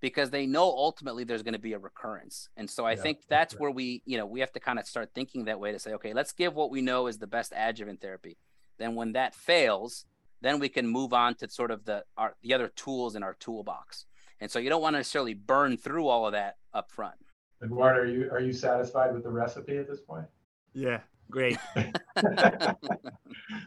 because 0.00 0.30
they 0.30 0.46
know 0.46 0.64
ultimately 0.64 1.24
there's 1.24 1.42
going 1.42 1.54
to 1.54 1.60
be 1.60 1.72
a 1.74 1.78
recurrence. 1.78 2.48
And 2.56 2.68
so 2.68 2.84
I 2.84 2.92
yeah, 2.92 3.02
think 3.02 3.18
that's 3.28 3.54
right. 3.54 3.60
where 3.60 3.70
we, 3.70 4.02
you 4.04 4.18
know, 4.18 4.26
we 4.26 4.40
have 4.40 4.52
to 4.52 4.60
kind 4.60 4.78
of 4.78 4.86
start 4.86 5.10
thinking 5.14 5.44
that 5.44 5.60
way 5.60 5.72
to 5.72 5.78
say, 5.78 5.92
okay, 5.94 6.12
let's 6.12 6.32
give 6.32 6.54
what 6.54 6.70
we 6.70 6.82
know 6.82 7.06
is 7.06 7.18
the 7.18 7.26
best 7.26 7.52
adjuvant 7.56 8.00
therapy. 8.00 8.36
Then 8.78 8.96
when 8.96 9.12
that 9.12 9.34
fails, 9.34 10.04
then 10.40 10.58
we 10.58 10.68
can 10.68 10.86
move 10.88 11.12
on 11.12 11.36
to 11.36 11.48
sort 11.48 11.70
of 11.70 11.84
the 11.84 12.04
our, 12.16 12.34
the 12.42 12.52
other 12.52 12.68
tools 12.68 13.14
in 13.14 13.22
our 13.22 13.34
toolbox. 13.34 14.06
And 14.40 14.50
so 14.50 14.58
you 14.58 14.68
don't 14.68 14.82
want 14.82 14.94
to 14.94 14.98
necessarily 14.98 15.34
burn 15.34 15.76
through 15.76 16.08
all 16.08 16.26
of 16.26 16.32
that 16.32 16.56
up 16.74 16.90
front. 16.90 17.14
Eduardo, 17.62 18.00
are 18.00 18.06
you 18.06 18.28
are 18.32 18.40
you 18.40 18.52
satisfied 18.52 19.14
with 19.14 19.22
the 19.22 19.30
recipe 19.30 19.76
at 19.76 19.88
this 19.88 20.00
point? 20.00 20.26
Yeah, 20.74 20.98
great. 21.30 21.58
that 21.76 22.76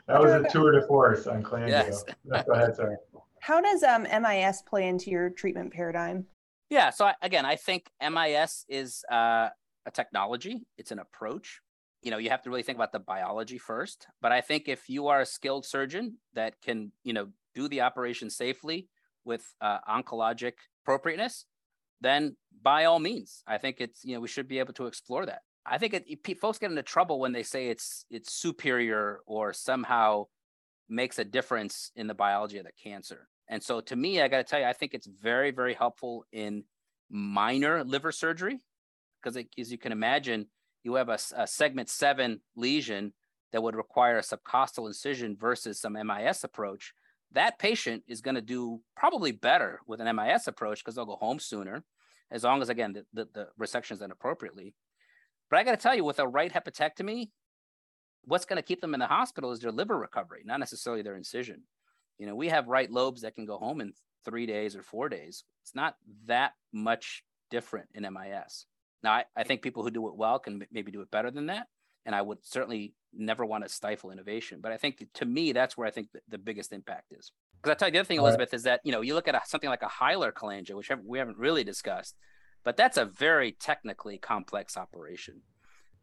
was 0.08 0.32
a 0.34 0.46
tour 0.52 0.74
de 0.74 0.86
force 0.86 1.28
on 1.28 1.44
cholangio. 1.44 1.70
Yes. 1.70 2.04
Go 2.46 2.54
ahead, 2.54 2.76
sorry. 2.76 2.98
How 3.46 3.62
does 3.62 3.84
um, 3.84 4.04
MIS 4.04 4.64
play 4.64 4.88
into 4.88 5.12
your 5.12 5.30
treatment 5.30 5.72
paradigm? 5.72 6.26
Yeah, 6.72 6.90
so 6.90 7.06
I, 7.06 7.14
again, 7.22 7.46
I 7.46 7.56
think 7.56 7.92
MIS 8.02 8.66
is 8.68 9.04
uh, 9.12 9.50
a 9.86 9.92
technology. 9.94 10.66
It's 10.80 10.90
an 10.90 10.98
approach 10.98 11.62
you 12.02 12.12
know 12.12 12.18
you 12.18 12.30
have 12.30 12.42
to 12.44 12.50
really 12.50 12.64
think 12.64 12.78
about 12.78 12.92
the 12.92 13.00
biology 13.00 13.58
first 13.58 14.08
but 14.22 14.32
i 14.32 14.40
think 14.40 14.68
if 14.68 14.88
you 14.88 15.08
are 15.08 15.22
a 15.22 15.26
skilled 15.26 15.66
surgeon 15.66 16.18
that 16.34 16.54
can 16.62 16.92
you 17.04 17.12
know 17.12 17.28
do 17.56 17.68
the 17.68 17.82
operation 17.82 18.30
safely 18.30 18.88
with 19.26 19.44
uh, 19.60 19.80
oncologic 19.90 20.54
appropriateness 20.84 21.46
then 22.00 22.36
by 22.62 22.86
all 22.86 23.00
means 23.00 23.44
i 23.48 23.58
think 23.58 23.78
it's 23.80 24.06
you 24.06 24.14
know 24.14 24.22
we 24.22 24.28
should 24.28 24.48
be 24.48 24.60
able 24.60 24.74
to 24.74 24.86
explore 24.86 25.26
that 25.26 25.42
i 25.66 25.78
think 25.78 25.94
it, 25.94 26.38
folks 26.40 26.60
get 26.60 26.70
into 26.70 26.84
trouble 26.84 27.20
when 27.20 27.32
they 27.32 27.44
say 27.44 27.70
it's 27.70 28.06
it's 28.12 28.32
superior 28.32 29.22
or 29.26 29.52
somehow 29.52 30.26
makes 30.88 31.18
a 31.18 31.26
difference 31.26 31.92
in 31.96 32.06
the 32.06 32.14
biology 32.14 32.60
of 32.60 32.66
the 32.66 32.72
cancer 32.84 33.28
and 33.50 33.62
so 33.62 33.82
to 33.82 33.96
me 33.96 34.22
i 34.22 34.28
got 34.28 34.38
to 34.38 34.44
tell 34.44 34.60
you 34.60 34.66
i 34.66 34.74
think 34.74 34.94
it's 34.94 35.08
very 35.08 35.52
very 35.52 35.74
helpful 35.74 36.26
in 36.32 36.64
minor 37.10 37.84
liver 37.84 38.12
surgery 38.12 38.60
because 39.22 39.38
as 39.58 39.72
you 39.72 39.78
can 39.78 39.92
imagine 39.92 40.48
you 40.84 40.94
have 40.96 41.10
a, 41.10 41.18
a 41.36 41.48
segment 41.48 41.90
seven 41.90 42.40
lesion 42.56 43.12
that 43.52 43.64
would 43.64 43.76
require 43.76 44.18
a 44.18 44.22
subcostal 44.22 44.88
incision 44.88 45.36
versus 45.40 45.80
some 45.80 45.94
MIS 45.94 46.44
approach, 46.44 46.94
that 47.32 47.58
patient 47.58 48.04
is 48.08 48.22
going 48.22 48.36
to 48.36 48.42
do 48.42 48.82
probably 48.96 49.32
better 49.32 49.80
with 49.88 50.00
an 50.00 50.16
MIS 50.16 50.48
approach 50.48 50.84
because 50.84 50.96
they'll 50.96 51.06
go 51.06 51.16
home 51.16 51.40
sooner, 51.40 51.84
as 52.32 52.44
long 52.44 52.62
as 52.62 52.70
again 52.70 52.94
the, 52.94 53.06
the, 53.14 53.28
the 53.34 53.48
resection 53.60 53.94
is 53.94 54.00
done 54.00 54.12
appropriately. 54.12 54.74
But 55.50 55.60
I 55.60 55.64
got 55.64 55.72
to 55.72 55.78
tell 55.78 55.96
you, 55.96 56.04
with 56.04 56.20
a 56.20 56.28
right 56.28 56.52
hepatectomy, 56.52 57.30
what's 58.26 58.46
going 58.46 58.58
to 58.58 58.68
keep 58.68 58.82
them 58.82 58.94
in 58.94 59.00
the 59.00 59.08
hospital 59.08 59.52
is 59.52 59.60
their 59.60 59.72
liver 59.72 59.98
recovery, 59.98 60.42
not 60.44 60.60
necessarily 60.60 61.02
their 61.02 61.16
incision. 61.16 61.64
You 62.18 62.28
know, 62.28 62.36
we 62.36 62.50
have 62.50 62.68
right 62.68 62.90
lobes 62.90 63.22
that 63.22 63.36
can 63.36 63.46
go 63.46 63.58
home 63.58 63.82
in 63.82 63.94
three 64.24 64.46
days 64.46 64.76
or 64.76 64.82
four 64.82 65.10
days. 65.10 65.44
It's 65.64 65.76
not 65.76 65.96
that 66.26 66.54
much 66.74 67.24
different 67.52 67.90
in 67.94 68.04
MIS. 68.04 68.66
Now, 69.04 69.14
I, 69.14 69.26
I 69.36 69.44
think 69.44 69.62
people 69.62 69.84
who 69.84 69.92
do 69.92 70.08
it 70.08 70.16
well 70.16 70.40
can 70.40 70.66
maybe 70.72 70.92
do 70.92 71.02
it 71.02 71.12
better 71.12 71.32
than 71.32 71.48
that. 71.48 71.68
And 72.06 72.14
I 72.16 72.22
would 72.22 72.40
certainly 72.44 72.94
never 73.14 73.46
want 73.46 73.64
to 73.64 73.70
stifle 73.70 74.12
innovation. 74.12 74.60
But 74.62 74.72
I 74.72 74.78
think 74.78 75.04
to 75.16 75.26
me, 75.26 75.52
that's 75.52 75.78
where 75.78 75.88
I 75.88 75.92
think 75.92 76.12
the, 76.12 76.20
the 76.28 76.38
biggest 76.38 76.72
impact 76.72 77.12
is. 77.12 77.32
Because 77.62 77.72
I 77.72 77.76
tell 77.76 77.88
you, 77.88 77.94
the 77.94 78.00
other 78.00 78.08
thing, 78.08 78.20
Elizabeth, 78.20 78.50
right. 78.52 78.58
is 78.58 78.64
that, 78.64 78.82
you 78.84 78.92
know, 78.92 79.02
you 79.02 79.16
look 79.16 79.28
at 79.28 79.36
a, 79.36 79.42
something 79.46 79.70
like 79.70 79.82
a 79.82 79.88
hilar 79.88 80.32
cholangio, 80.32 80.76
which 80.76 80.92
we 81.04 81.18
haven't 81.18 81.38
really 81.38 81.64
discussed, 81.64 82.16
but 82.64 82.78
that's 82.78 82.98
a 82.98 83.06
very 83.06 83.52
technically 83.52 84.18
complex 84.18 84.78
operation. 84.78 85.42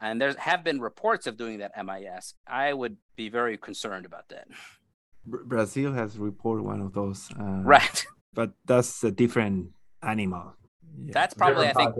And 0.00 0.20
there 0.20 0.34
have 0.36 0.64
been 0.64 0.80
reports 0.80 1.28
of 1.28 1.36
doing 1.36 1.58
that 1.58 1.72
MIS. 1.76 2.34
I 2.46 2.72
would 2.72 2.96
be 3.14 3.28
very 3.28 3.56
concerned 3.56 4.06
about 4.06 4.28
that. 4.30 4.48
Brazil 5.24 5.92
has 5.92 6.18
reported 6.18 6.64
one 6.64 6.80
of 6.80 6.92
those. 6.92 7.30
Uh, 7.38 7.62
right. 7.62 8.06
But 8.34 8.52
that's 8.64 9.04
a 9.04 9.10
different 9.10 9.72
animal. 10.02 10.54
Yeah. 10.98 11.10
That's 11.12 11.34
probably, 11.34 11.66
I 11.68 11.74
think, 11.74 11.94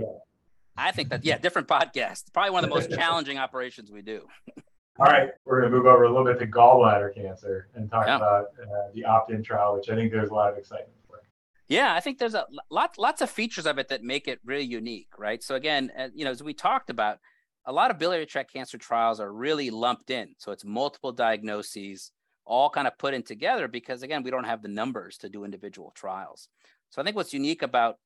I 0.79 0.91
think 0.91 1.11
that 1.11 1.27
yeah, 1.27 1.37
different 1.37 1.69
podcast. 1.69 2.33
Probably 2.33 2.53
one 2.53 2.65
of 2.65 2.71
the 2.71 2.75
most 2.75 2.91
challenging 2.91 3.37
operations 3.37 3.91
we 3.91 4.01
do. 4.01 4.27
All 4.99 5.07
right, 5.07 5.31
we're 5.45 5.61
going 5.61 5.73
to 5.73 5.77
move 5.77 5.87
over 5.87 6.05
a 6.05 6.09
little 6.09 6.25
bit 6.25 6.39
to 6.39 6.47
gallbladder 6.47 7.15
cancer 7.15 7.69
and 7.75 7.91
talk 7.91 8.07
yeah. 8.07 8.17
about 8.17 8.45
uh, 8.63 8.91
the 8.95 9.05
opt-in 9.05 9.43
trial, 9.43 9.75
which 9.75 9.89
I 9.89 9.95
think 9.95 10.13
there's 10.13 10.29
a 10.29 10.35
lot 10.35 10.53
of 10.53 10.59
excitement 10.59 10.97
for. 11.07 11.21
Yeah, 11.67 11.95
I 11.95 12.01
think 12.01 12.19
there's 12.19 12.35
a 12.35 12.47
lot, 12.71 12.97
lots 12.99 13.23
of 13.23 13.31
features 13.31 13.67
of 13.67 13.79
it 13.79 13.89
that 13.89 14.03
make 14.03 14.29
it 14.29 14.41
really 14.45 14.65
unique, 14.65 15.09
right? 15.19 15.43
So 15.43 15.55
again, 15.55 15.91
uh, 15.99 16.09
you 16.15 16.25
know, 16.25 16.31
as 16.31 16.43
we 16.43 16.53
talked 16.53 16.91
about, 16.91 17.19
a 17.65 17.73
lot 17.73 17.91
of 17.91 17.99
biliary 17.99 18.27
tract 18.27 18.53
cancer 18.53 18.77
trials 18.77 19.19
are 19.19 19.33
really 19.33 19.71
lumped 19.71 20.11
in. 20.11 20.35
So 20.37 20.53
it's 20.53 20.65
multiple 20.65 21.13
diagnoses, 21.13 22.13
all 22.45 22.71
kind 22.71 22.87
of 22.87 22.99
put 22.99 23.15
in 23.15 23.23
together 23.23 23.69
because 23.69 24.03
again, 24.03 24.23
we 24.23 24.31
don't 24.31 24.45
have 24.45 24.63
the 24.63 24.69
numbers 24.69 25.19
to 25.19 25.29
do 25.29 25.45
individual 25.45 25.93
trials. 25.95 26.49
So 26.91 27.01
I 27.01 27.05
think 27.05 27.17
what's 27.17 27.33
unique 27.33 27.63
about 27.63 27.97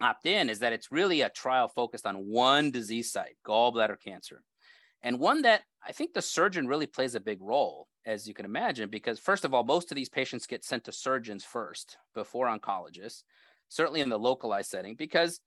opt 0.00 0.26
in 0.26 0.50
is 0.50 0.58
that 0.60 0.72
it's 0.72 0.90
really 0.90 1.20
a 1.20 1.30
trial 1.30 1.68
focused 1.68 2.06
on 2.06 2.26
one 2.26 2.70
disease 2.70 3.12
site, 3.12 3.36
gallbladder 3.46 3.96
cancer, 4.02 4.42
and 5.02 5.18
one 5.18 5.42
that 5.42 5.62
I 5.86 5.92
think 5.92 6.12
the 6.12 6.22
surgeon 6.22 6.66
really 6.66 6.86
plays 6.86 7.14
a 7.14 7.20
big 7.20 7.40
role, 7.40 7.88
as 8.06 8.26
you 8.26 8.34
can 8.34 8.44
imagine, 8.44 8.88
because 8.88 9.18
first 9.18 9.44
of 9.44 9.52
all, 9.54 9.64
most 9.64 9.90
of 9.90 9.96
these 9.96 10.08
patients 10.08 10.46
get 10.46 10.64
sent 10.64 10.84
to 10.84 10.92
surgeons 10.92 11.44
first 11.44 11.96
before 12.14 12.46
oncologists, 12.46 13.22
certainly 13.68 14.00
in 14.00 14.08
the 14.08 14.18
localized 14.18 14.70
setting, 14.70 14.94
because 14.94 15.40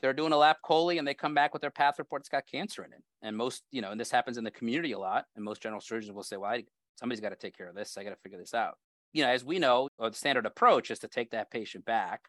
they're 0.00 0.12
doing 0.12 0.32
a 0.32 0.36
lap 0.36 0.58
chole 0.64 0.98
and 0.98 1.06
they 1.06 1.14
come 1.14 1.34
back 1.34 1.52
with 1.52 1.62
their 1.62 1.70
path 1.70 1.98
report, 1.98 2.22
it's 2.22 2.28
got 2.28 2.46
cancer 2.46 2.84
in 2.84 2.92
it. 2.92 3.02
And 3.22 3.36
most, 3.36 3.62
you 3.70 3.82
know, 3.82 3.90
and 3.90 4.00
this 4.00 4.10
happens 4.10 4.38
in 4.38 4.44
the 4.44 4.50
community 4.50 4.92
a 4.92 4.98
lot. 4.98 5.26
And 5.36 5.44
most 5.44 5.62
general 5.62 5.80
surgeons 5.80 6.12
will 6.12 6.22
say, 6.22 6.36
well, 6.36 6.50
I, 6.50 6.64
somebody's 7.00 7.20
got 7.20 7.30
to 7.30 7.36
take 7.36 7.56
care 7.56 7.68
of 7.68 7.74
this. 7.74 7.96
I 7.96 8.04
got 8.04 8.10
to 8.10 8.20
figure 8.22 8.38
this 8.38 8.54
out. 8.54 8.76
You 9.12 9.24
know, 9.24 9.30
as 9.30 9.44
we 9.44 9.58
know, 9.58 9.88
the 9.98 10.12
standard 10.12 10.46
approach 10.46 10.90
is 10.90 11.00
to 11.00 11.08
take 11.08 11.30
that 11.30 11.50
patient 11.50 11.84
back 11.84 12.20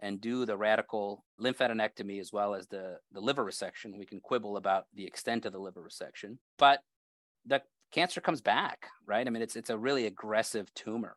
and 0.00 0.20
do 0.20 0.44
the 0.44 0.56
radical 0.56 1.24
lymphadenectomy 1.40 2.20
as 2.20 2.32
well 2.32 2.54
as 2.54 2.66
the, 2.66 2.98
the 3.12 3.20
liver 3.20 3.44
resection. 3.44 3.96
We 3.96 4.04
can 4.04 4.20
quibble 4.20 4.58
about 4.58 4.84
the 4.92 5.06
extent 5.06 5.46
of 5.46 5.52
the 5.52 5.58
liver 5.58 5.80
resection, 5.80 6.36
but 6.58 6.80
the 7.46 7.62
cancer 7.92 8.20
comes 8.20 8.42
back, 8.42 8.88
right? 9.06 9.26
I 9.26 9.30
mean, 9.30 9.42
it's 9.42 9.56
it's 9.56 9.70
a 9.70 9.78
really 9.78 10.06
aggressive 10.06 10.72
tumor. 10.74 11.16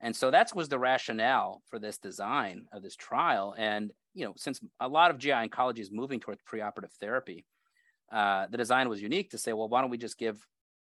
And 0.00 0.14
so 0.14 0.30
that 0.30 0.54
was 0.54 0.68
the 0.68 0.78
rationale 0.78 1.62
for 1.68 1.78
this 1.78 1.98
design 1.98 2.66
of 2.72 2.82
this 2.82 2.96
trial. 2.96 3.54
And 3.56 3.90
you 4.14 4.24
know, 4.24 4.34
since 4.36 4.60
a 4.78 4.88
lot 4.88 5.10
of 5.10 5.18
GI 5.18 5.30
oncology 5.30 5.78
is 5.78 5.90
moving 5.90 6.20
towards 6.20 6.42
preoperative 6.42 6.92
therapy, 7.00 7.46
uh, 8.12 8.46
the 8.50 8.58
design 8.58 8.88
was 8.88 9.00
unique 9.00 9.30
to 9.30 9.38
say, 9.38 9.52
well, 9.52 9.68
why 9.68 9.80
don't 9.80 9.90
we 9.90 9.98
just 9.98 10.18
give 10.18 10.46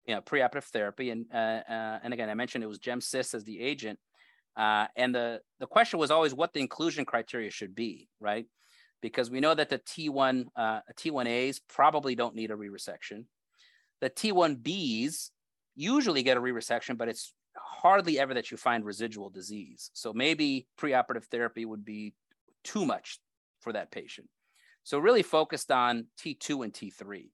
you 0.07 0.15
know 0.15 0.21
preoperative 0.21 0.65
therapy? 0.65 1.11
And 1.11 1.27
uh, 1.33 1.63
uh, 1.69 1.99
and 2.03 2.13
again, 2.13 2.31
I 2.31 2.35
mentioned 2.35 2.65
it 2.65 2.69
was 2.69 2.79
GemCis 2.79 3.35
as 3.35 3.45
the 3.45 3.61
agent, 3.61 3.99
uh, 4.57 4.87
and 4.97 5.15
the, 5.15 5.41
the 5.59 5.67
question 5.67 5.99
was 5.99 6.11
always 6.11 6.35
what 6.35 6.53
the 6.53 6.61
inclusion 6.61 7.05
criteria 7.05 7.51
should 7.51 7.75
be, 7.75 8.09
right? 8.21 8.47
Because 9.01 9.31
we 9.31 9.41
know 9.41 9.55
that 9.55 9.69
the 9.69 9.79
T1, 9.79 10.47
uh, 10.57 10.81
T1As 10.97 11.61
probably 11.69 12.15
don't 12.15 12.35
need 12.35 12.51
a 12.51 12.57
re-resection. 12.57 13.25
The 14.01 14.11
T1Bs 14.11 15.31
usually 15.75 16.23
get 16.23 16.37
a 16.37 16.41
re-resection, 16.41 16.97
but 16.97 17.09
it's 17.09 17.35
hardly 17.57 18.19
ever 18.19 18.35
that 18.35 18.51
you 18.51 18.57
find 18.57 18.85
residual 18.85 19.31
disease. 19.31 19.91
So 19.93 20.13
maybe 20.13 20.67
preoperative 20.79 21.25
therapy 21.25 21.65
would 21.65 21.85
be 21.85 22.15
too 22.63 22.87
much 22.87 23.19
for 23.61 23.73
that 23.73 23.91
patient. 23.91 24.29
So 24.85 24.99
really 24.99 25.23
focused 25.23 25.71
on 25.71 26.07
T2 26.21 26.65
and 26.65 26.73
T3 26.73 27.31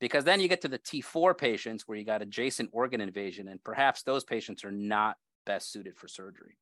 because 0.00 0.24
then 0.24 0.40
you 0.40 0.48
get 0.48 0.60
to 0.62 0.68
the 0.68 0.78
T4 0.78 1.36
patients 1.36 1.84
where 1.86 1.98
you 1.98 2.04
got 2.04 2.22
adjacent 2.22 2.70
organ 2.72 3.00
invasion, 3.00 3.48
and 3.48 3.62
perhaps 3.64 4.02
those 4.02 4.24
patients 4.24 4.64
are 4.64 4.70
not 4.70 5.16
best 5.46 5.72
suited 5.72 5.96
for 5.96 6.08
surgery. 6.08 6.56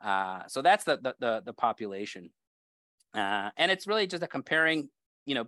Uh, 0.00 0.42
so 0.48 0.62
that's 0.62 0.84
the, 0.84 0.98
the, 0.98 1.14
the, 1.20 1.42
the 1.46 1.52
population. 1.52 2.30
Uh, 3.14 3.50
and 3.56 3.70
it's 3.70 3.86
really 3.86 4.06
just 4.06 4.22
a 4.22 4.26
comparing, 4.26 4.88
you 5.24 5.34
know, 5.34 5.46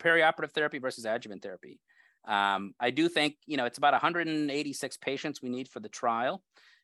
perioperative 0.00 0.52
therapy 0.52 0.78
versus 0.78 1.04
adjuvant 1.04 1.42
therapy. 1.42 1.78
Um, 2.26 2.74
I 2.80 2.90
do 2.90 3.08
think, 3.08 3.36
you 3.46 3.56
know, 3.56 3.64
it's 3.64 3.78
about 3.78 3.92
186 3.92 4.96
patients 4.98 5.42
we 5.42 5.48
need 5.48 5.68
for 5.68 5.80
the 5.80 5.88
trial. 5.88 6.42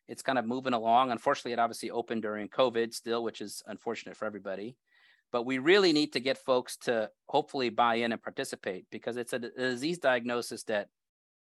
It's 0.08 0.22
kind 0.22 0.38
of 0.38 0.46
moving 0.46 0.72
along. 0.72 1.10
Unfortunately, 1.10 1.52
it 1.52 1.58
obviously 1.58 1.90
opened 1.90 2.22
during 2.22 2.48
COVID 2.48 2.94
still, 2.94 3.22
which 3.22 3.40
is 3.40 3.62
unfortunate 3.66 4.16
for 4.16 4.24
everybody. 4.24 4.76
But 5.30 5.44
we 5.44 5.58
really 5.58 5.92
need 5.92 6.12
to 6.14 6.20
get 6.20 6.38
folks 6.38 6.76
to 6.78 7.10
hopefully 7.26 7.68
buy 7.68 7.96
in 7.96 8.12
and 8.12 8.22
participate 8.22 8.86
because 8.90 9.16
it's 9.16 9.32
a, 9.32 9.36
a 9.36 9.40
disease 9.40 9.98
diagnosis 9.98 10.62
that 10.64 10.88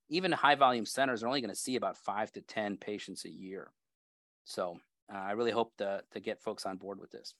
even 0.09 0.32
high 0.32 0.55
volume 0.55 0.87
centers 0.87 1.22
are 1.22 1.28
only 1.28 1.41
going 1.41 1.55
to 1.55 1.61
see 1.61 1.76
about 1.76 1.97
five 1.97 2.32
to 2.32 2.41
10 2.41 2.76
patients 2.76 3.24
a 3.24 3.30
year. 3.30 3.70
So 4.45 4.78
uh, 5.12 5.18
I 5.18 5.32
really 5.32 5.51
hope 5.51 5.76
to, 5.78 6.03
to 6.12 6.20
get 6.20 6.41
folks 6.41 6.66
on 6.66 6.76
board 6.76 7.01
with 7.01 7.11
this. 7.11 7.34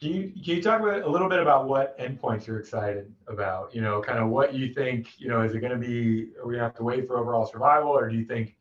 Can 0.00 0.12
you, 0.12 0.32
can 0.32 0.56
you 0.56 0.62
talk 0.62 0.80
a 0.80 1.08
little 1.08 1.28
bit 1.28 1.38
about 1.38 1.68
what 1.68 1.96
endpoints 1.98 2.46
you're 2.46 2.58
excited 2.58 3.12
about? 3.28 3.72
You 3.72 3.82
know, 3.82 4.00
kind 4.02 4.18
of 4.18 4.30
what 4.30 4.52
you 4.52 4.74
think, 4.74 5.10
you 5.18 5.28
know, 5.28 5.42
is 5.42 5.54
it 5.54 5.60
going 5.60 5.72
to 5.72 5.78
be, 5.78 6.30
are 6.40 6.46
we 6.46 6.58
have 6.58 6.74
to 6.74 6.82
wait 6.82 7.06
for 7.06 7.18
overall 7.18 7.46
survival 7.46 7.90
or 7.90 8.08
do 8.08 8.16
you 8.16 8.24
think 8.24 8.56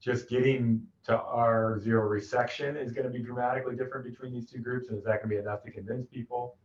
just 0.00 0.28
getting 0.30 0.82
to 1.04 1.18
R 1.18 1.78
zero 1.80 2.08
resection 2.08 2.82
is 2.82 2.92
going 2.92 3.04
to 3.04 3.10
be 3.10 3.18
dramatically 3.18 3.76
different 3.76 4.06
between 4.06 4.32
these 4.32 4.48
two 4.48 4.60
groups? 4.60 4.88
And 4.88 4.96
is 4.96 5.04
that 5.04 5.22
going 5.22 5.28
to 5.28 5.28
be 5.28 5.36
enough 5.36 5.62
to 5.64 5.70
convince 5.70 6.06
people? 6.06 6.56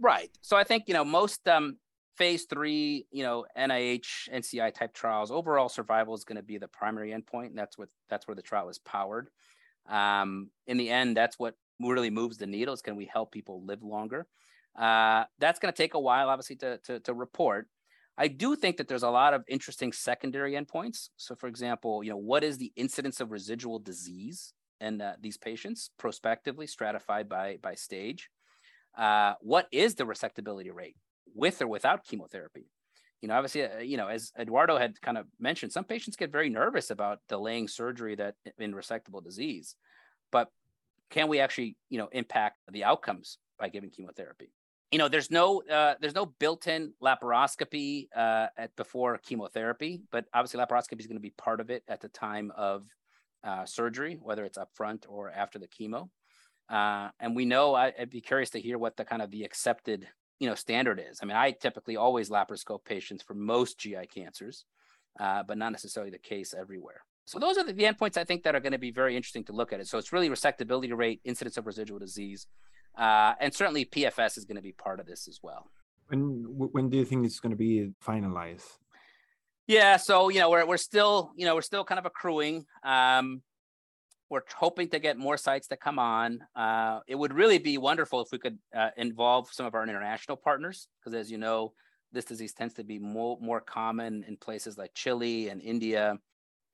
Right. 0.00 0.30
So 0.40 0.56
I 0.56 0.64
think, 0.64 0.84
you 0.86 0.94
know, 0.94 1.04
most 1.04 1.46
um, 1.48 1.78
phase 2.16 2.46
three, 2.48 3.06
you 3.10 3.22
know, 3.22 3.46
NIH, 3.56 4.28
NCI 4.32 4.74
type 4.74 4.94
trials, 4.94 5.30
overall 5.30 5.68
survival 5.68 6.14
is 6.14 6.24
going 6.24 6.36
to 6.36 6.42
be 6.42 6.58
the 6.58 6.68
primary 6.68 7.10
endpoint. 7.10 7.46
And 7.46 7.58
that's 7.58 7.78
what, 7.78 7.88
that's 8.08 8.26
where 8.26 8.34
the 8.34 8.42
trial 8.42 8.68
is 8.68 8.78
powered. 8.78 9.28
Um, 9.88 10.50
in 10.66 10.76
the 10.76 10.90
end, 10.90 11.16
that's 11.16 11.38
what 11.38 11.54
really 11.80 12.10
moves 12.10 12.38
the 12.38 12.46
needle 12.46 12.74
is 12.74 12.82
can 12.82 12.96
we 12.96 13.10
help 13.12 13.32
people 13.32 13.64
live 13.64 13.82
longer? 13.82 14.26
Uh, 14.76 15.24
that's 15.38 15.58
going 15.58 15.72
to 15.72 15.76
take 15.76 15.94
a 15.94 16.00
while, 16.00 16.28
obviously, 16.28 16.56
to, 16.56 16.78
to, 16.78 17.00
to 17.00 17.14
report. 17.14 17.68
I 18.16 18.28
do 18.28 18.54
think 18.54 18.76
that 18.76 18.88
there's 18.88 19.02
a 19.02 19.10
lot 19.10 19.34
of 19.34 19.42
interesting 19.48 19.92
secondary 19.92 20.52
endpoints. 20.52 21.08
So, 21.16 21.34
for 21.34 21.48
example, 21.48 22.04
you 22.04 22.10
know, 22.10 22.16
what 22.16 22.44
is 22.44 22.58
the 22.58 22.72
incidence 22.76 23.20
of 23.20 23.32
residual 23.32 23.78
disease 23.78 24.52
in 24.80 25.00
uh, 25.00 25.16
these 25.20 25.36
patients, 25.36 25.90
prospectively 25.98 26.66
stratified 26.66 27.28
by 27.28 27.58
by 27.60 27.74
stage? 27.74 28.30
Uh, 28.96 29.34
what 29.40 29.66
is 29.72 29.94
the 29.94 30.04
resectability 30.04 30.72
rate 30.72 30.96
with 31.34 31.60
or 31.60 31.66
without 31.66 32.04
chemotherapy? 32.04 32.68
You 33.20 33.28
know, 33.28 33.34
obviously, 33.36 33.64
uh, 33.64 33.78
you 33.78 33.96
know, 33.96 34.08
as 34.08 34.32
Eduardo 34.38 34.76
had 34.76 35.00
kind 35.00 35.16
of 35.16 35.26
mentioned, 35.40 35.72
some 35.72 35.84
patients 35.84 36.16
get 36.16 36.30
very 36.30 36.50
nervous 36.50 36.90
about 36.90 37.20
delaying 37.28 37.68
surgery 37.68 38.14
that 38.16 38.34
in 38.58 38.74
resectable 38.74 39.24
disease, 39.24 39.76
but 40.30 40.48
can 41.10 41.28
we 41.28 41.40
actually, 41.40 41.76
you 41.88 41.98
know, 41.98 42.08
impact 42.12 42.58
the 42.70 42.84
outcomes 42.84 43.38
by 43.58 43.68
giving 43.68 43.90
chemotherapy? 43.90 44.52
You 44.90 44.98
know, 44.98 45.08
there's 45.08 45.30
no 45.30 45.62
uh, 45.62 45.94
there's 46.00 46.14
no 46.14 46.26
built-in 46.26 46.92
laparoscopy 47.02 48.08
uh, 48.14 48.48
at 48.56 48.76
before 48.76 49.18
chemotherapy, 49.18 50.02
but 50.12 50.26
obviously 50.34 50.60
laparoscopy 50.60 51.00
is 51.00 51.06
going 51.06 51.16
to 51.16 51.20
be 51.20 51.34
part 51.36 51.60
of 51.60 51.70
it 51.70 51.82
at 51.88 52.00
the 52.00 52.08
time 52.08 52.52
of 52.56 52.86
uh, 53.42 53.64
surgery, 53.64 54.18
whether 54.20 54.44
it's 54.44 54.58
up 54.58 54.70
front 54.74 55.06
or 55.08 55.30
after 55.30 55.58
the 55.58 55.66
chemo. 55.66 56.10
Uh, 56.68 57.10
and 57.20 57.36
we 57.36 57.44
know 57.44 57.74
I, 57.74 57.92
would 57.98 58.10
be 58.10 58.20
curious 58.20 58.50
to 58.50 58.60
hear 58.60 58.78
what 58.78 58.96
the 58.96 59.04
kind 59.04 59.22
of 59.22 59.30
the 59.30 59.44
accepted 59.44 60.08
you 60.40 60.48
know 60.48 60.54
standard 60.54 61.00
is. 61.00 61.20
I 61.22 61.26
mean, 61.26 61.36
I 61.36 61.52
typically 61.52 61.96
always 61.96 62.30
laparoscope 62.30 62.84
patients 62.84 63.22
for 63.22 63.34
most 63.34 63.78
GI 63.78 64.08
cancers, 64.14 64.64
uh, 65.20 65.42
but 65.42 65.58
not 65.58 65.72
necessarily 65.72 66.10
the 66.10 66.18
case 66.18 66.54
everywhere. 66.54 67.02
So 67.26 67.38
those 67.38 67.56
are 67.56 67.64
the, 67.64 67.72
the 67.72 67.84
endpoints 67.84 68.16
I 68.16 68.24
think 68.24 68.42
that 68.42 68.54
are 68.54 68.60
going 68.60 68.72
to 68.72 68.78
be 68.78 68.90
very 68.90 69.16
interesting 69.16 69.44
to 69.44 69.52
look 69.52 69.72
at 69.72 69.80
it. 69.80 69.88
So 69.88 69.96
it's 69.96 70.12
really 70.12 70.28
resectability 70.28 70.94
rate, 70.94 71.20
incidence 71.24 71.56
of 71.56 71.66
residual 71.66 71.98
disease, 71.98 72.46
uh, 72.98 73.32
and 73.40 73.54
certainly 73.54 73.84
PFS 73.84 74.36
is 74.36 74.44
going 74.44 74.56
to 74.56 74.62
be 74.62 74.72
part 74.72 75.00
of 75.00 75.06
this 75.06 75.28
as 75.28 75.40
well. 75.42 75.70
When 76.08 76.44
when 76.48 76.90
do 76.90 76.98
you 76.98 77.04
think 77.04 77.24
it's 77.24 77.40
going 77.40 77.50
to 77.50 77.56
be 77.56 77.92
finalized? 78.04 78.68
Yeah, 79.66 79.96
so 79.96 80.28
you 80.28 80.40
know 80.40 80.50
we're 80.50 80.66
we're 80.66 80.76
still 80.76 81.32
you 81.36 81.46
know 81.46 81.54
we're 81.54 81.62
still 81.62 81.84
kind 81.84 81.98
of 81.98 82.04
accruing. 82.04 82.66
Um, 82.82 83.42
we're 84.30 84.42
hoping 84.54 84.88
to 84.88 84.98
get 84.98 85.18
more 85.18 85.36
sites 85.36 85.68
to 85.68 85.76
come 85.76 85.98
on. 85.98 86.40
Uh, 86.56 87.00
it 87.06 87.14
would 87.14 87.32
really 87.32 87.58
be 87.58 87.78
wonderful 87.78 88.20
if 88.20 88.28
we 88.32 88.38
could 88.38 88.58
uh, 88.74 88.90
involve 88.96 89.48
some 89.52 89.66
of 89.66 89.74
our 89.74 89.82
international 89.82 90.36
partners, 90.36 90.88
because 90.98 91.14
as 91.14 91.30
you 91.30 91.38
know, 91.38 91.72
this 92.12 92.24
disease 92.24 92.52
tends 92.52 92.74
to 92.74 92.84
be 92.84 92.98
more 92.98 93.38
more 93.40 93.60
common 93.60 94.24
in 94.26 94.36
places 94.36 94.78
like 94.78 94.94
Chile 94.94 95.48
and 95.48 95.60
India 95.60 96.18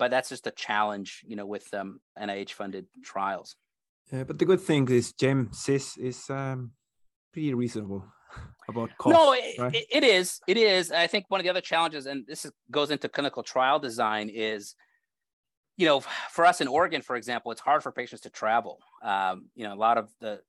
but 0.00 0.10
that's 0.10 0.30
just 0.30 0.46
a 0.46 0.50
challenge, 0.52 1.22
you 1.26 1.36
know, 1.36 1.44
with 1.44 1.72
um, 1.74 2.00
NIH 2.18 2.52
funded 2.52 2.86
trials. 3.04 3.54
Yeah, 4.10 4.24
but 4.24 4.38
the 4.38 4.46
good 4.46 4.62
thing 4.62 4.88
is 4.88 5.12
Jim 5.12 5.50
GemCis 5.52 5.98
is 5.98 6.30
um, 6.30 6.72
pretty 7.34 7.52
reasonable 7.52 8.02
about 8.68 8.88
cost. 8.96 9.12
No, 9.12 9.34
it, 9.34 9.58
right? 9.58 9.76
it 9.90 10.02
is. 10.02 10.40
It 10.46 10.56
is. 10.56 10.90
I 10.90 11.06
think 11.06 11.26
one 11.28 11.38
of 11.38 11.44
the 11.44 11.50
other 11.50 11.60
challenges, 11.60 12.06
and 12.06 12.26
this 12.26 12.46
is, 12.46 12.52
goes 12.70 12.90
into 12.90 13.10
clinical 13.10 13.42
trial 13.42 13.78
design, 13.78 14.30
is 14.32 14.74
you 15.80 15.86
know, 15.86 16.00
for 16.30 16.44
us 16.44 16.60
in 16.60 16.68
Oregon, 16.68 17.00
for 17.00 17.16
example, 17.16 17.52
it's 17.52 17.60
hard 17.62 17.82
for 17.82 17.90
patients 17.90 18.20
to 18.20 18.30
travel. 18.30 18.80
Um, 19.02 19.46
you 19.54 19.64
know, 19.64 19.72
a 19.72 19.80
lot 19.86 19.96
of 19.96 20.10
the 20.20 20.42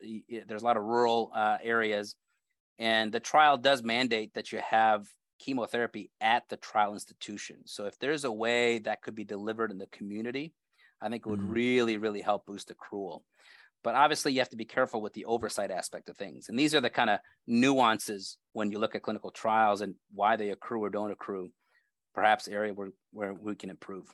there's 0.45 0.61
a 0.61 0.65
lot 0.65 0.75
of 0.75 0.83
rural 0.83 1.31
uh, 1.33 1.57
areas, 1.63 2.15
and 2.77 3.13
the 3.13 3.21
trial 3.21 3.57
does 3.57 3.81
mandate 3.81 4.33
that 4.33 4.51
you 4.51 4.59
have 4.59 5.07
chemotherapy 5.39 6.11
at 6.19 6.43
the 6.49 6.57
trial 6.57 6.91
institution. 6.93 7.59
So 7.63 7.85
if 7.85 7.97
there's 7.97 8.25
a 8.25 8.31
way 8.31 8.79
that 8.79 9.01
could 9.01 9.15
be 9.15 9.23
delivered 9.23 9.71
in 9.71 9.77
the 9.77 9.87
community, 9.87 10.51
I 11.01 11.07
think 11.07 11.25
it 11.25 11.29
would 11.29 11.39
mm-hmm. 11.39 11.53
really, 11.53 11.95
really 11.95 12.21
help 12.21 12.45
boost 12.45 12.69
accrual. 12.69 13.21
But 13.85 13.95
obviously, 13.95 14.33
you 14.33 14.39
have 14.39 14.49
to 14.49 14.57
be 14.57 14.65
careful 14.65 15.01
with 15.01 15.13
the 15.13 15.23
oversight 15.23 15.71
aspect 15.71 16.09
of 16.09 16.17
things. 16.17 16.49
And 16.49 16.59
these 16.59 16.75
are 16.75 16.81
the 16.81 16.89
kind 16.89 17.09
of 17.09 17.19
nuances 17.47 18.37
when 18.51 18.69
you 18.69 18.79
look 18.79 18.95
at 18.95 19.01
clinical 19.01 19.31
trials 19.31 19.79
and 19.79 19.95
why 20.13 20.35
they 20.35 20.49
accrue 20.49 20.83
or 20.83 20.89
don't 20.89 21.09
accrue, 21.09 21.51
perhaps 22.13 22.49
area 22.49 22.73
where, 22.73 22.89
where 23.13 23.33
we 23.33 23.55
can 23.55 23.69
improve. 23.69 24.13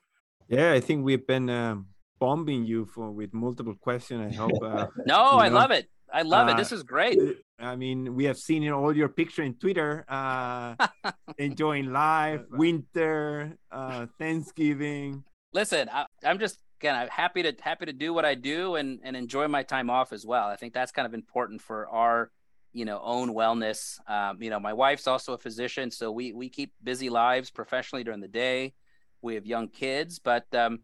Yeah, 0.50 0.72
I 0.72 0.80
think 0.80 1.04
we've 1.04 1.26
been 1.26 1.50
um, 1.50 1.88
bombing 2.20 2.66
you 2.66 2.86
for 2.86 3.12
with 3.12 3.34
multiple 3.34 3.76
questions. 3.76 4.34
I 4.34 4.36
hope. 4.36 4.62
Uh, 4.62 4.88
no, 5.06 5.38
I 5.40 5.50
know, 5.50 5.56
love 5.56 5.72
it. 5.72 5.90
I 6.12 6.22
love 6.22 6.48
uh, 6.48 6.52
it. 6.52 6.58
This 6.58 6.72
is 6.72 6.84
great. 6.84 7.20
I 7.60 7.76
mean, 7.76 8.16
we 8.16 8.26
have 8.26 8.38
seen 8.38 8.64
in 8.64 8.72
all 8.72 8.96
your 8.96 9.10
picture 9.10 9.44
in 9.44 9.56
Twitter, 9.56 10.06
uh, 10.08 10.76
enjoying 11.38 11.92
life, 11.92 12.42
winter, 12.52 13.58
uh, 13.72 14.06
Thanksgiving. 14.18 15.24
Listen, 15.54 15.90
I, 15.92 16.06
am 16.24 16.40
just 16.40 16.60
again, 16.80 16.96
I'm 16.96 17.10
happy 17.10 17.44
to 17.44 17.54
happy 17.62 17.86
to 17.86 17.94
do 17.94 18.14
what 18.14 18.26
I 18.26 18.36
do 18.36 18.76
and 18.76 19.00
and 19.04 19.16
enjoy 19.16 19.48
my 19.48 19.64
time 19.64 19.90
off 19.90 20.14
as 20.14 20.26
well. 20.26 20.48
I 20.48 20.56
think 20.56 20.74
that's 20.74 20.92
kind 20.92 21.06
of 21.06 21.14
important 21.14 21.62
for 21.62 21.90
our 21.90 22.32
you 22.74 22.86
know 22.86 23.02
own 23.04 23.34
wellness. 23.34 24.00
Um, 24.10 24.42
you 24.42 24.50
know, 24.50 24.60
my 24.60 24.74
wife's 24.74 25.08
also 25.08 25.34
a 25.34 25.38
physician, 25.38 25.92
so 25.92 26.12
we 26.12 26.32
we 26.32 26.50
keep 26.50 26.74
busy 26.84 27.10
lives 27.10 27.50
professionally 27.50 28.04
during 28.04 28.22
the 28.22 28.28
day. 28.28 28.74
We 29.22 29.36
have 29.36 29.46
young 29.46 29.68
kids, 29.70 30.20
but 30.20 30.46
um, 30.54 30.80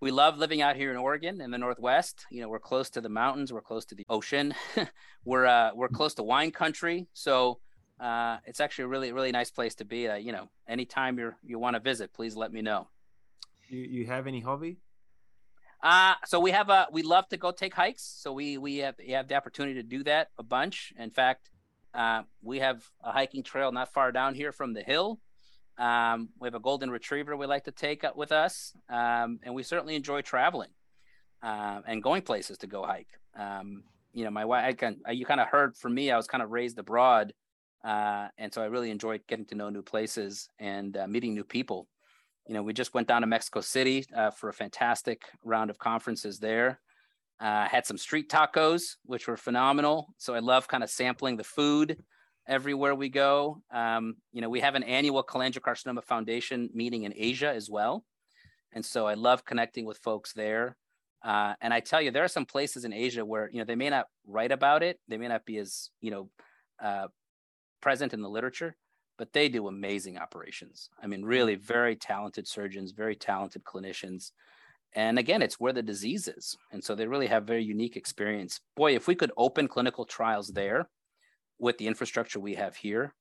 we 0.00 0.10
love 0.10 0.38
living 0.38 0.62
out 0.62 0.76
here 0.76 0.90
in 0.90 0.96
Oregon 0.96 1.40
in 1.40 1.50
the 1.50 1.58
Northwest. 1.58 2.26
You 2.30 2.40
know, 2.40 2.48
we're 2.48 2.58
close 2.58 2.90
to 2.90 3.00
the 3.00 3.08
mountains, 3.08 3.52
we're 3.52 3.60
close 3.60 3.84
to 3.86 3.94
the 3.94 4.06
ocean, 4.08 4.54
we're 5.24 5.46
uh, 5.46 5.70
we're 5.74 5.88
close 5.88 6.14
to 6.14 6.22
wine 6.22 6.50
country. 6.50 7.08
So 7.12 7.58
uh, 8.00 8.38
it's 8.46 8.60
actually 8.60 8.84
a 8.84 8.88
really 8.88 9.12
really 9.12 9.32
nice 9.32 9.50
place 9.50 9.74
to 9.76 9.84
be. 9.84 10.08
Uh, 10.08 10.16
you 10.16 10.32
know, 10.32 10.48
anytime 10.68 11.18
you're 11.18 11.36
you 11.44 11.58
want 11.58 11.74
to 11.74 11.80
visit, 11.80 12.12
please 12.12 12.36
let 12.36 12.52
me 12.52 12.62
know. 12.62 12.88
You 13.68 13.80
you 13.80 14.06
have 14.06 14.26
any 14.26 14.40
hobby? 14.40 14.78
Uh 15.80 16.14
so 16.24 16.40
we 16.40 16.50
have 16.50 16.70
a 16.70 16.88
we 16.90 17.02
love 17.02 17.28
to 17.28 17.36
go 17.36 17.50
take 17.50 17.74
hikes. 17.74 18.02
So 18.02 18.32
we 18.32 18.58
we 18.58 18.78
have 18.78 18.94
we 18.98 19.12
have 19.12 19.28
the 19.28 19.34
opportunity 19.34 19.74
to 19.74 19.82
do 19.82 20.04
that 20.04 20.28
a 20.38 20.42
bunch. 20.42 20.92
In 20.98 21.10
fact, 21.10 21.50
uh, 21.94 22.22
we 22.42 22.58
have 22.60 22.84
a 23.02 23.12
hiking 23.12 23.42
trail 23.42 23.72
not 23.72 23.92
far 23.92 24.12
down 24.12 24.34
here 24.34 24.52
from 24.52 24.72
the 24.72 24.82
hill 24.82 25.20
um, 25.78 26.30
we 26.40 26.46
have 26.46 26.54
a 26.54 26.60
golden 26.60 26.90
retriever 26.90 27.36
we 27.36 27.46
like 27.46 27.64
to 27.64 27.72
take 27.72 28.04
with 28.16 28.32
us, 28.32 28.74
um, 28.88 29.38
and 29.42 29.54
we 29.54 29.62
certainly 29.62 29.94
enjoy 29.94 30.22
traveling 30.22 30.70
uh, 31.42 31.80
and 31.86 32.02
going 32.02 32.22
places 32.22 32.58
to 32.58 32.66
go 32.66 32.82
hike. 32.82 33.08
Um, 33.38 33.84
you 34.12 34.24
know, 34.24 34.30
my 34.30 34.44
wife, 34.44 34.64
I 34.64 34.72
can, 34.72 35.00
you 35.10 35.24
kind 35.24 35.40
of 35.40 35.48
heard 35.48 35.76
from 35.76 35.94
me, 35.94 36.10
I 36.10 36.16
was 36.16 36.26
kind 36.26 36.42
of 36.42 36.50
raised 36.50 36.78
abroad, 36.78 37.32
uh, 37.84 38.28
and 38.38 38.52
so 38.52 38.60
I 38.60 38.66
really 38.66 38.90
enjoyed 38.90 39.22
getting 39.28 39.46
to 39.46 39.54
know 39.54 39.68
new 39.68 39.82
places 39.82 40.48
and 40.58 40.96
uh, 40.96 41.06
meeting 41.06 41.34
new 41.34 41.44
people. 41.44 41.86
You 42.48 42.54
know, 42.54 42.62
we 42.62 42.72
just 42.72 42.94
went 42.94 43.06
down 43.06 43.20
to 43.20 43.26
Mexico 43.26 43.60
City 43.60 44.04
uh, 44.16 44.30
for 44.30 44.48
a 44.48 44.54
fantastic 44.54 45.26
round 45.44 45.70
of 45.70 45.78
conferences 45.78 46.38
there. 46.38 46.80
Uh, 47.38 47.68
had 47.68 47.86
some 47.86 47.98
street 47.98 48.28
tacos, 48.28 48.96
which 49.04 49.28
were 49.28 49.36
phenomenal. 49.36 50.12
So 50.16 50.34
I 50.34 50.40
love 50.40 50.66
kind 50.66 50.82
of 50.82 50.90
sampling 50.90 51.36
the 51.36 51.44
food 51.44 52.02
everywhere 52.48 52.94
we 52.94 53.10
go. 53.10 53.62
Um, 53.70 54.16
you 54.32 54.40
know, 54.40 54.48
we 54.48 54.60
have 54.60 54.74
an 54.74 54.82
annual 54.82 55.22
cholangiocarcinoma 55.22 56.02
foundation 56.02 56.70
meeting 56.72 57.04
in 57.04 57.12
Asia 57.14 57.52
as 57.54 57.70
well. 57.70 58.04
And 58.72 58.84
so 58.84 59.06
I 59.06 59.14
love 59.14 59.44
connecting 59.44 59.84
with 59.84 59.98
folks 59.98 60.32
there. 60.32 60.76
Uh, 61.22 61.54
and 61.60 61.74
I 61.74 61.80
tell 61.80 62.00
you, 62.00 62.10
there 62.10 62.24
are 62.24 62.28
some 62.28 62.46
places 62.46 62.84
in 62.84 62.92
Asia 62.92 63.24
where, 63.24 63.50
you 63.50 63.58
know, 63.58 63.64
they 63.64 63.74
may 63.74 63.90
not 63.90 64.06
write 64.26 64.52
about 64.52 64.82
it. 64.82 64.98
They 65.08 65.18
may 65.18 65.28
not 65.28 65.44
be 65.44 65.58
as, 65.58 65.90
you 66.00 66.10
know, 66.10 66.30
uh, 66.82 67.08
present 67.80 68.14
in 68.14 68.22
the 68.22 68.30
literature, 68.30 68.76
but 69.18 69.32
they 69.32 69.48
do 69.48 69.68
amazing 69.68 70.16
operations. 70.16 70.88
I 71.02 71.06
mean, 71.06 71.24
really 71.24 71.56
very 71.56 71.96
talented 71.96 72.46
surgeons, 72.48 72.92
very 72.92 73.16
talented 73.16 73.64
clinicians. 73.64 74.32
and 74.94 75.18
again, 75.18 75.42
it's 75.42 75.60
where 75.60 75.72
the 75.74 75.82
disease 75.82 76.28
is. 76.28 76.56
And 76.72 76.82
so 76.82 76.94
they 76.94 77.06
really 77.06 77.26
have 77.26 77.44
very 77.44 77.62
unique 77.62 77.96
experience. 77.96 78.60
Boy, 78.74 78.94
if 78.94 79.06
we 79.06 79.14
could 79.14 79.32
open 79.36 79.68
clinical 79.68 80.06
trials 80.06 80.48
there 80.48 80.88
with 81.58 81.78
the 81.78 81.86
infrastructure 81.86 82.40
we 82.40 82.54
have 82.54 82.76
here, 82.76 83.14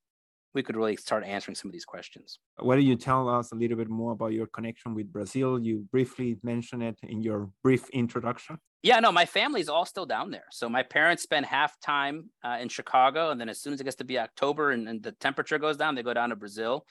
we 0.54 0.64
could 0.64 0.76
really 0.76 0.96
start 0.96 1.24
answering 1.24 1.56
some 1.56 1.70
of 1.70 1.74
these 1.74 1.86
questions. 1.86 2.40
Why 2.58 2.76
don't 2.76 2.86
you 2.86 2.96
tell 2.96 3.30
us 3.30 3.52
a 3.52 3.56
little 3.56 3.78
bit 3.78 3.90
more 3.90 4.14
about 4.14 4.34
your 4.34 4.48
connection 4.48 4.96
with 4.96 5.12
Brazil? 5.12 5.60
You 5.60 5.86
briefly 5.92 6.38
mentioned 6.44 6.84
it 6.84 6.98
in 7.04 7.22
your 7.22 7.50
brief 7.64 7.90
introduction. 7.90 8.58
Yeah, 8.82 9.00
no, 9.00 9.12
my 9.12 9.26
family's 9.26 9.70
all 9.70 9.86
still 9.86 10.06
down 10.06 10.32
there. 10.32 10.46
So 10.52 10.70
my 10.70 10.84
parents 10.84 11.24
spend 11.24 11.46
half 11.46 11.80
time 11.80 12.30
uh, 12.44 12.58
in 12.62 12.70
Chicago, 12.70 13.32
and 13.32 13.42
then 13.42 13.50
as 13.50 13.60
soon 13.60 13.74
as 13.74 13.82
it 13.82 13.84
gets 13.84 13.98
to 13.98 14.06
be 14.06 14.18
October 14.18 14.72
and, 14.72 14.88
and 14.88 15.04
the 15.04 15.12
temperature 15.14 15.60
goes 15.60 15.78
down, 15.78 15.96
they 15.96 16.04
go 16.04 16.14
down 16.14 16.30
to 16.30 16.36
Brazil. 16.36 16.86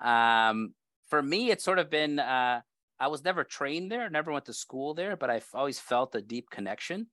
Um, 0.00 0.74
for 1.08 1.22
me, 1.22 1.50
it's 1.50 1.64
sort 1.64 1.78
of 1.78 1.90
been 1.90 2.18
uh, 2.18 2.60
I 2.98 3.08
was 3.08 3.24
never 3.24 3.44
trained 3.44 3.90
there, 3.90 4.08
never 4.08 4.32
went 4.32 4.46
to 4.46 4.52
school 4.52 4.94
there, 4.94 5.16
but 5.16 5.30
I've 5.30 5.48
always 5.52 5.78
felt 5.78 6.14
a 6.14 6.22
deep 6.22 6.48
connection. 6.50 7.08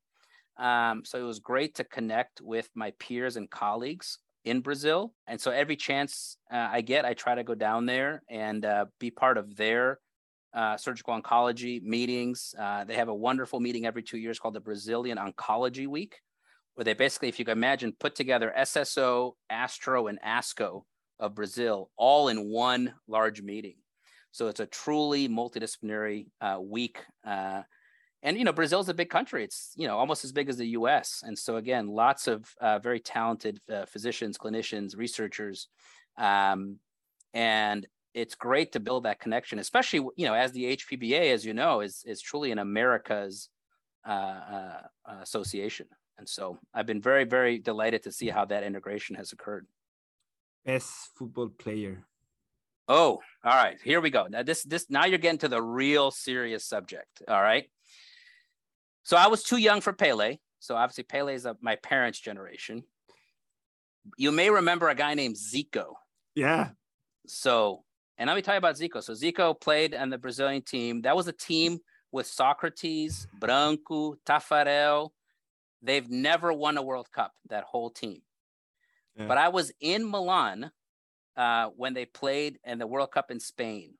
Um, 0.62 1.04
so 1.04 1.20
it 1.20 1.24
was 1.24 1.40
great 1.40 1.76
to 1.76 1.84
connect 1.84 2.40
with 2.40 2.70
my 2.76 2.92
peers 3.00 3.36
and 3.36 3.50
colleagues 3.50 4.20
in 4.46 4.62
Brazil. 4.62 5.14
And 5.26 5.42
so 5.42 5.50
every 5.50 5.76
chance 5.76 6.38
uh, 6.54 6.70
I 6.72 6.82
get, 6.82 7.04
I 7.04 7.16
try 7.16 7.34
to 7.34 7.44
go 7.44 7.56
down 7.56 7.88
there 7.88 8.22
and 8.30 8.64
uh, 8.64 8.86
be 9.00 9.10
part 9.10 9.40
of 9.40 9.56
their 9.56 10.00
uh, 10.54 10.78
surgical 10.78 11.20
oncology 11.20 11.82
meetings. 11.82 12.54
Uh, 12.60 12.84
they 12.84 12.96
have 12.96 13.08
a 13.08 13.16
wonderful 13.16 13.60
meeting 13.60 13.88
every 13.88 14.04
two 14.04 14.20
years 14.20 14.38
called 14.38 14.54
the 14.54 14.60
Brazilian 14.60 15.18
Oncology 15.18 15.88
Week, 15.88 16.20
where 16.76 16.86
they 16.86 16.94
basically, 16.94 17.30
if 17.30 17.40
you 17.40 17.46
can 17.46 17.58
imagine, 17.58 17.94
put 18.00 18.16
together 18.16 18.54
SSO, 18.56 19.34
Astro, 19.50 20.08
and 20.08 20.20
ASCO 20.22 20.84
of 21.20 21.34
Brazil 21.34 21.90
all 21.98 22.28
in 22.28 22.50
one 22.50 22.94
large 23.08 23.42
meeting. 23.42 23.76
So 24.32 24.48
it's 24.48 24.60
a 24.60 24.68
truly 24.68 25.28
multidisciplinary 25.28 26.28
uh, 26.40 26.60
week. 26.62 27.00
And 28.24 28.38
you 28.38 28.44
know, 28.44 28.54
Brazil's 28.54 28.90
a 28.90 28.94
big 28.94 29.10
country. 29.10 29.44
It's 29.44 29.74
you 29.76 29.88
know 29.88 29.98
almost 29.98 30.24
as 30.24 30.32
big 30.32 30.50
as 30.50 30.58
the 30.58 30.68
U.S. 30.68 31.24
And 31.26 31.38
so 31.38 31.58
again, 31.58 31.88
lots 31.88 32.28
of 32.28 32.54
uh, 32.62 32.80
very 32.80 33.00
talented 33.00 33.60
uh, 33.72 33.86
physicians, 33.86 34.38
clinicians, 34.38 34.96
researchers, 34.96 35.68
um, 36.18 36.78
and 37.34 37.88
it's 38.14 38.36
great 38.36 38.74
to 38.74 38.80
build 38.80 39.04
that 39.04 39.20
connection, 39.20 39.60
especially 39.60 40.00
you 40.16 40.28
know 40.28 40.34
as 40.34 40.52
the 40.52 40.78
HPBA, 40.78 41.34
as 41.34 41.46
you 41.46 41.54
know, 41.54 41.82
is 41.82 42.04
is 42.06 42.22
truly 42.22 42.52
an 42.52 42.60
America's 42.60 43.50
uh, 44.08 44.12
uh, 44.12 44.82
association. 45.22 45.88
And 46.18 46.30
so 46.30 46.60
I've 46.74 46.86
been 46.86 47.02
very 47.02 47.24
very 47.24 47.58
delighted 47.58 48.04
to 48.04 48.12
see 48.12 48.30
how 48.30 48.46
that 48.46 48.64
integration 48.64 49.16
has 49.16 49.32
occurred. 49.32 49.66
Best 50.64 51.10
football 51.16 51.50
player 51.50 52.06
Oh, 52.88 53.22
all 53.46 53.56
right. 53.56 53.78
Here 53.82 54.02
we 54.02 54.10
go. 54.10 54.28
Now 54.30 54.44
this 54.44 54.64
this 54.64 54.90
now 54.90 55.06
you're 55.06 55.18
getting 55.18 55.40
to 55.40 55.48
the 55.48 55.62
real 55.62 56.12
serious 56.12 56.66
subject. 56.66 57.24
All 57.26 57.42
right. 57.42 57.70
So 59.04 59.18
I 59.18 59.28
was 59.28 59.44
too 59.44 59.58
young 59.58 59.82
for 59.82 59.94
Pele. 59.94 60.38
So 60.60 60.76
obviously 60.76 61.04
Pele 61.04 61.34
is 61.34 61.46
of 61.46 61.58
my 61.62 61.76
parents' 61.78 62.20
generation. 62.20 62.84
You 64.18 64.32
may 64.32 64.50
remember 64.50 64.90
a 64.90 64.96
guy 64.96 65.14
named 65.14 65.36
Zico. 65.36 65.94
Yeah. 66.36 66.70
So, 67.28 67.84
and 68.18 68.28
let 68.28 68.36
me 68.36 68.42
tell 68.42 68.56
you 68.56 68.60
about 68.60 68.76
Zico. 68.76 69.04
So 69.04 69.14
Zico 69.14 69.60
played 69.60 69.94
on 69.96 70.10
the 70.10 70.18
Brazilian 70.18 70.62
team. 70.62 71.02
That 71.02 71.16
was 71.16 71.28
a 71.28 71.34
team 71.34 71.80
with 72.12 72.28
Socrates, 72.28 73.28
Branco, 73.40 74.16
Taffarel. 74.26 75.12
They've 75.82 76.10
never 76.10 76.54
won 76.54 76.78
a 76.78 76.82
World 76.82 77.12
Cup, 77.12 77.32
that 77.50 77.64
whole 77.64 77.90
team. 77.90 78.22
Yeah. 79.16 79.28
But 79.28 79.38
I 79.38 79.50
was 79.50 79.72
in 79.80 80.10
Milan 80.10 80.72
uh, 81.36 81.70
when 81.76 81.94
they 81.94 82.06
played 82.06 82.60
in 82.64 82.78
the 82.78 82.88
World 82.88 83.12
Cup 83.12 83.32
in 83.32 83.40
Spain, 83.40 83.94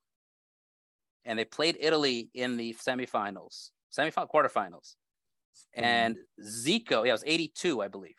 and 1.26 1.38
they 1.40 1.46
played 1.46 1.78
Italy 1.80 2.30
in 2.34 2.58
the 2.58 2.74
semifinals, 2.74 3.70
semifinal 3.96 4.30
quarterfinals, 4.30 4.96
and 5.74 6.18
Zico, 6.44 7.06
yeah, 7.06 7.10
it 7.10 7.14
was 7.14 7.24
'82, 7.26 7.82
I 7.82 7.88
believe. 7.88 8.16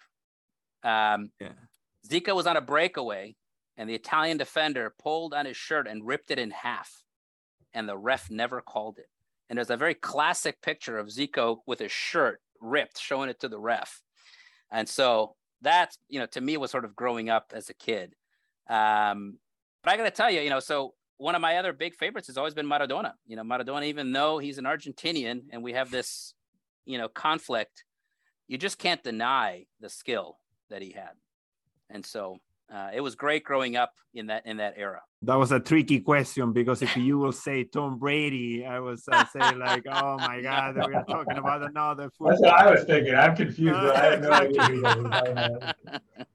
Um, 0.83 1.31
yeah. 1.41 1.53
Zico 2.09 2.35
was 2.35 2.47
on 2.47 2.57
a 2.57 2.61
breakaway, 2.61 3.37
and 3.77 3.89
the 3.89 3.95
Italian 3.95 4.39
defender 4.39 4.95
pulled 5.03 5.35
on 5.35 5.47
his 5.47 5.57
shirt 5.57 5.87
and 5.87 6.07
ripped 6.07 6.31
it 6.31 6.39
in 6.39 6.51
half, 6.51 7.05
and 7.73 7.89
the 7.89 7.97
ref 7.97 8.31
never 8.31 8.61
called 8.61 8.99
it. 8.99 9.09
And 9.49 9.57
there's 9.57 9.71
a 9.71 9.77
very 9.77 9.95
classic 9.95 10.63
picture 10.63 10.99
of 10.99 11.09
Zico 11.09 11.59
with 11.67 11.79
his 11.79 11.93
shirt 11.93 12.41
ripped, 12.61 12.99
showing 12.99 13.29
it 13.29 13.41
to 13.41 13.49
the 13.49 13.59
ref. 13.59 14.03
And 14.71 14.89
so 14.89 15.35
that's, 15.61 15.99
you 16.09 16.19
know, 16.19 16.27
to 16.27 16.41
me 16.41 16.57
was 16.57 16.71
sort 16.71 16.85
of 16.85 16.97
growing 16.97 17.29
up 17.29 17.53
as 17.55 17.69
a 17.69 17.75
kid. 17.75 18.15
Um, 18.69 19.39
but 19.83 19.93
I 19.93 19.97
got 19.97 20.05
to 20.05 20.11
tell 20.11 20.31
you, 20.31 20.41
you 20.41 20.51
know, 20.51 20.61
so 20.61 20.95
one 21.23 21.37
of 21.37 21.41
my 21.41 21.57
other 21.57 21.73
big 21.73 21.95
favorites 21.95 22.27
has 22.27 22.37
always 22.37 22.53
been 22.53 22.67
Maradona. 22.67 23.13
You 23.29 23.37
know, 23.37 23.45
Maradona, 23.45 23.85
even 23.85 24.11
though 24.11 24.39
he's 24.39 24.59
an 24.59 24.65
Argentinian 24.65 25.43
and 25.53 25.63
we 25.63 25.73
have 25.73 25.91
this, 25.91 26.35
you 26.85 26.99
know, 26.99 27.09
conflict, 27.09 27.85
you 28.49 28.59
just 28.59 28.77
can't 28.77 29.03
deny 29.05 29.67
the 29.81 29.89
skill 29.89 30.39
that 30.69 30.83
he 30.83 30.91
had. 30.91 31.13
And 31.91 32.05
so 32.05 32.39
uh, 32.75 32.91
it 32.93 33.01
was 33.01 33.15
great 33.15 33.45
growing 33.45 33.77
up 33.77 33.93
in 34.15 34.27
that 34.27 34.45
in 34.47 34.57
that 34.57 34.75
era. 34.77 35.01
That 35.23 35.37
was 35.37 35.53
a 35.53 35.61
tricky 35.61 36.01
question 36.01 36.53
because 36.53 36.83
if 36.83 36.97
you 37.07 37.19
will 37.19 37.31
say 37.31 37.63
Tom 37.63 38.01
Brady, 38.01 38.67
I 38.67 38.81
was 38.81 39.05
uh, 39.07 39.25
saying 39.27 39.61
like, 39.61 39.85
oh 39.93 40.17
my 40.19 40.41
God, 40.43 40.75
we 40.75 40.93
are 40.93 41.05
talking 41.05 41.39
about 41.39 41.63
another. 41.63 42.11
Football. 42.19 42.31
That's 42.31 42.41
what 42.41 42.53
I 42.53 42.71
was 42.73 42.83
thinking. 42.83 43.15
I'm 43.15 43.37
confused. 43.37 43.77
I 43.77 44.05
have 44.07 44.23
no 44.23 44.33
idea. 44.33 45.75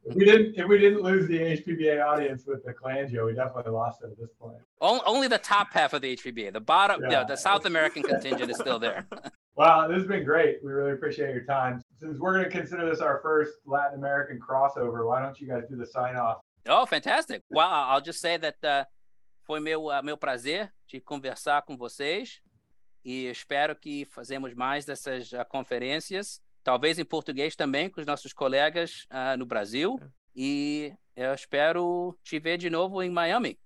if 0.05 0.15
we 0.15 0.23
didn't, 0.23 0.57
if 0.57 0.65
we 0.65 0.77
didn't 0.77 1.01
lose 1.01 1.27
the 1.27 1.39
HPBA 1.39 2.05
audience 2.05 2.45
with 2.47 2.63
the 2.63 2.73
Cholangio, 2.73 3.25
we 3.25 3.33
definitely 3.33 3.73
lost 3.73 4.01
it 4.03 4.11
at 4.11 4.17
this 4.17 4.31
point. 4.39 4.59
Only 4.79 5.27
the 5.27 5.39
top 5.39 5.73
half 5.73 5.93
of 5.93 6.01
the 6.01 6.15
HPBA, 6.15 6.53
the 6.53 6.59
bottom, 6.59 7.01
yeah. 7.09 7.23
the 7.23 7.35
South 7.35 7.65
American 7.65 8.03
contingent 8.03 8.51
is 8.51 8.57
still 8.57 8.79
there. 8.79 9.07
Wow, 9.57 9.87
this 9.87 9.97
has 9.97 10.07
been 10.07 10.23
great. 10.23 10.59
We 10.63 10.71
really 10.71 10.91
appreciate 10.91 11.33
your 11.33 11.43
time. 11.43 11.81
Since 11.99 12.19
we're 12.19 12.33
going 12.33 12.45
to 12.45 12.51
consider 12.51 12.87
this 12.87 12.99
our 12.99 13.19
first 13.23 13.53
Latin 13.65 13.97
American 13.97 14.39
crossover, 14.39 15.07
why 15.07 15.19
don't 15.19 15.41
you 15.41 15.47
guys 15.47 15.63
do 15.67 15.75
the 15.75 15.85
sign 15.87 16.15
off? 16.15 16.37
Oh, 16.67 16.85
fantastic. 16.85 17.41
Well, 17.49 17.67
I'll 17.67 17.99
just 17.99 18.21
say 18.21 18.37
that 18.37 18.63
uh, 18.63 18.85
foi 19.47 19.59
meu, 19.59 19.85
uh, 19.85 20.03
meu 20.03 20.15
prazer 20.15 20.71
de 20.87 21.01
conversar 21.01 21.63
com 21.63 21.75
vocês 21.75 22.39
e 23.03 23.25
espero 23.25 23.75
que 23.75 24.05
fazemos 24.05 24.53
mais 24.53 24.85
dessas 24.85 25.31
uh, 25.31 25.43
conferências, 25.49 26.39
talvez 26.63 26.99
em 26.99 27.05
português 27.05 27.55
também, 27.55 27.89
com 27.89 27.99
os 27.99 28.05
nossos 28.05 28.33
colegas 28.33 29.07
uh, 29.09 29.35
no 29.37 29.45
Brasil. 29.47 29.97
É. 29.99 30.07
E 30.35 30.93
eu 31.15 31.33
espero 31.33 32.15
te 32.21 32.37
ver 32.37 32.57
de 32.57 32.69
novo 32.69 33.01
em 33.01 33.09
Miami, 33.09 33.57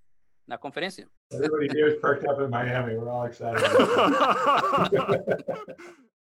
na 0.51 0.57
conferência. 0.57 1.07
Everybody 1.31 1.69
here 1.71 1.87
is 1.87 1.95
perked 2.01 2.27
up 2.27 2.41
in 2.41 2.49
Miami. 2.49 2.97
We're 2.97 3.09
all 3.09 3.23
excited. 3.23 3.63